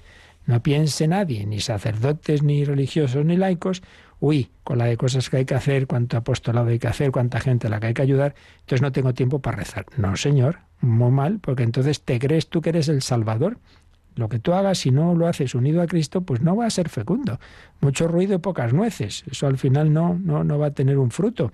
no 0.48 0.62
piense 0.62 1.06
nadie, 1.06 1.44
ni 1.44 1.60
sacerdotes, 1.60 2.42
ni 2.42 2.64
religiosos, 2.64 3.22
ni 3.22 3.36
laicos, 3.36 3.82
uy, 4.18 4.50
con 4.64 4.78
la 4.78 4.86
de 4.86 4.96
cosas 4.96 5.28
que 5.28 5.36
hay 5.36 5.44
que 5.44 5.54
hacer, 5.54 5.86
cuánto 5.86 6.16
apostolado 6.16 6.68
hay 6.68 6.78
que 6.78 6.88
hacer, 6.88 7.12
cuánta 7.12 7.38
gente 7.38 7.66
a 7.66 7.70
la 7.70 7.80
que 7.80 7.88
hay 7.88 7.94
que 7.94 8.00
ayudar, 8.00 8.34
entonces 8.60 8.80
no 8.80 8.90
tengo 8.90 9.12
tiempo 9.12 9.40
para 9.40 9.58
rezar. 9.58 9.84
No, 9.98 10.16
señor, 10.16 10.60
muy 10.80 11.10
mal, 11.10 11.38
porque 11.40 11.64
entonces 11.64 12.00
te 12.00 12.18
crees 12.18 12.48
tú 12.48 12.62
que 12.62 12.70
eres 12.70 12.88
el 12.88 13.02
Salvador. 13.02 13.58
Lo 14.14 14.30
que 14.30 14.38
tú 14.38 14.54
hagas, 14.54 14.78
si 14.78 14.90
no 14.90 15.14
lo 15.14 15.26
haces 15.26 15.54
unido 15.54 15.82
a 15.82 15.86
Cristo, 15.86 16.22
pues 16.22 16.40
no 16.40 16.56
va 16.56 16.64
a 16.64 16.70
ser 16.70 16.88
fecundo. 16.88 17.38
Mucho 17.82 18.08
ruido 18.08 18.34
y 18.34 18.38
pocas 18.38 18.72
nueces. 18.72 19.24
Eso 19.30 19.48
al 19.48 19.58
final 19.58 19.92
no, 19.92 20.18
no, 20.18 20.44
no 20.44 20.58
va 20.58 20.68
a 20.68 20.70
tener 20.70 20.96
un 20.96 21.10
fruto. 21.10 21.52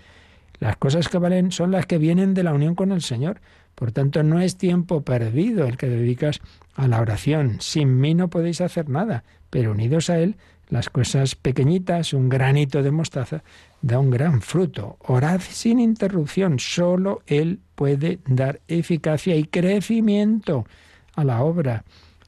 Las 0.60 0.76
cosas 0.76 1.08
que 1.08 1.18
valen 1.18 1.50
son 1.50 1.72
las 1.72 1.86
que 1.86 1.98
vienen 1.98 2.32
de 2.32 2.44
la 2.44 2.54
unión 2.54 2.76
con 2.76 2.92
el 2.92 3.02
Señor. 3.02 3.40
Por 3.74 3.92
tanto, 3.92 4.22
no 4.22 4.40
es 4.40 4.56
tiempo 4.56 5.02
perdido 5.02 5.66
el 5.66 5.76
que 5.76 5.88
dedicas 5.88 6.40
a 6.74 6.88
la 6.88 7.00
oración. 7.00 7.58
Sin 7.60 8.00
mí 8.00 8.14
no 8.14 8.28
podéis 8.28 8.60
hacer 8.60 8.88
nada, 8.88 9.24
pero 9.50 9.72
unidos 9.72 10.10
a 10.10 10.18
Él, 10.18 10.36
las 10.68 10.90
cosas 10.90 11.34
pequeñitas, 11.34 12.12
un 12.12 12.28
granito 12.28 12.82
de 12.82 12.90
mostaza, 12.90 13.42
da 13.82 13.98
un 13.98 14.10
gran 14.10 14.40
fruto. 14.40 14.96
Orad 15.00 15.40
sin 15.40 15.78
interrupción, 15.80 16.58
solo 16.58 17.22
Él 17.26 17.60
puede 17.74 18.18
dar 18.26 18.60
eficacia 18.68 19.36
y 19.36 19.44
crecimiento 19.44 20.66
a 21.14 21.24
la 21.24 21.42
obra. 21.42 21.84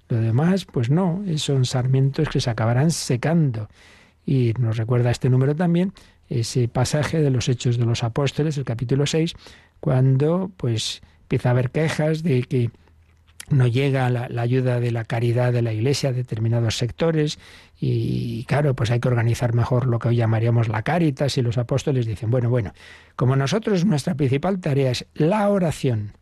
Lo 0.09 0.21
demás, 0.21 0.65
pues 0.65 0.91
no, 0.91 1.23
son 1.37 1.65
sarmientos 1.65 2.29
que 2.29 2.41
se 2.41 2.51
acabarán 2.51 2.91
secando. 2.91 3.69
Y 4.25 4.53
nos 4.59 4.77
recuerda 4.77 5.11
este 5.11 5.31
número 5.31 5.55
también 5.55 5.93
ese 6.29 6.69
pasaje 6.69 7.21
de 7.21 7.31
los 7.31 7.49
Hechos 7.49 7.79
de 7.79 7.87
los 7.87 8.03
Apóstoles, 8.03 8.59
el 8.59 8.65
capítulo 8.65 9.07
6, 9.07 9.35
cuando 9.81 10.51
pues 10.57 11.03
empieza 11.27 11.49
a 11.49 11.53
haber 11.53 11.71
quejas 11.71 12.23
de 12.23 12.45
que 12.45 12.71
no 13.49 13.67
llega 13.67 14.09
la, 14.11 14.29
ayuda 14.41 14.81
de 14.81 14.91
la 14.91 15.05
caridad 15.05 15.53
de 15.53 15.63
la 15.63 15.73
Iglesia 15.73 16.11
a 16.11 16.13
determinados 16.13 16.79
sectores 16.79 17.39
y 17.79 18.45
claro, 18.45 18.75
pues 18.75 18.91
hay 18.91 19.01
que 19.01 19.09
organizar 19.09 19.55
mejor 19.55 19.87
lo 19.87 19.99
que 19.99 20.09
hoy 20.09 20.17
llamaríamos 20.17 20.69
la 20.69 20.83
caritas 20.83 21.37
y 21.39 21.43
los 21.43 21.59
apóstoles 21.59 22.07
dicen, 22.07 22.31
bueno, 22.31 22.51
bueno, 22.51 22.73
como 23.15 23.37
nosotros 23.37 23.85
nuestra 23.85 24.15
principal 24.15 24.61
tarea 24.61 24.91
es 24.91 25.07
la 25.15 25.49
oración 25.49 26.13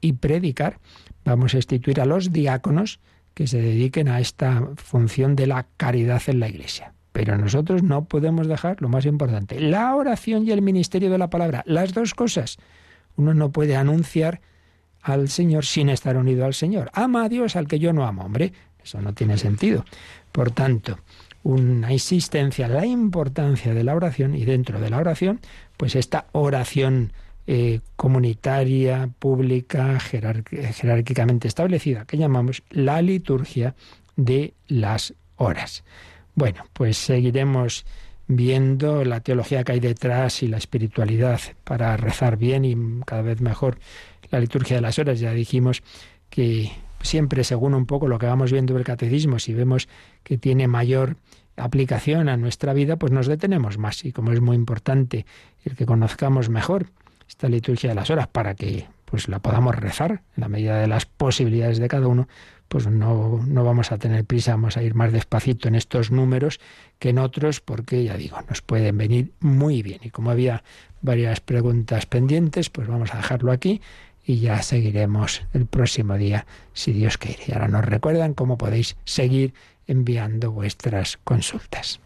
y 0.00 0.14
predicar, 0.14 0.78
vamos 1.24 1.54
a 1.54 1.58
instituir 1.58 2.00
a 2.00 2.06
los 2.06 2.32
diáconos 2.32 3.00
que 3.34 3.46
se 3.46 3.60
dediquen 3.60 4.08
a 4.08 4.20
esta 4.20 4.70
función 4.76 5.36
de 5.36 5.46
la 5.46 5.66
caridad 5.76 6.22
en 6.26 6.40
la 6.40 6.48
Iglesia. 6.48 6.92
Pero 7.12 7.38
nosotros 7.38 7.82
no 7.82 8.04
podemos 8.04 8.46
dejar 8.46 8.82
lo 8.82 8.88
más 8.88 9.06
importante, 9.06 9.60
la 9.60 9.94
oración 9.94 10.46
y 10.46 10.50
el 10.50 10.60
ministerio 10.60 11.10
de 11.10 11.18
la 11.18 11.30
palabra, 11.30 11.62
las 11.66 11.94
dos 11.94 12.14
cosas. 12.14 12.58
Uno 13.16 13.34
no 13.34 13.50
puede 13.50 13.76
anunciar 13.76 14.40
al 15.02 15.28
Señor 15.28 15.64
sin 15.64 15.88
estar 15.88 16.16
unido 16.16 16.44
al 16.44 16.54
Señor. 16.54 16.90
Ama 16.92 17.24
a 17.24 17.28
Dios 17.28 17.56
al 17.56 17.68
que 17.68 17.78
yo 17.78 17.92
no 17.92 18.06
amo, 18.06 18.24
hombre. 18.24 18.52
Eso 18.82 19.00
no 19.00 19.14
tiene 19.14 19.38
sentido. 19.38 19.84
Por 20.32 20.50
tanto, 20.50 20.98
una 21.42 21.92
insistencia, 21.92 22.68
la 22.68 22.84
importancia 22.86 23.72
de 23.72 23.84
la 23.84 23.94
oración 23.94 24.34
y 24.34 24.44
dentro 24.44 24.80
de 24.80 24.90
la 24.90 24.98
oración, 24.98 25.40
pues 25.76 25.94
esta 25.94 26.26
oración 26.32 27.12
eh, 27.46 27.80
comunitaria, 27.94 29.08
pública, 29.20 30.00
jerárquicamente 30.00 31.46
establecida, 31.46 32.04
que 32.04 32.18
llamamos 32.18 32.64
la 32.70 33.00
liturgia 33.02 33.76
de 34.16 34.54
las 34.66 35.14
horas. 35.36 35.84
Bueno, 36.34 36.66
pues 36.72 36.96
seguiremos 36.96 37.86
viendo 38.28 39.04
la 39.04 39.20
teología 39.20 39.64
que 39.64 39.72
hay 39.72 39.80
detrás 39.80 40.42
y 40.42 40.48
la 40.48 40.56
espiritualidad 40.56 41.40
para 41.64 41.96
rezar 41.96 42.36
bien 42.36 42.64
y 42.64 42.76
cada 43.04 43.22
vez 43.22 43.40
mejor 43.40 43.78
la 44.30 44.40
liturgia 44.40 44.76
de 44.76 44.82
las 44.82 44.98
horas. 44.98 45.20
Ya 45.20 45.32
dijimos 45.32 45.82
que 46.30 46.72
siempre 47.02 47.44
según 47.44 47.74
un 47.74 47.86
poco 47.86 48.08
lo 48.08 48.18
que 48.18 48.26
vamos 48.26 48.52
viendo 48.52 48.74
del 48.74 48.84
catecismo, 48.84 49.38
si 49.38 49.54
vemos 49.54 49.88
que 50.22 50.38
tiene 50.38 50.66
mayor 50.66 51.16
aplicación 51.56 52.28
a 52.28 52.36
nuestra 52.36 52.72
vida, 52.72 52.96
pues 52.96 53.12
nos 53.12 53.26
detenemos 53.26 53.78
más. 53.78 54.04
Y 54.04 54.12
como 54.12 54.32
es 54.32 54.40
muy 54.40 54.56
importante 54.56 55.24
el 55.64 55.76
que 55.76 55.86
conozcamos 55.86 56.48
mejor 56.48 56.90
esta 57.28 57.48
liturgia 57.48 57.90
de 57.90 57.94
las 57.94 58.10
horas 58.10 58.28
para 58.28 58.54
que 58.54 58.86
pues 59.04 59.28
la 59.28 59.38
podamos 59.38 59.74
rezar 59.74 60.22
en 60.36 60.40
la 60.40 60.48
medida 60.48 60.80
de 60.80 60.88
las 60.88 61.06
posibilidades 61.06 61.78
de 61.78 61.88
cada 61.88 62.08
uno, 62.08 62.28
pues 62.68 62.86
no, 62.86 63.42
no 63.46 63.64
vamos 63.64 63.92
a 63.92 63.98
tener 63.98 64.24
prisa, 64.24 64.52
vamos 64.52 64.76
a 64.76 64.82
ir 64.82 64.94
más 64.94 65.12
despacito 65.12 65.68
en 65.68 65.74
estos 65.74 66.10
números 66.10 66.60
que 66.98 67.10
en 67.10 67.18
otros, 67.18 67.60
porque 67.60 68.04
ya 68.04 68.16
digo, 68.16 68.38
nos 68.48 68.62
pueden 68.62 68.98
venir 68.98 69.32
muy 69.40 69.82
bien. 69.82 70.00
Y 70.02 70.10
como 70.10 70.30
había 70.30 70.62
varias 71.02 71.40
preguntas 71.40 72.06
pendientes, 72.06 72.70
pues 72.70 72.88
vamos 72.88 73.14
a 73.14 73.18
dejarlo 73.18 73.52
aquí 73.52 73.80
y 74.24 74.40
ya 74.40 74.60
seguiremos 74.62 75.42
el 75.52 75.66
próximo 75.66 76.16
día, 76.16 76.46
si 76.72 76.92
Dios 76.92 77.16
quiere. 77.16 77.44
Y 77.46 77.52
ahora 77.52 77.68
nos 77.68 77.84
recuerdan 77.84 78.34
cómo 78.34 78.58
podéis 78.58 78.96
seguir 79.04 79.54
enviando 79.86 80.50
vuestras 80.50 81.16
consultas. 81.22 82.00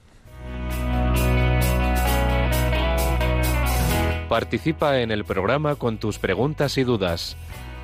Participa 4.29 5.01
en 5.01 5.11
el 5.11 5.25
programa 5.25 5.75
con 5.75 5.99
tus 5.99 6.19
preguntas 6.19 6.79
y 6.79 6.85
dudas. 6.85 7.37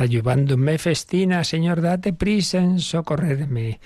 Ayudando 0.00 0.56
me 0.56 0.78
festina, 0.78 1.44
Señor, 1.44 1.80
date 1.80 2.12
prisa 2.12 2.58
en 2.58 2.80
socorrerme, 2.80 3.80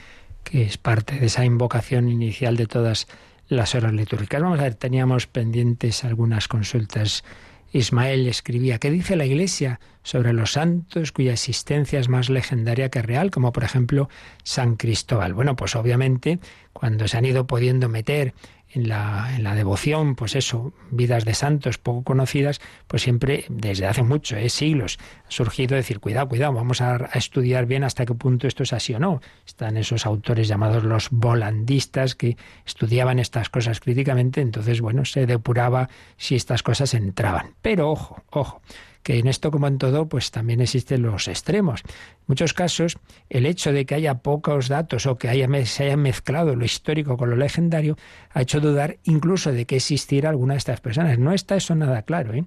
que 0.45 0.63
es 0.63 0.79
parte 0.79 1.19
de 1.19 1.27
esa 1.27 1.45
invocación 1.45 2.09
inicial 2.09 2.57
de 2.57 2.67
todas 2.67 3.07
las 3.49 3.75
horas 3.75 3.93
litúrgicas. 3.93 4.43
Vamos 4.43 4.61
a 4.61 4.65
ver, 4.65 4.75
teníamos 4.75 5.27
pendientes 5.27 6.05
algunas 6.05 6.49
consultas. 6.49 7.25
Ismael 7.73 8.27
escribía, 8.27 8.79
¿qué 8.79 8.91
dice 8.91 9.17
la 9.17 9.25
Iglesia 9.25 9.81
sobre 10.03 10.33
los 10.33 10.53
santos 10.53 11.11
cuya 11.13 11.33
existencia 11.33 12.01
es 12.01 12.09
más 12.09 12.29
legendaria 12.29 12.91
que 12.91 13.01
real, 13.01 13.31
como 13.31 13.53
por 13.53 13.65
ejemplo 13.65 14.09
San 14.43 14.77
Cristóbal? 14.77 15.33
Bueno, 15.33 15.57
pues 15.57 15.75
obviamente 15.75 16.39
cuando 16.73 17.09
se 17.09 17.17
han 17.17 17.25
ido 17.25 17.47
pudiendo 17.47 17.89
meter 17.89 18.35
en 18.73 18.89
la, 18.89 19.31
en 19.37 19.45
la 19.45 19.55
devoción, 19.55 20.14
pues 20.14 20.35
eso, 20.35 20.73
vidas 20.91 21.25
de 21.25 21.35
santos 21.35 21.79
poco 21.79 22.03
conocidas, 22.03 22.61
pues 22.87 23.03
siempre 23.03 23.45
desde 23.49 23.87
hace 23.87 24.03
mucho, 24.03 24.37
¿eh? 24.37 24.49
siglos, 24.49 24.99
ha 25.27 25.31
surgido 25.31 25.77
decir, 25.77 26.01
cuidado, 26.01 26.29
cuidado, 26.29 26.53
vamos 26.53 26.81
a, 26.81 26.97
a, 26.97 27.18
estudiar 27.18 27.66
bien 27.66 27.85
hasta 27.85 28.07
qué 28.07 28.14
punto 28.14 28.47
esto 28.47 28.62
es 28.62 28.73
así 28.73 28.95
o 28.95 28.99
no. 28.99 29.20
Están 29.47 29.77
esos 29.77 30.07
autores 30.07 30.49
llamados 30.49 30.85
los 30.85 31.09
volandistas 31.11 32.14
que 32.14 32.37
estudiaban 32.66 33.18
estas 33.18 33.49
cosas 33.49 33.81
críticamente, 33.81 34.41
entonces, 34.41 34.81
bueno, 34.81 35.05
se 35.05 35.27
depuraba 35.27 35.89
si 36.16 36.35
estas 36.35 36.62
cosas 36.62 36.95
entraban. 36.95 37.55
Pero 37.62 37.91
ojo, 37.91 38.23
ojo 38.31 38.62
que 39.03 39.19
en 39.19 39.27
esto 39.27 39.51
como 39.51 39.67
en 39.67 39.79
todo, 39.79 40.09
pues 40.09 40.31
también 40.31 40.61
existen 40.61 41.03
los 41.03 41.29
extremos. 41.29 41.83
En 41.85 42.25
muchos 42.29 42.55
casos, 42.55 42.99
el 43.31 43.47
hecho 43.47 43.73
de 43.73 43.85
que 43.85 43.95
haya 43.95 44.19
pocos 44.19 44.69
datos 44.69 45.07
o 45.07 45.19
que 45.19 45.29
haya, 45.29 45.49
se 45.67 45.85
haya 45.85 45.97
mezclado 45.97 46.55
lo 46.55 46.65
histórico 46.65 47.17
con 47.17 47.31
lo 47.31 47.37
legendario 47.37 47.97
ha 48.31 48.43
hecho 48.43 48.61
dudar 48.61 48.99
incluso 49.05 49.53
de 49.53 49.67
que 49.67 49.77
existiera 49.77 50.31
alguna 50.31 50.55
de 50.55 50.59
estas 50.59 50.81
personas. 50.81 51.19
No 51.19 51.33
está 51.33 51.57
eso 51.57 51.75
nada 51.75 52.03
claro. 52.03 52.35
¿eh? 52.35 52.45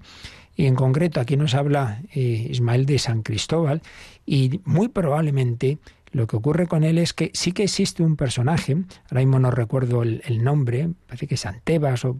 Y 0.56 0.66
en 0.66 0.76
concreto 0.76 1.20
aquí 1.20 1.36
nos 1.36 1.53
habla 1.53 2.01
eh, 2.14 2.47
Ismael 2.49 2.86
de 2.86 2.99
San 2.99 3.22
Cristóbal 3.22 3.82
y 4.26 4.62
muy 4.64 4.88
probablemente 4.88 5.80
lo 6.16 6.28
que 6.28 6.38
ocurre 6.38 6.66
con 6.66 6.86
él 6.86 6.97
es 6.97 7.12
que 7.12 7.30
sí 7.34 7.51
que 7.51 7.64
existe 7.64 8.01
un 8.01 8.16
personaje, 8.16 8.78
ahora 9.10 9.20
mismo 9.20 9.38
no 9.38 9.51
recuerdo 9.51 10.01
el, 10.01 10.22
nombre, 10.41 10.88
parece 11.08 11.28
que 11.28 11.36
es 11.36 11.41
San 11.41 11.60
Tebas 11.62 12.06
o, 12.06 12.16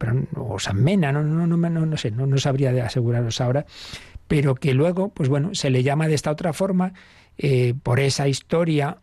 San 0.60 0.84
Mena, 0.84 1.14
no, 1.14 1.24
no, 1.24 1.48
no, 1.48 1.58
no, 1.70 1.96
sé, 1.98 2.12
no, 2.12 2.28
no 2.28 2.38
sabría 2.38 2.72
aseguraros 2.86 3.40
ahora, 3.40 3.66
pero 4.28 4.56
que 4.56 4.74
luego, 4.74 5.10
pues 5.10 5.30
bueno, 5.30 5.56
se 5.56 5.70
le 5.70 5.84
llama 5.84 6.08
de 6.08 6.16
esta 6.16 6.32
otra 6.32 6.54
forma 6.54 6.94
eh, 7.38 7.74
por 7.84 8.00
esa 8.00 8.28
historia 8.28 9.00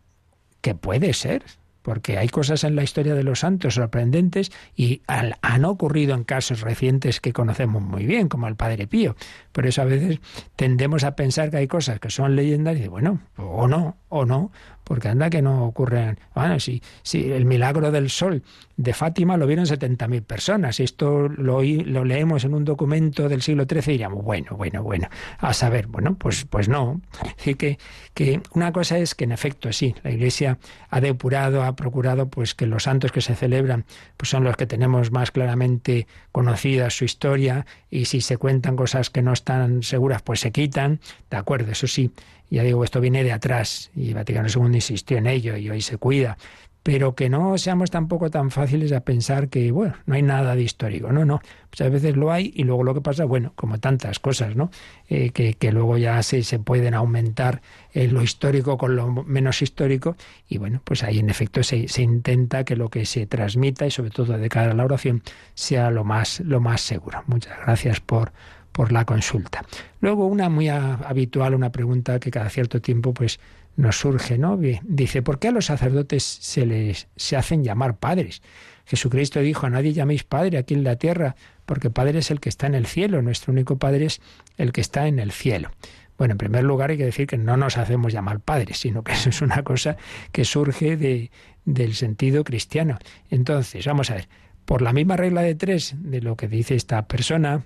que 0.61 0.75
puede 0.75 1.13
ser, 1.13 1.43
porque 1.83 2.17
hay 2.17 2.29
cosas 2.29 2.63
en 2.63 2.75
la 2.75 2.83
historia 2.83 3.13
de 3.13 3.23
los 3.23 3.39
santos 3.39 3.75
sorprendentes 3.75 4.51
y 4.75 5.01
han 5.07 5.65
ocurrido 5.65 6.15
en 6.15 6.23
casos 6.23 6.61
recientes 6.61 7.19
que 7.19 7.33
conocemos 7.33 7.83
muy 7.83 8.05
bien, 8.05 8.29
como 8.29 8.47
el 8.47 8.55
Padre 8.55 8.87
Pío. 8.87 9.15
Por 9.51 9.67
eso 9.67 9.81
a 9.81 9.85
veces 9.85 10.19
tendemos 10.55 11.03
a 11.03 11.15
pensar 11.15 11.51
que 11.51 11.57
hay 11.57 11.67
cosas 11.67 11.99
que 11.99 12.09
son 12.09 12.35
leyendas 12.35 12.79
y 12.79 12.87
bueno, 12.87 13.19
o 13.35 13.67
no, 13.67 13.97
o 14.07 14.25
no, 14.25 14.51
porque 14.83 15.07
anda 15.07 15.29
que 15.29 15.41
no 15.41 15.65
ocurren. 15.65 16.19
Bueno, 16.35 16.59
si, 16.59 16.81
si 17.01 17.31
el 17.31 17.45
milagro 17.45 17.91
del 17.91 18.09
sol 18.09 18.43
de 18.75 18.93
Fátima 18.93 19.37
lo 19.37 19.47
vieron 19.47 19.65
70.000 19.65 20.23
personas, 20.23 20.79
esto 20.79 21.27
lo, 21.29 21.61
lo 21.61 22.05
leemos 22.05 22.43
en 22.43 22.53
un 22.53 22.65
documento 22.65 23.29
del 23.29 23.41
siglo 23.41 23.65
XIII, 23.69 23.93
diríamos, 23.93 24.23
bueno, 24.23 24.55
bueno, 24.57 24.83
bueno, 24.83 25.07
a 25.37 25.53
saber, 25.53 25.87
bueno, 25.87 26.15
pues, 26.15 26.45
pues 26.45 26.69
no. 26.69 27.01
Así 27.37 27.55
que, 27.55 27.77
que 28.13 28.41
una 28.53 28.71
cosa 28.71 28.97
es 28.97 29.15
que 29.15 29.23
en 29.25 29.31
efecto 29.31 29.71
sí, 29.71 29.95
la 30.03 30.11
Iglesia 30.11 30.57
ha 30.89 31.01
depurado, 31.01 31.63
ha 31.63 31.75
procurado 31.75 32.29
pues 32.29 32.55
que 32.55 32.65
los 32.65 32.83
santos 32.83 33.11
que 33.11 33.21
se 33.21 33.35
celebran 33.35 33.85
pues 34.17 34.29
son 34.29 34.43
los 34.43 34.57
que 34.57 34.65
tenemos 34.65 35.11
más 35.11 35.31
claramente 35.31 36.07
conocida 36.31 36.89
su 36.89 37.05
historia 37.05 37.65
y 37.89 38.05
si 38.05 38.21
se 38.21 38.37
cuentan 38.37 38.75
cosas 38.75 39.09
que 39.09 39.21
no 39.21 39.33
están 39.33 39.83
seguras, 39.83 40.21
pues 40.21 40.39
se 40.39 40.51
quitan, 40.51 40.99
de 41.29 41.37
acuerdo, 41.37 41.71
eso 41.71 41.87
sí, 41.87 42.11
ya 42.53 42.63
digo, 42.63 42.83
esto 42.83 43.01
viene 43.01 43.23
de 43.23 43.31
atrás 43.31 43.89
y 43.95 44.13
Vaticano 44.13 44.47
II 44.47 44.75
insistió 44.75 45.17
en 45.17 45.25
ello 45.25 45.57
y 45.57 45.71
hoy 45.71 45.81
se 45.81 45.97
cuida. 45.97 46.37
Pero 46.83 47.15
que 47.15 47.29
no 47.29 47.57
seamos 47.57 47.89
tampoco 47.89 48.29
tan 48.29 48.51
fáciles 48.51 48.91
a 48.91 48.99
pensar 48.99 49.47
que, 49.47 49.71
bueno, 49.71 49.95
no 50.05 50.15
hay 50.15 50.21
nada 50.21 50.53
de 50.53 50.61
histórico. 50.61 51.11
No, 51.13 51.25
no. 51.25 51.41
Muchas 51.71 51.89
veces 51.89 52.15
lo 52.15 52.31
hay 52.31 52.51
y 52.55 52.65
luego 52.65 52.83
lo 52.83 52.93
que 52.93 52.99
pasa, 53.01 53.23
bueno, 53.23 53.53
como 53.55 53.79
tantas 53.79 54.19
cosas, 54.19 54.55
¿no? 54.55 54.69
Eh, 55.07 55.31
que, 55.31 55.53
que, 55.53 55.71
luego 55.71 55.97
ya 55.97 56.21
se, 56.21 56.43
se 56.43 56.59
pueden 56.59 56.93
aumentar 56.93 57.61
eh, 57.93 58.07
lo 58.07 58.21
histórico 58.21 58.77
con 58.77 58.97
lo 58.97 59.07
menos 59.07 59.61
histórico 59.61 60.15
y, 60.47 60.57
bueno, 60.57 60.81
pues 60.83 61.03
ahí 61.03 61.19
en 61.19 61.29
efecto 61.29 61.63
se, 61.63 61.87
se 61.87 62.03
intenta 62.03 62.65
que 62.65 62.75
lo 62.75 62.89
que 62.89 63.05
se 63.05 63.25
transmita 63.25 63.87
y 63.87 63.91
sobre 63.91 64.11
todo 64.11 64.37
de 64.37 64.49
cara 64.49 64.73
a 64.73 64.75
la 64.75 64.83
oración 64.83 65.23
sea 65.55 65.89
lo 65.89 66.03
más, 66.03 66.41
lo 66.41 66.59
más 66.59 66.81
seguro. 66.81 67.23
Muchas 67.25 67.57
gracias 67.65 68.01
por 68.01 68.33
por 68.73 68.91
la 68.91 69.05
consulta. 69.05 69.63
Luego 70.01 70.27
una 70.27 70.49
muy 70.49 70.67
habitual, 70.67 71.55
una 71.55 71.71
pregunta 71.71 72.19
que 72.19 72.31
cada 72.31 72.49
cierto 72.49 72.81
tiempo 72.81 73.13
pues 73.13 73.39
nos 73.77 73.97
surge, 73.97 74.37
¿no? 74.37 74.59
Dice, 74.83 75.21
¿por 75.21 75.39
qué 75.39 75.47
a 75.47 75.51
los 75.51 75.67
sacerdotes 75.67 76.23
se 76.23 76.65
les 76.65 77.07
se 77.15 77.37
hacen 77.37 77.63
llamar 77.63 77.95
padres? 77.95 78.41
Jesucristo 78.85 79.39
dijo, 79.39 79.65
a 79.65 79.69
nadie 79.69 79.93
llaméis 79.93 80.23
padre 80.23 80.57
aquí 80.57 80.73
en 80.73 80.83
la 80.83 80.97
tierra, 80.97 81.35
porque 81.65 81.89
padre 81.89 82.19
es 82.19 82.31
el 82.31 82.39
que 82.39 82.49
está 82.49 82.67
en 82.67 82.75
el 82.75 82.85
cielo, 82.85 83.21
nuestro 83.21 83.53
único 83.53 83.77
padre 83.77 84.05
es 84.05 84.21
el 84.57 84.73
que 84.73 84.81
está 84.81 85.07
en 85.07 85.19
el 85.19 85.31
cielo. 85.31 85.71
Bueno, 86.17 86.33
en 86.33 86.37
primer 86.37 86.63
lugar 86.63 86.91
hay 86.91 86.97
que 86.97 87.05
decir 87.05 87.25
que 87.25 87.37
no 87.37 87.57
nos 87.57 87.77
hacemos 87.77 88.13
llamar 88.13 88.39
padres, 88.39 88.79
sino 88.79 89.03
que 89.03 89.11
eso 89.13 89.29
es 89.29 89.41
una 89.41 89.63
cosa 89.63 89.97
que 90.31 90.45
surge 90.45 90.97
de, 90.97 91.31
del 91.65 91.95
sentido 91.95 92.43
cristiano. 92.43 92.97
Entonces, 93.29 93.85
vamos 93.85 94.11
a 94.11 94.15
ver, 94.15 94.27
por 94.65 94.81
la 94.81 94.93
misma 94.93 95.17
regla 95.17 95.41
de 95.41 95.55
tres 95.55 95.95
de 95.97 96.21
lo 96.21 96.35
que 96.35 96.47
dice 96.47 96.75
esta 96.75 97.07
persona, 97.07 97.63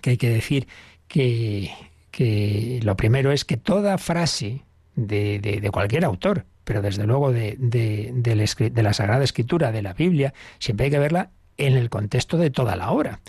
que 0.00 0.10
hay 0.10 0.16
que 0.16 0.30
decir 0.30 0.66
que, 1.08 1.70
que 2.10 2.80
lo 2.82 2.96
primero 2.96 3.32
es 3.32 3.44
que 3.44 3.56
toda 3.56 3.98
frase 3.98 4.62
de, 4.96 5.38
de, 5.40 5.70
cualquier 5.70 6.04
autor, 6.04 6.46
pero 6.64 6.82
desde 6.82 7.06
luego 7.06 7.32
de, 7.32 7.56
de, 7.58 8.82
la 8.82 8.92
Sagrada 8.92 9.24
Escritura, 9.24 9.72
de 9.72 9.82
la 9.82 9.94
Biblia, 9.94 10.32
siempre 10.58 10.84
hay 10.84 10.90
que 10.90 10.98
verla 10.98 11.30
en 11.56 11.74
el 11.74 11.90
contexto 11.90 12.36
de 12.38 12.50
toda 12.50 12.76
la 12.76 12.90
obra. 12.90 13.20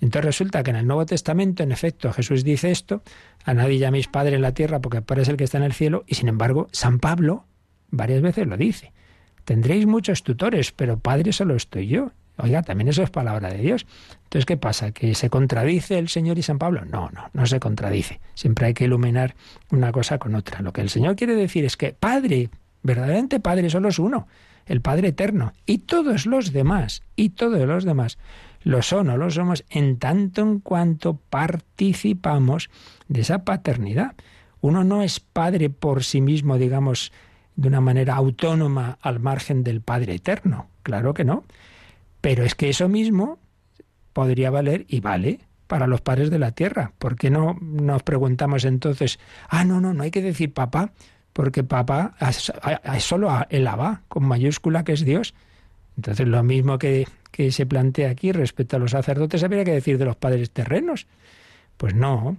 Entonces 0.00 0.24
resulta 0.24 0.62
que 0.62 0.70
en 0.70 0.76
el 0.76 0.86
Nuevo 0.86 1.04
Testamento, 1.04 1.62
en 1.62 1.72
efecto, 1.72 2.12
Jesús 2.12 2.42
dice 2.42 2.70
esto, 2.70 3.02
a 3.44 3.52
nadie 3.52 3.78
llaméis 3.78 4.08
Padre 4.08 4.36
en 4.36 4.42
la 4.42 4.54
tierra 4.54 4.80
porque 4.80 5.02
Padre 5.02 5.22
es 5.22 5.28
el 5.28 5.36
que 5.36 5.44
está 5.44 5.58
en 5.58 5.64
el 5.64 5.74
cielo, 5.74 6.04
y 6.06 6.14
sin 6.14 6.28
embargo, 6.28 6.68
San 6.72 6.98
Pablo 6.98 7.44
varias 7.90 8.22
veces 8.22 8.46
lo 8.46 8.56
dice. 8.56 8.92
Tendréis 9.44 9.86
muchos 9.86 10.22
tutores, 10.22 10.72
pero 10.72 10.98
Padre 10.98 11.32
solo 11.32 11.54
estoy 11.54 11.88
yo. 11.88 12.12
Oiga, 12.42 12.62
también 12.62 12.88
eso 12.88 13.02
es 13.02 13.10
palabra 13.10 13.50
de 13.50 13.58
Dios. 13.58 13.86
Entonces, 14.24 14.46
¿qué 14.46 14.56
pasa? 14.56 14.92
¿Que 14.92 15.14
se 15.14 15.30
contradice 15.30 15.98
el 15.98 16.08
Señor 16.08 16.38
y 16.38 16.42
San 16.42 16.58
Pablo? 16.58 16.84
No, 16.84 17.10
no, 17.10 17.30
no 17.32 17.46
se 17.46 17.60
contradice. 17.60 18.20
Siempre 18.34 18.66
hay 18.66 18.74
que 18.74 18.84
iluminar 18.84 19.34
una 19.70 19.92
cosa 19.92 20.18
con 20.18 20.34
otra. 20.34 20.62
Lo 20.62 20.72
que 20.72 20.80
el 20.80 20.90
Señor 20.90 21.16
quiere 21.16 21.34
decir 21.34 21.64
es 21.64 21.76
que 21.76 21.92
Padre, 21.92 22.50
verdaderamente 22.82 23.40
Padre, 23.40 23.70
solo 23.70 23.88
es 23.88 23.98
uno, 23.98 24.28
el 24.66 24.80
Padre 24.80 25.08
eterno. 25.08 25.52
Y 25.66 25.78
todos 25.78 26.26
los 26.26 26.52
demás, 26.52 27.02
y 27.16 27.30
todos 27.30 27.66
los 27.66 27.84
demás, 27.84 28.18
lo 28.62 28.82
son 28.82 29.08
o 29.08 29.16
lo 29.16 29.30
somos 29.30 29.64
en 29.70 29.98
tanto 29.98 30.42
en 30.42 30.60
cuanto 30.60 31.18
participamos 31.30 32.70
de 33.08 33.22
esa 33.22 33.44
paternidad. 33.44 34.14
Uno 34.60 34.84
no 34.84 35.02
es 35.02 35.20
padre 35.20 35.70
por 35.70 36.04
sí 36.04 36.20
mismo, 36.20 36.58
digamos, 36.58 37.12
de 37.56 37.68
una 37.68 37.80
manera 37.80 38.16
autónoma 38.16 38.98
al 39.00 39.20
margen 39.20 39.64
del 39.64 39.80
Padre 39.80 40.14
eterno. 40.14 40.68
Claro 40.82 41.14
que 41.14 41.24
no. 41.24 41.44
Pero 42.20 42.44
es 42.44 42.54
que 42.54 42.68
eso 42.68 42.88
mismo 42.88 43.38
podría 44.12 44.50
valer 44.50 44.84
y 44.88 45.00
vale 45.00 45.40
para 45.66 45.86
los 45.86 46.00
padres 46.00 46.30
de 46.30 46.38
la 46.38 46.50
tierra. 46.52 46.92
¿Por 46.98 47.16
qué 47.16 47.30
no 47.30 47.56
nos 47.60 48.02
preguntamos 48.02 48.64
entonces, 48.64 49.18
ah, 49.48 49.64
no, 49.64 49.80
no, 49.80 49.94
no 49.94 50.02
hay 50.02 50.10
que 50.10 50.20
decir 50.20 50.52
papá, 50.52 50.92
porque 51.32 51.62
papá 51.62 52.16
es 52.20 53.04
solo 53.04 53.30
el 53.48 53.66
Abba, 53.66 54.02
con 54.08 54.24
mayúscula, 54.24 54.84
que 54.84 54.92
es 54.92 55.04
Dios? 55.04 55.34
Entonces, 55.96 56.26
lo 56.26 56.42
mismo 56.42 56.78
que, 56.78 57.06
que 57.30 57.52
se 57.52 57.66
plantea 57.66 58.10
aquí 58.10 58.32
respecto 58.32 58.76
a 58.76 58.78
los 58.78 58.92
sacerdotes, 58.92 59.44
habría 59.44 59.64
que 59.64 59.72
decir 59.72 59.98
de 59.98 60.06
los 60.06 60.16
padres 60.16 60.50
terrenos. 60.50 61.06
Pues 61.76 61.94
no. 61.94 62.36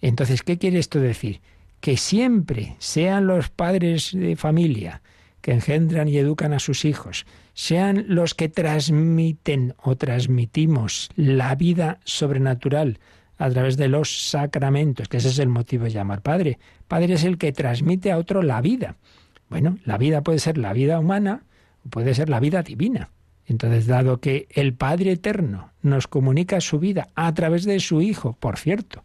Entonces, 0.00 0.42
¿qué 0.42 0.58
quiere 0.58 0.78
esto 0.78 1.00
decir? 1.00 1.40
Que 1.80 1.96
siempre 1.96 2.76
sean 2.78 3.26
los 3.26 3.50
padres 3.50 4.10
de 4.12 4.36
familia 4.36 5.02
que 5.40 5.52
engendran 5.52 6.08
y 6.08 6.18
educan 6.18 6.52
a 6.52 6.58
sus 6.58 6.84
hijos, 6.84 7.26
sean 7.54 8.04
los 8.08 8.34
que 8.34 8.48
transmiten 8.48 9.74
o 9.82 9.96
transmitimos 9.96 11.10
la 11.16 11.54
vida 11.54 12.00
sobrenatural 12.04 12.98
a 13.38 13.50
través 13.50 13.76
de 13.76 13.88
los 13.88 14.28
sacramentos, 14.28 15.08
que 15.08 15.16
ese 15.16 15.28
es 15.28 15.38
el 15.38 15.48
motivo 15.48 15.84
de 15.84 15.90
llamar 15.90 16.20
Padre. 16.20 16.58
Padre 16.88 17.14
es 17.14 17.24
el 17.24 17.38
que 17.38 17.52
transmite 17.52 18.12
a 18.12 18.18
otro 18.18 18.42
la 18.42 18.60
vida. 18.60 18.96
Bueno, 19.48 19.78
la 19.84 19.98
vida 19.98 20.22
puede 20.22 20.38
ser 20.38 20.58
la 20.58 20.72
vida 20.72 20.98
humana 20.98 21.42
o 21.84 21.88
puede 21.88 22.14
ser 22.14 22.28
la 22.28 22.40
vida 22.40 22.62
divina. 22.62 23.10
Entonces, 23.46 23.86
dado 23.86 24.20
que 24.20 24.46
el 24.50 24.74
Padre 24.74 25.12
Eterno 25.12 25.72
nos 25.82 26.06
comunica 26.06 26.60
su 26.60 26.78
vida 26.78 27.08
a 27.14 27.34
través 27.34 27.64
de 27.64 27.80
su 27.80 28.00
Hijo, 28.00 28.36
por 28.38 28.58
cierto, 28.58 29.02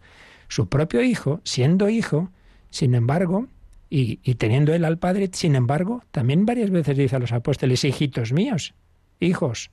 su 0.49 0.69
propio 0.69 1.01
Hijo, 1.01 1.41
siendo 1.43 1.89
Hijo, 1.89 2.29
sin 2.69 2.93
embargo, 2.93 3.47
y, 3.97 4.35
teniendo 4.35 4.73
él 4.73 4.83
al 4.83 4.97
Padre, 4.97 5.29
sin 5.31 5.55
embargo, 5.55 6.03
también 6.11 6.45
varias 6.45 6.69
veces 6.69 6.97
dice 6.97 7.15
a 7.15 7.19
los 7.19 7.31
apóstoles, 7.31 7.85
hijitos 7.85 8.33
míos, 8.33 8.73
hijos. 9.21 9.71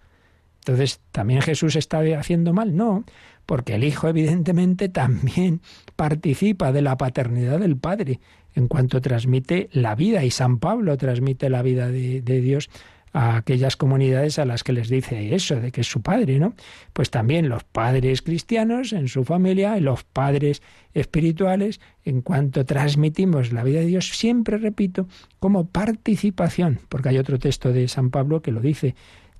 Entonces, 0.60 1.00
¿también 1.10 1.42
Jesús 1.42 1.74
está 1.74 1.98
haciendo 2.16 2.52
mal? 2.52 2.76
No, 2.76 3.04
porque 3.46 3.74
el 3.74 3.82
Hijo 3.82 4.06
evidentemente 4.06 4.88
también 4.88 5.60
participa 5.96 6.70
de 6.70 6.82
la 6.82 6.96
paternidad 6.96 7.58
del 7.58 7.76
Padre. 7.76 8.20
en 8.54 8.68
cuanto 8.68 9.00
transmite 9.00 9.70
la 9.72 9.96
vida, 9.96 10.24
y 10.24 10.30
San 10.30 10.58
Pablo 10.58 10.96
transmite 10.98 11.48
la 11.48 11.62
vida 11.62 11.88
de, 11.88 12.22
de 12.22 12.40
Dios 12.42 12.70
a 13.12 13.36
aquellas 13.36 13.76
comunidades 13.76 14.38
a 14.38 14.46
las 14.46 14.64
que 14.64 14.72
les 14.72 14.88
dice 14.88 15.34
eso, 15.34 15.56
de 15.56 15.70
que 15.70 15.82
es 15.82 15.86
su 15.86 16.00
padre, 16.00 16.38
¿no? 16.38 16.54
Pues 16.92 17.10
también 17.10 17.48
los 17.48 17.62
padres 17.64 18.22
cristianos 18.22 18.92
en 18.92 19.08
su 19.08 19.24
familia 19.24 19.76
los 19.82 20.04
padres 20.04 20.62
espirituales, 20.94 21.80
en 22.04 22.22
cuanto 22.22 22.64
transmitimos 22.64 23.52
la 23.52 23.64
vida 23.64 23.80
de 23.80 23.86
Dios, 23.86 24.08
siempre 24.10 24.58
repito, 24.58 25.06
como 25.38 25.66
participación, 25.66 26.80
porque 26.88 27.10
hay 27.10 27.18
otro 27.18 27.38
texto 27.38 27.72
de 27.72 27.88
San 27.88 28.10
Pablo 28.10 28.42
que 28.42 28.52
lo 28.52 28.60
dice, 28.60 28.94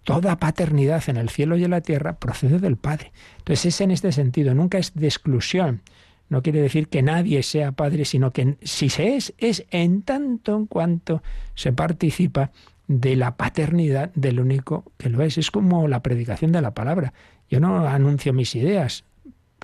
toda 0.04 0.38
paternidad 0.38 1.02
en 1.08 1.16
el 1.16 1.28
cielo 1.28 1.56
y 1.56 1.64
en 1.64 1.70
la 1.70 1.80
tierra 1.80 2.14
procede 2.14 2.58
del 2.58 2.76
Padre. 2.76 3.12
Entonces 3.38 3.66
es 3.66 3.80
en 3.80 3.90
este 3.90 4.12
sentido, 4.12 4.54
nunca 4.54 4.78
es 4.78 4.94
de 4.94 5.06
exclusión. 5.06 5.82
No 6.28 6.42
quiere 6.42 6.62
decir 6.62 6.88
que 6.88 7.02
nadie 7.02 7.42
sea 7.42 7.72
padre, 7.72 8.06
sino 8.06 8.30
que 8.30 8.56
si 8.62 8.88
se 8.88 9.16
es, 9.16 9.34
es 9.36 9.66
en 9.70 10.00
tanto 10.00 10.56
en 10.56 10.64
cuanto 10.64 11.22
se 11.54 11.74
participa 11.74 12.52
de 13.00 13.16
la 13.16 13.36
paternidad 13.36 14.10
del 14.14 14.40
único 14.40 14.84
que 14.98 15.08
lo 15.08 15.22
es. 15.22 15.38
Es 15.38 15.50
como 15.50 15.88
la 15.88 16.02
predicación 16.02 16.52
de 16.52 16.60
la 16.60 16.74
palabra. 16.74 17.14
Yo 17.48 17.60
no 17.60 17.86
anuncio 17.86 18.32
mis 18.32 18.54
ideas, 18.54 19.04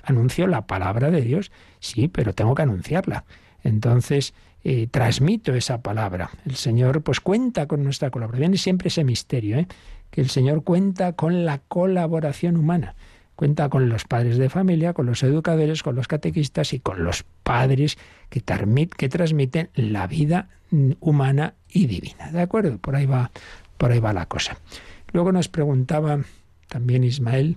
anuncio 0.03 0.47
la 0.47 0.65
palabra 0.65 1.11
de 1.11 1.21
Dios, 1.21 1.51
sí, 1.79 2.07
pero 2.07 2.33
tengo 2.33 2.55
que 2.55 2.63
anunciarla. 2.63 3.25
Entonces, 3.63 4.33
eh, 4.63 4.87
transmito 4.87 5.53
esa 5.53 5.81
palabra. 5.81 6.31
El 6.45 6.55
Señor 6.55 7.03
pues 7.03 7.19
cuenta 7.19 7.67
con 7.67 7.83
nuestra 7.83 8.09
colaboración 8.09 8.53
y 8.53 8.57
siempre 8.57 8.87
ese 8.87 9.03
misterio, 9.03 9.57
¿eh? 9.57 9.67
que 10.09 10.21
el 10.21 10.29
Señor 10.29 10.63
cuenta 10.63 11.13
con 11.13 11.45
la 11.45 11.59
colaboración 11.59 12.57
humana. 12.57 12.95
Cuenta 13.39 13.69
con 13.69 13.87
los 13.87 14.03
padres 14.03 14.37
de 14.37 14.49
familia, 14.49 14.91
con 14.91 15.05
los 15.05 15.23
educadores, 15.23 15.81
con 15.81 15.95
los 15.95 16.09
catequistas 16.09 16.73
y 16.73 16.81
con 16.81 17.05
los 17.05 17.23
padres 17.23 17.97
que, 18.27 18.41
transmiten 18.41 19.69
la 19.75 20.07
vida 20.07 20.49
humana 20.99 21.53
y 21.69 21.87
divina. 21.87 22.33
¿De 22.33 22.41
acuerdo? 22.41 22.79
Por 22.79 22.97
ahí 22.97 23.05
va, 23.05 23.31
por 23.77 23.93
ahí 23.93 23.99
va 24.01 24.11
la 24.11 24.25
cosa. 24.25 24.57
Luego 25.13 25.31
nos 25.31 25.47
preguntaba 25.47 26.19
también 26.67 27.05
Ismael 27.05 27.55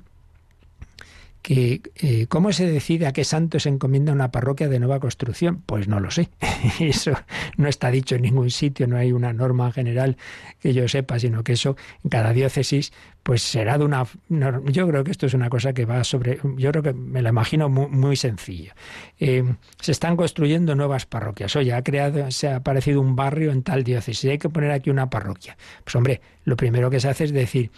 que 1.42 1.82
eh, 1.96 2.26
cómo 2.28 2.52
se 2.52 2.66
decide 2.66 3.06
a 3.06 3.12
qué 3.12 3.24
santo 3.24 3.58
se 3.58 3.68
encomienda 3.68 4.12
una 4.12 4.30
parroquia 4.30 4.68
de 4.68 4.78
nueva 4.78 5.00
construcción. 5.00 5.62
Pues 5.66 5.88
no 5.88 5.98
lo 6.00 6.10
sé. 6.10 6.30
Eso 6.80 7.12
no 7.56 7.68
está 7.68 7.90
dicho 7.90 8.14
en 8.14 8.22
ningún 8.22 8.50
sitio, 8.50 8.86
no 8.86 8.96
hay 8.96 9.12
una 9.12 9.32
norma 9.32 9.72
general 9.72 10.16
que 10.60 10.72
yo 10.72 10.86
sepa, 10.88 11.18
sino 11.18 11.42
que 11.42 11.52
eso 11.52 11.76
en 12.04 12.10
cada 12.10 12.32
diócesis 12.32 12.92
pues 13.22 13.42
será 13.42 13.78
de 13.78 13.84
una... 13.84 14.04
Yo 14.28 14.88
creo 14.88 15.04
que 15.04 15.12
esto 15.12 15.26
es 15.26 15.34
una 15.34 15.48
cosa 15.48 15.72
que 15.72 15.84
va 15.84 16.02
sobre... 16.02 16.38
Yo 16.56 16.70
creo 16.72 16.82
que 16.82 16.92
me 16.92 17.22
lo 17.22 17.28
imagino 17.28 17.68
muy, 17.68 18.16
sencillo. 18.16 18.72
Eh, 19.20 19.44
se 19.80 19.92
están 19.92 20.16
construyendo 20.16 20.74
nuevas 20.74 21.06
parroquias. 21.06 21.54
Oye, 21.54 21.72
ha 21.72 21.82
creado, 21.82 22.30
se 22.30 22.48
ha 22.48 22.56
aparecido 22.56 23.00
un 23.00 23.14
barrio 23.14 23.52
en 23.52 23.62
tal 23.62 23.84
diócesis, 23.84 24.30
hay 24.30 24.38
que 24.38 24.48
poner 24.48 24.72
aquí 24.72 24.90
una 24.90 25.08
parroquia. 25.08 25.56
Pues 25.84 25.94
hombre, 25.94 26.20
lo 26.44 26.56
primero 26.56 26.90
que 26.90 26.98
se 26.98 27.08
hace 27.08 27.24
es 27.24 27.32
decir, 27.32 27.70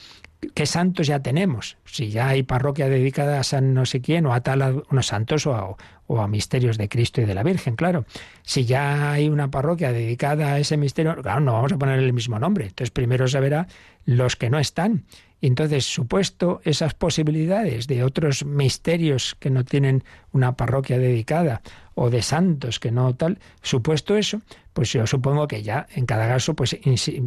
¿qué 0.53 0.67
santos 0.67 1.07
ya 1.07 1.21
tenemos? 1.21 1.77
Si 1.85 2.11
ya 2.11 2.29
hay 2.29 2.43
parroquia 2.43 2.89
dedicada 2.89 3.41
a 3.41 3.45
San 3.45 3.75
no 3.75 3.87
sé 3.87 4.01
quién, 4.01 4.27
o 4.27 4.35
a 4.35 4.41
tal, 4.41 4.85
unos 4.91 5.07
santos, 5.07 5.47
o 5.47 5.55
a, 5.55 5.77
o 6.07 6.21
a 6.21 6.29
misterios 6.29 6.79
de 6.79 6.89
Cristo 6.89 7.21
y 7.21 7.25
de 7.25 7.35
la 7.35 7.43
Virgen, 7.43 7.77
claro. 7.77 8.05
Si 8.43 8.65
ya 8.65 9.13
hay 9.13 9.29
una 9.29 9.51
parroquia 9.51 9.93
dedicada 9.93 10.55
a 10.55 10.59
ese 10.59 10.77
misterio, 10.77 11.17
claro, 11.23 11.41
no 11.41 11.53
vamos 11.53 11.73
a 11.73 11.79
poner 11.79 11.99
el 11.99 12.13
mismo 12.13 12.39
nombre. 12.39 12.67
Entonces 12.67 12.91
primero 12.91 13.29
se 13.29 13.41
verá 13.41 13.67
los 14.05 14.37
que 14.37 14.51
no 14.51 14.59
están. 14.59 15.05
Entonces, 15.47 15.85
supuesto 15.85 16.63
esas 16.65 16.95
posibilidades 16.95 17.87
de 17.87 18.03
otros 18.03 18.47
misterios 18.47 19.37
que 19.39 19.51
no 19.51 19.63
tienen 19.63 20.03
una 20.33 20.57
parroquia 20.57 20.99
dedicada 20.99 21.61
o 21.95 22.09
de 22.09 22.23
santos 22.23 22.81
que 22.81 22.91
no 22.91 23.15
tal, 23.15 23.39
supuesto 23.61 24.17
eso, 24.17 24.41
pues 24.73 24.93
yo 24.93 25.07
supongo 25.07 25.47
que 25.47 25.63
ya 25.63 25.87
en 25.95 26.07
cada 26.07 26.27
caso 26.27 26.55
pues, 26.55 26.77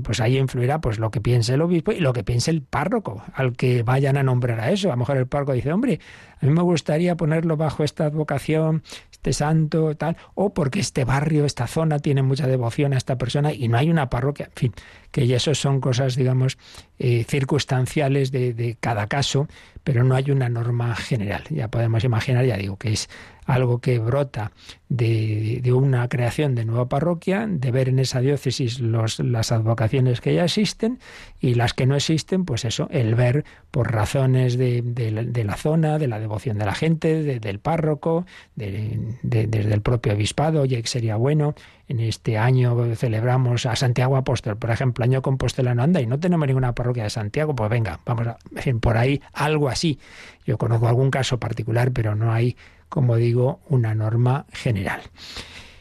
pues 0.04 0.20
ahí 0.20 0.38
influirá 0.38 0.82
pues 0.82 1.00
lo 1.00 1.12
que 1.12 1.22
piense 1.22 1.54
el 1.54 1.62
obispo 1.62 1.92
y 1.92 2.00
lo 2.00 2.12
que 2.12 2.24
piense 2.24 2.52
el 2.52 2.62
párroco 2.64 3.24
al 3.34 3.54
que 3.54 3.84
vayan 3.84 4.18
a 4.18 4.24
nombrar 4.24 4.60
a 4.60 4.72
eso. 4.72 4.90
A 4.90 4.92
lo 4.92 4.98
mejor 4.98 5.18
el 5.18 5.28
párroco 5.28 5.54
dice, 5.54 5.72
hombre, 5.72 6.00
a 6.42 6.46
mí 6.46 6.52
me 6.52 6.64
gustaría 6.64 7.16
ponerlo 7.16 7.56
bajo 7.56 7.84
esta 7.84 8.06
advocación, 8.06 8.84
este 9.12 9.32
santo, 9.32 9.96
tal, 9.96 10.18
o 10.36 10.54
porque 10.54 10.80
este 10.80 11.06
barrio, 11.06 11.46
esta 11.46 11.68
zona 11.68 12.00
tiene 12.00 12.22
mucha 12.22 12.48
devoción 12.48 12.94
a 12.94 12.98
esta 12.98 13.18
persona 13.18 13.54
y 13.54 13.68
no 13.68 13.78
hay 13.78 13.90
una 13.90 14.10
parroquia, 14.10 14.48
en 14.48 14.54
fin, 14.56 14.74
que 15.12 15.34
eso 15.34 15.56
son 15.56 15.80
cosas, 15.80 16.16
digamos, 16.16 16.58
eh, 17.00 17.24
circunstanciales 17.28 18.32
de, 18.32 18.54
de 18.54 18.78
cada 18.80 19.08
caso, 19.08 19.48
pero 19.84 20.04
no 20.04 20.16
hay 20.16 20.32
una 20.32 20.50
norma 20.50 20.96
general. 20.96 21.44
Ya 21.50 21.70
podemos 21.70 22.04
imaginar, 22.04 22.46
ya 22.46 22.58
digo, 22.58 22.78
que 22.78 22.92
es 22.92 23.10
algo 23.48 23.80
que 23.80 23.98
brota 23.98 24.52
de, 24.90 25.62
una 25.74 26.08
creación 26.10 26.54
de 26.54 26.66
nueva 26.66 26.90
parroquia, 26.90 27.48
de 27.48 27.72
ver 27.72 27.90
en 27.90 28.00
esa 28.00 28.20
diócesis 28.20 28.80
los, 28.80 29.20
las 29.20 29.52
advocaciones 29.52 30.20
que 30.22 30.36
ya 30.36 30.44
existen 30.44 31.00
y 31.40 31.56
las 31.56 31.74
que 31.74 31.86
no 31.86 31.96
existen, 31.96 32.44
pues 32.44 32.66
eso, 32.66 32.90
el 32.92 33.16
ver 33.16 33.46
por 33.72 33.94
razones 33.94 34.58
de, 34.58 35.44
la 35.46 35.56
zona, 35.56 35.98
de 35.98 36.08
la 36.08 36.20
devoción 36.20 36.58
de 36.58 36.66
la 36.66 36.76
gente, 36.76 37.40
del 37.40 37.60
párroco, 37.60 38.26
desde 38.56 39.74
el 39.74 39.82
propio 39.82 40.14
obispado, 40.14 40.62
oye, 40.62 40.82
que 40.82 40.88
sería 40.88 41.16
bueno, 41.16 41.56
en 41.88 42.00
este 42.00 42.38
año 42.38 42.96
celebramos 42.96 43.66
a 43.66 43.76
Santiago 43.76 44.18
Apóstol, 44.18 44.58
por 44.58 44.72
ejemplo, 44.72 45.04
año 45.04 45.22
compostelano, 45.22 45.84
anda, 45.84 46.02
y 46.02 46.06
no 46.06 46.20
tenemos 46.20 46.48
ninguna 46.48 46.74
parroquia 46.74 47.04
de 47.04 47.10
Santiago, 47.10 47.56
pues 47.56 47.70
venga, 47.70 48.00
vamos 48.06 48.28
a, 48.28 48.38
por 48.82 48.98
ahí 48.98 49.22
algo 49.34 49.70
así. 49.70 50.00
Yo 50.46 50.58
conozco 50.58 50.88
algún 50.88 51.12
caso 51.12 51.40
particular, 51.40 51.92
pero 51.92 52.16
no 52.16 52.32
hay 52.34 52.58
como 52.90 53.16
digo, 53.16 53.60
una 53.70 53.94
norma 53.96 54.46
general. 54.52 55.02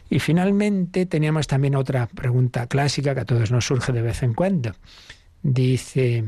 Y 0.08 0.18
finalmente 0.20 1.06
teníamos 1.06 1.46
también 1.46 1.74
otra 1.74 2.06
pregunta 2.06 2.66
clásica 2.66 3.14
que 3.14 3.20
a 3.20 3.24
todos 3.24 3.50
nos 3.50 3.66
surge 3.66 3.92
de 3.92 4.02
vez 4.02 4.22
en 4.22 4.34
cuando. 4.34 4.72
Dice, 5.42 6.24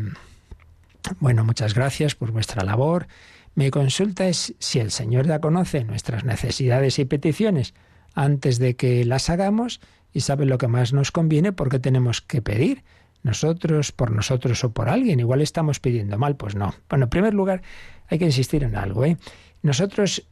bueno, 1.21 1.45
muchas 1.45 1.75
gracias 1.75 2.15
por 2.15 2.33
vuestra 2.33 2.65
labor. 2.65 3.07
Mi 3.55 3.71
consulta 3.71 4.29
es 4.29 4.55
si 4.59 4.79
el 4.79 4.91
Señor 4.91 5.27
ya 5.27 5.41
conoce 5.41 5.85
nuestras 5.85 6.25
necesidades 6.25 6.99
y 6.99 7.05
peticiones 7.05 7.75
antes 8.19 8.59
de 8.59 8.75
que 8.75 9.05
las 9.05 9.31
hagamos 9.31 9.81
y 10.13 10.21
sabe 10.21 10.45
lo 10.45 10.59
que 10.59 10.67
más 10.67 10.93
nos 10.93 11.13
conviene 11.13 11.53
porque 11.53 11.79
tenemos 11.79 12.21
que 12.21 12.43
pedir 12.43 12.83
nosotros, 13.23 13.93
por 13.93 14.11
nosotros 14.11 14.65
o 14.65 14.73
por 14.73 14.89
alguien. 14.89 15.21
Igual 15.21 15.41
estamos 15.41 15.79
pidiendo 15.79 16.19
mal, 16.19 16.37
pues 16.37 16.57
no. 16.57 16.75
Bueno, 16.89 17.05
en 17.05 17.11
primer 17.11 17.33
lugar, 17.33 17.63
hay 18.09 18.19
que 18.19 18.25
insistir 18.25 18.65
en 18.65 18.75
algo. 18.75 19.05
¿eh? 19.05 19.17
Nosotros 19.63 20.27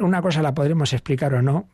una 0.00 0.20
cosa 0.20 0.42
la 0.42 0.54
podremos 0.54 0.92
explicar 0.92 1.32
o 1.34 1.40
no, 1.40 1.68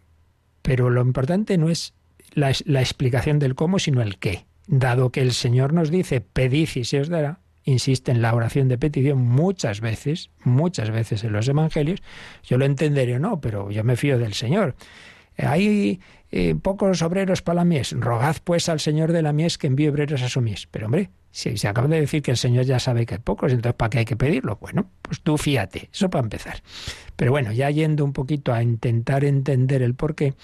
pero 0.61 0.91
lo 0.91 1.01
importante 1.01 1.57
no 1.57 1.71
es 1.71 1.95
la, 2.35 2.51
explicación 2.51 3.39
del 3.39 3.55
cómo, 3.55 3.79
sino 3.79 4.03
el 4.03 4.19
qué. 4.19 4.45
Dado 4.67 5.11
que 5.11 5.23
el 5.23 5.33
Señor 5.33 5.73
nos 5.73 5.91
dice, 5.91 6.21
pedid 6.21 6.69
y 6.75 6.85
se 6.85 7.01
os 7.01 7.09
dará, 7.09 7.41
insiste 7.65 8.11
en 8.11 8.21
la 8.21 8.35
oración 8.35 8.69
de 8.69 8.77
petición 8.77 9.19
muchas 9.19 9.81
veces, 9.81 10.31
muchas 10.43 10.91
veces 10.91 11.25
en 11.25 11.33
los 11.33 11.49
Evangelios, 11.49 12.03
yo 12.43 12.59
lo 12.59 12.67
entenderé 12.67 13.17
o 13.17 13.19
no, 13.19 13.41
pero 13.41 13.71
yo 13.71 13.83
me 13.83 13.97
fío 13.97 14.19
del 14.19 14.35
Señor. 14.35 14.75
Hay 15.37 16.01
eh, 16.31 16.55
pocos 16.61 17.03
obreros 17.03 17.43
para 17.43 17.57
la 17.57 17.65
mies. 17.65 17.93
Rogad 17.93 18.37
pues 18.45 18.69
al 18.69 18.81
Señor 18.81 19.13
de 19.13 19.23
la 19.23 19.33
mies 19.33 19.59
que 19.59 19.67
envíe 19.67 19.89
obreros 19.89 20.23
a 20.23 20.29
su 20.29 20.41
mies. 20.41 20.69
Pero 20.71 20.87
hombre, 20.87 21.11
si 21.31 21.57
se 21.57 21.69
acaba 21.69 21.89
de 21.89 22.01
decir 22.01 22.23
que 22.23 22.31
el 22.31 22.37
Señor 22.37 22.65
ya 22.65 22.79
sabe 22.79 23.07
que 23.07 23.15
hay 23.15 23.21
pocos, 23.21 23.53
entonces 23.53 23.77
¿para 23.77 23.91
qué 23.91 23.99
hay 23.99 24.05
que 24.05 24.17
pedirlo? 24.17 24.57
Bueno, 24.61 24.89
pues 25.03 25.21
tú 25.21 25.37
fíate, 25.37 25.89
eso 25.93 26.11
para 26.11 26.23
empezar. 26.23 26.63
Pero 27.17 27.33
bueno, 27.33 27.53
ya 27.53 27.71
yendo 27.71 28.05
un 28.05 28.13
poquito 28.13 28.53
a 28.53 28.63
intentar 28.63 29.25
entender 29.25 29.83
el 29.83 29.95
por 29.95 30.15
qué, 30.15 30.35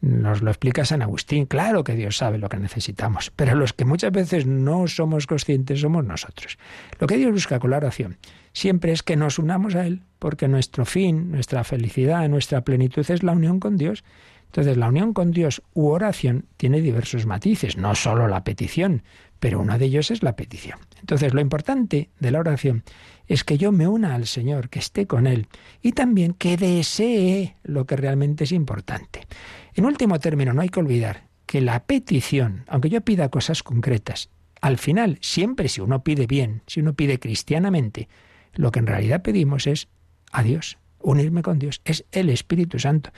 nos 0.00 0.40
lo 0.40 0.50
explica 0.50 0.84
San 0.84 1.02
Agustín. 1.02 1.46
Claro 1.46 1.84
que 1.84 1.94
Dios 1.94 2.16
sabe 2.16 2.38
lo 2.38 2.48
que 2.48 2.56
necesitamos, 2.56 3.32
pero 3.36 3.54
los 3.54 3.72
que 3.72 3.84
muchas 3.84 4.12
veces 4.12 4.46
no 4.46 4.86
somos 4.88 5.26
conscientes 5.26 5.80
somos 5.80 6.04
nosotros. 6.04 6.58
Lo 6.98 7.06
que 7.06 7.16
Dios 7.16 7.32
busca 7.32 7.58
con 7.58 7.70
la 7.70 7.76
oración 7.76 8.16
siempre 8.52 8.92
es 8.92 9.02
que 9.02 9.16
nos 9.16 9.38
unamos 9.38 9.74
a 9.74 9.86
Él, 9.86 10.02
porque 10.18 10.48
nuestro 10.48 10.84
fin, 10.84 11.30
nuestra 11.30 11.64
felicidad, 11.64 12.28
nuestra 12.28 12.62
plenitud 12.62 13.08
es 13.08 13.22
la 13.22 13.32
unión 13.32 13.60
con 13.60 13.76
Dios. 13.76 14.04
Entonces, 14.50 14.76
la 14.76 14.88
unión 14.88 15.12
con 15.12 15.30
Dios 15.30 15.62
u 15.74 15.90
oración 15.90 16.46
tiene 16.56 16.80
diversos 16.80 17.24
matices, 17.24 17.76
no 17.76 17.94
solo 17.94 18.26
la 18.26 18.42
petición, 18.42 19.04
pero 19.38 19.60
uno 19.60 19.78
de 19.78 19.84
ellos 19.84 20.10
es 20.10 20.24
la 20.24 20.34
petición. 20.34 20.80
Entonces, 20.98 21.32
lo 21.32 21.40
importante 21.40 22.10
de 22.18 22.30
la 22.32 22.40
oración 22.40 22.82
es 23.28 23.44
que 23.44 23.58
yo 23.58 23.70
me 23.70 23.86
una 23.86 24.16
al 24.16 24.26
Señor, 24.26 24.68
que 24.68 24.80
esté 24.80 25.06
con 25.06 25.28
Él 25.28 25.46
y 25.82 25.92
también 25.92 26.34
que 26.34 26.56
desee 26.56 27.54
lo 27.62 27.86
que 27.86 27.94
realmente 27.94 28.42
es 28.42 28.50
importante. 28.50 29.28
En 29.74 29.84
último 29.84 30.18
término, 30.18 30.52
no 30.52 30.62
hay 30.62 30.68
que 30.68 30.80
olvidar 30.80 31.28
que 31.46 31.60
la 31.60 31.84
petición, 31.84 32.64
aunque 32.66 32.90
yo 32.90 33.02
pida 33.02 33.28
cosas 33.28 33.62
concretas, 33.62 34.30
al 34.60 34.78
final, 34.78 35.18
siempre 35.20 35.68
si 35.68 35.80
uno 35.80 36.02
pide 36.02 36.26
bien, 36.26 36.62
si 36.66 36.80
uno 36.80 36.94
pide 36.94 37.20
cristianamente, 37.20 38.08
lo 38.54 38.72
que 38.72 38.80
en 38.80 38.88
realidad 38.88 39.22
pedimos 39.22 39.68
es 39.68 39.86
a 40.32 40.42
Dios, 40.42 40.76
unirme 40.98 41.42
con 41.42 41.60
Dios, 41.60 41.80
es 41.84 42.04
el 42.10 42.30
Espíritu 42.30 42.80
Santo. 42.80 43.10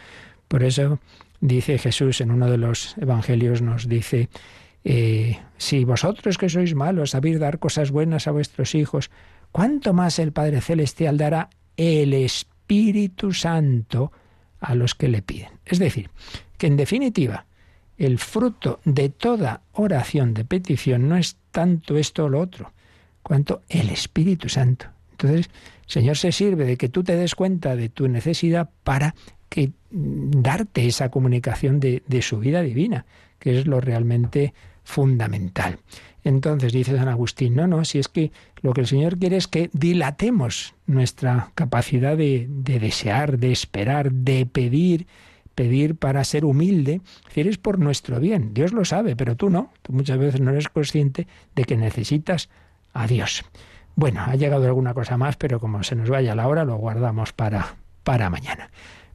Por 0.53 0.65
eso 0.65 0.99
dice 1.41 1.79
Jesús 1.79 2.21
en 2.21 2.31
uno 2.31 2.51
de 2.51 2.59
los 2.59 2.95
evangelios, 2.99 3.63
nos 3.63 3.89
dice, 3.89 4.29
eh, 4.85 5.39
si 5.57 5.85
vosotros 5.85 6.37
que 6.37 6.51
sois 6.51 6.75
malos 6.75 7.17
sabéis 7.17 7.41
dar 7.41 7.59
cosas 7.59 7.91
buenas 7.91 8.29
a 8.29 8.33
vuestros 8.33 8.75
hijos, 8.75 9.11
¿cuánto 9.51 9.95
más 9.95 10.19
el 10.19 10.33
Padre 10.33 10.61
Celestial 10.61 11.17
dará 11.17 11.49
el 11.79 12.13
Espíritu 12.13 13.33
Santo 13.33 14.13
a 14.61 14.75
los 14.75 14.95
que 14.95 15.09
le 15.09 15.23
piden? 15.23 15.49
Es 15.65 15.79
decir, 15.79 16.11
que 16.59 16.67
en 16.67 16.77
definitiva, 16.77 17.47
el 17.97 18.19
fruto 18.19 18.81
de 18.85 19.09
toda 19.09 19.63
oración 19.73 20.35
de 20.35 20.45
petición 20.45 21.09
no 21.09 21.17
es 21.17 21.39
tanto 21.51 21.97
esto 21.97 22.27
o 22.27 22.29
lo 22.29 22.41
otro, 22.41 22.75
cuanto 23.23 23.63
el 23.71 23.89
Espíritu 23.89 24.51
Santo. 24.51 24.85
Entonces, 25.13 25.47
el 25.47 25.91
Señor 25.91 26.19
se 26.19 26.31
sirve 26.31 26.67
de 26.67 26.77
que 26.77 26.91
tú 26.91 27.03
te 27.03 27.17
des 27.17 27.35
cuenta 27.35 27.75
de 27.75 27.89
tu 27.89 28.07
necesidad 28.07 28.69
para 28.85 29.15
que 29.53 29.71
darte 29.91 30.87
esa 30.87 31.11
comunicación 31.11 31.79
de, 31.79 32.03
de 32.07 32.23
su 32.23 32.39
vida 32.39 32.63
divina, 32.63 33.05
que 33.39 33.59
es 33.59 33.67
lo 33.67 33.83
realmente 33.83 34.55
fundamental. 34.83 35.79
Entonces 36.25 36.73
dice 36.73 36.97
San 36.97 37.09
Agustín, 37.09 37.55
no, 37.55 37.67
no, 37.67 37.85
si 37.85 37.99
es 37.99 38.09
que 38.09 38.33
lo 38.63 38.73
que 38.73 38.81
el 38.81 38.87
Señor 38.87 39.19
quiere 39.19 39.37
es 39.37 39.47
que 39.49 39.69
dilatemos 39.75 40.75
nuestra 40.87 41.51
capacidad 41.55 42.17
de, 42.17 42.47
de 42.49 42.81
desear, 42.81 43.39
de 43.39 43.53
esperar, 43.53 44.11
de 44.11 44.47
pedir, 44.47 45.07
pedir 45.55 45.97
para 45.97 46.25
ser 46.25 46.47
humilde, 46.47 47.03
es 47.35 47.47
es 47.47 47.59
por 47.59 47.79
nuestro 47.79 48.21
bien. 48.21 48.55
Dios 48.55 48.73
lo 48.73 48.87
sabe, 48.87 49.17
pero 49.17 49.37
tú 49.37 49.51
no. 49.51 49.71
Tú 49.83 49.93
muchas 49.93 50.17
veces 50.17 50.41
no 50.41 50.53
eres 50.53 50.69
consciente 50.71 51.27
de 51.55 51.65
que 51.65 51.77
necesitas 51.77 52.49
a 52.95 53.07
Dios. 53.07 53.45
Bueno, 53.97 54.23
ha 54.23 54.35
llegado 54.35 54.65
alguna 54.65 54.95
cosa 54.95 55.19
más, 55.19 55.37
pero 55.37 55.61
como 55.61 55.83
se 55.83 55.95
nos 55.95 56.09
vaya 56.09 56.35
la 56.35 56.49
hora, 56.49 56.65
lo 56.65 56.77
guardamos 56.77 57.35
para, 57.35 57.77
para 58.03 58.31
mañana. 58.31 58.71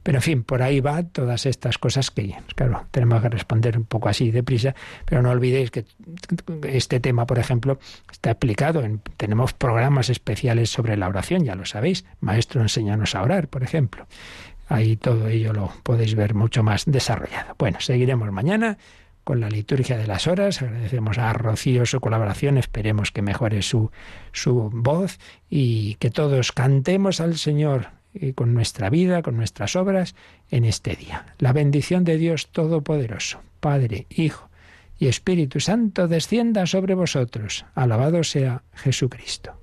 Pero 0.07 0.19
en 0.19 0.21
fin, 0.21 0.43
por 0.43 0.61
ahí 0.61 0.79
va 0.79 1.03
todas 1.03 1.45
estas 1.45 1.77
cosas 1.77 2.11
que, 2.11 2.33
claro, 2.55 2.85
tenemos 2.91 3.21
que 3.21 3.27
responder 3.27 3.77
un 3.77 3.83
poco 3.83 4.07
así 4.07 4.31
deprisa, 4.31 4.73
pero 5.03 5.21
no 5.21 5.31
olvidéis 5.31 5.69
que 5.69 5.83
este 6.63 7.01
tema, 7.01 7.27
por 7.27 7.39
ejemplo, 7.39 7.77
está 8.09 8.31
explicado. 8.31 8.83
En, 8.83 9.01
tenemos 9.17 9.51
programas 9.51 10.09
especiales 10.09 10.69
sobre 10.69 10.95
la 10.95 11.09
oración, 11.09 11.43
ya 11.43 11.55
lo 11.55 11.65
sabéis. 11.65 12.05
Maestro, 12.21 12.61
enséñanos 12.61 13.15
a 13.15 13.21
orar, 13.21 13.49
por 13.49 13.63
ejemplo. 13.63 14.07
Ahí 14.69 14.95
todo 14.95 15.27
ello 15.27 15.51
lo 15.51 15.73
podéis 15.83 16.15
ver 16.15 16.35
mucho 16.35 16.63
más 16.63 16.85
desarrollado. 16.85 17.55
Bueno, 17.59 17.81
seguiremos 17.81 18.31
mañana 18.31 18.77
con 19.25 19.41
la 19.41 19.49
liturgia 19.49 19.97
de 19.97 20.07
las 20.07 20.25
horas. 20.25 20.61
Agradecemos 20.61 21.17
a 21.17 21.33
Rocío 21.33 21.85
su 21.85 21.99
colaboración, 21.99 22.57
esperemos 22.57 23.11
que 23.11 23.21
mejore 23.21 23.61
su, 23.61 23.91
su 24.31 24.69
voz 24.73 25.19
y 25.49 25.95
que 25.95 26.11
todos 26.11 26.53
cantemos 26.53 27.19
al 27.19 27.37
Señor 27.37 27.96
eh, 28.21 28.33
con 28.33 28.53
nuestra 28.53 28.89
vida, 28.89 29.21
con 29.21 29.37
nuestras 29.37 29.75
obras 29.75 30.15
en 30.49 30.65
este 30.65 30.95
día. 30.95 31.25
La 31.39 31.53
bendición 31.53 32.03
de 32.03 32.17
Dios 32.17 32.47
Todopoderoso, 32.47 33.41
Padre, 33.59 34.07
Hijo 34.09 34.49
y 34.97 35.07
Espíritu 35.07 35.59
Santo, 35.59 36.07
descienda 36.07 36.65
sobre 36.65 36.95
vosotros. 36.95 37.65
Alabado 37.75 38.23
sea 38.23 38.63
Jesucristo. 38.73 39.53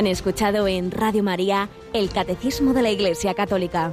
Han 0.00 0.06
escuchado 0.06 0.66
en 0.66 0.90
Radio 0.90 1.22
María 1.22 1.68
el 1.92 2.08
Catecismo 2.08 2.72
de 2.72 2.80
la 2.80 2.90
Iglesia 2.90 3.34
Católica, 3.34 3.92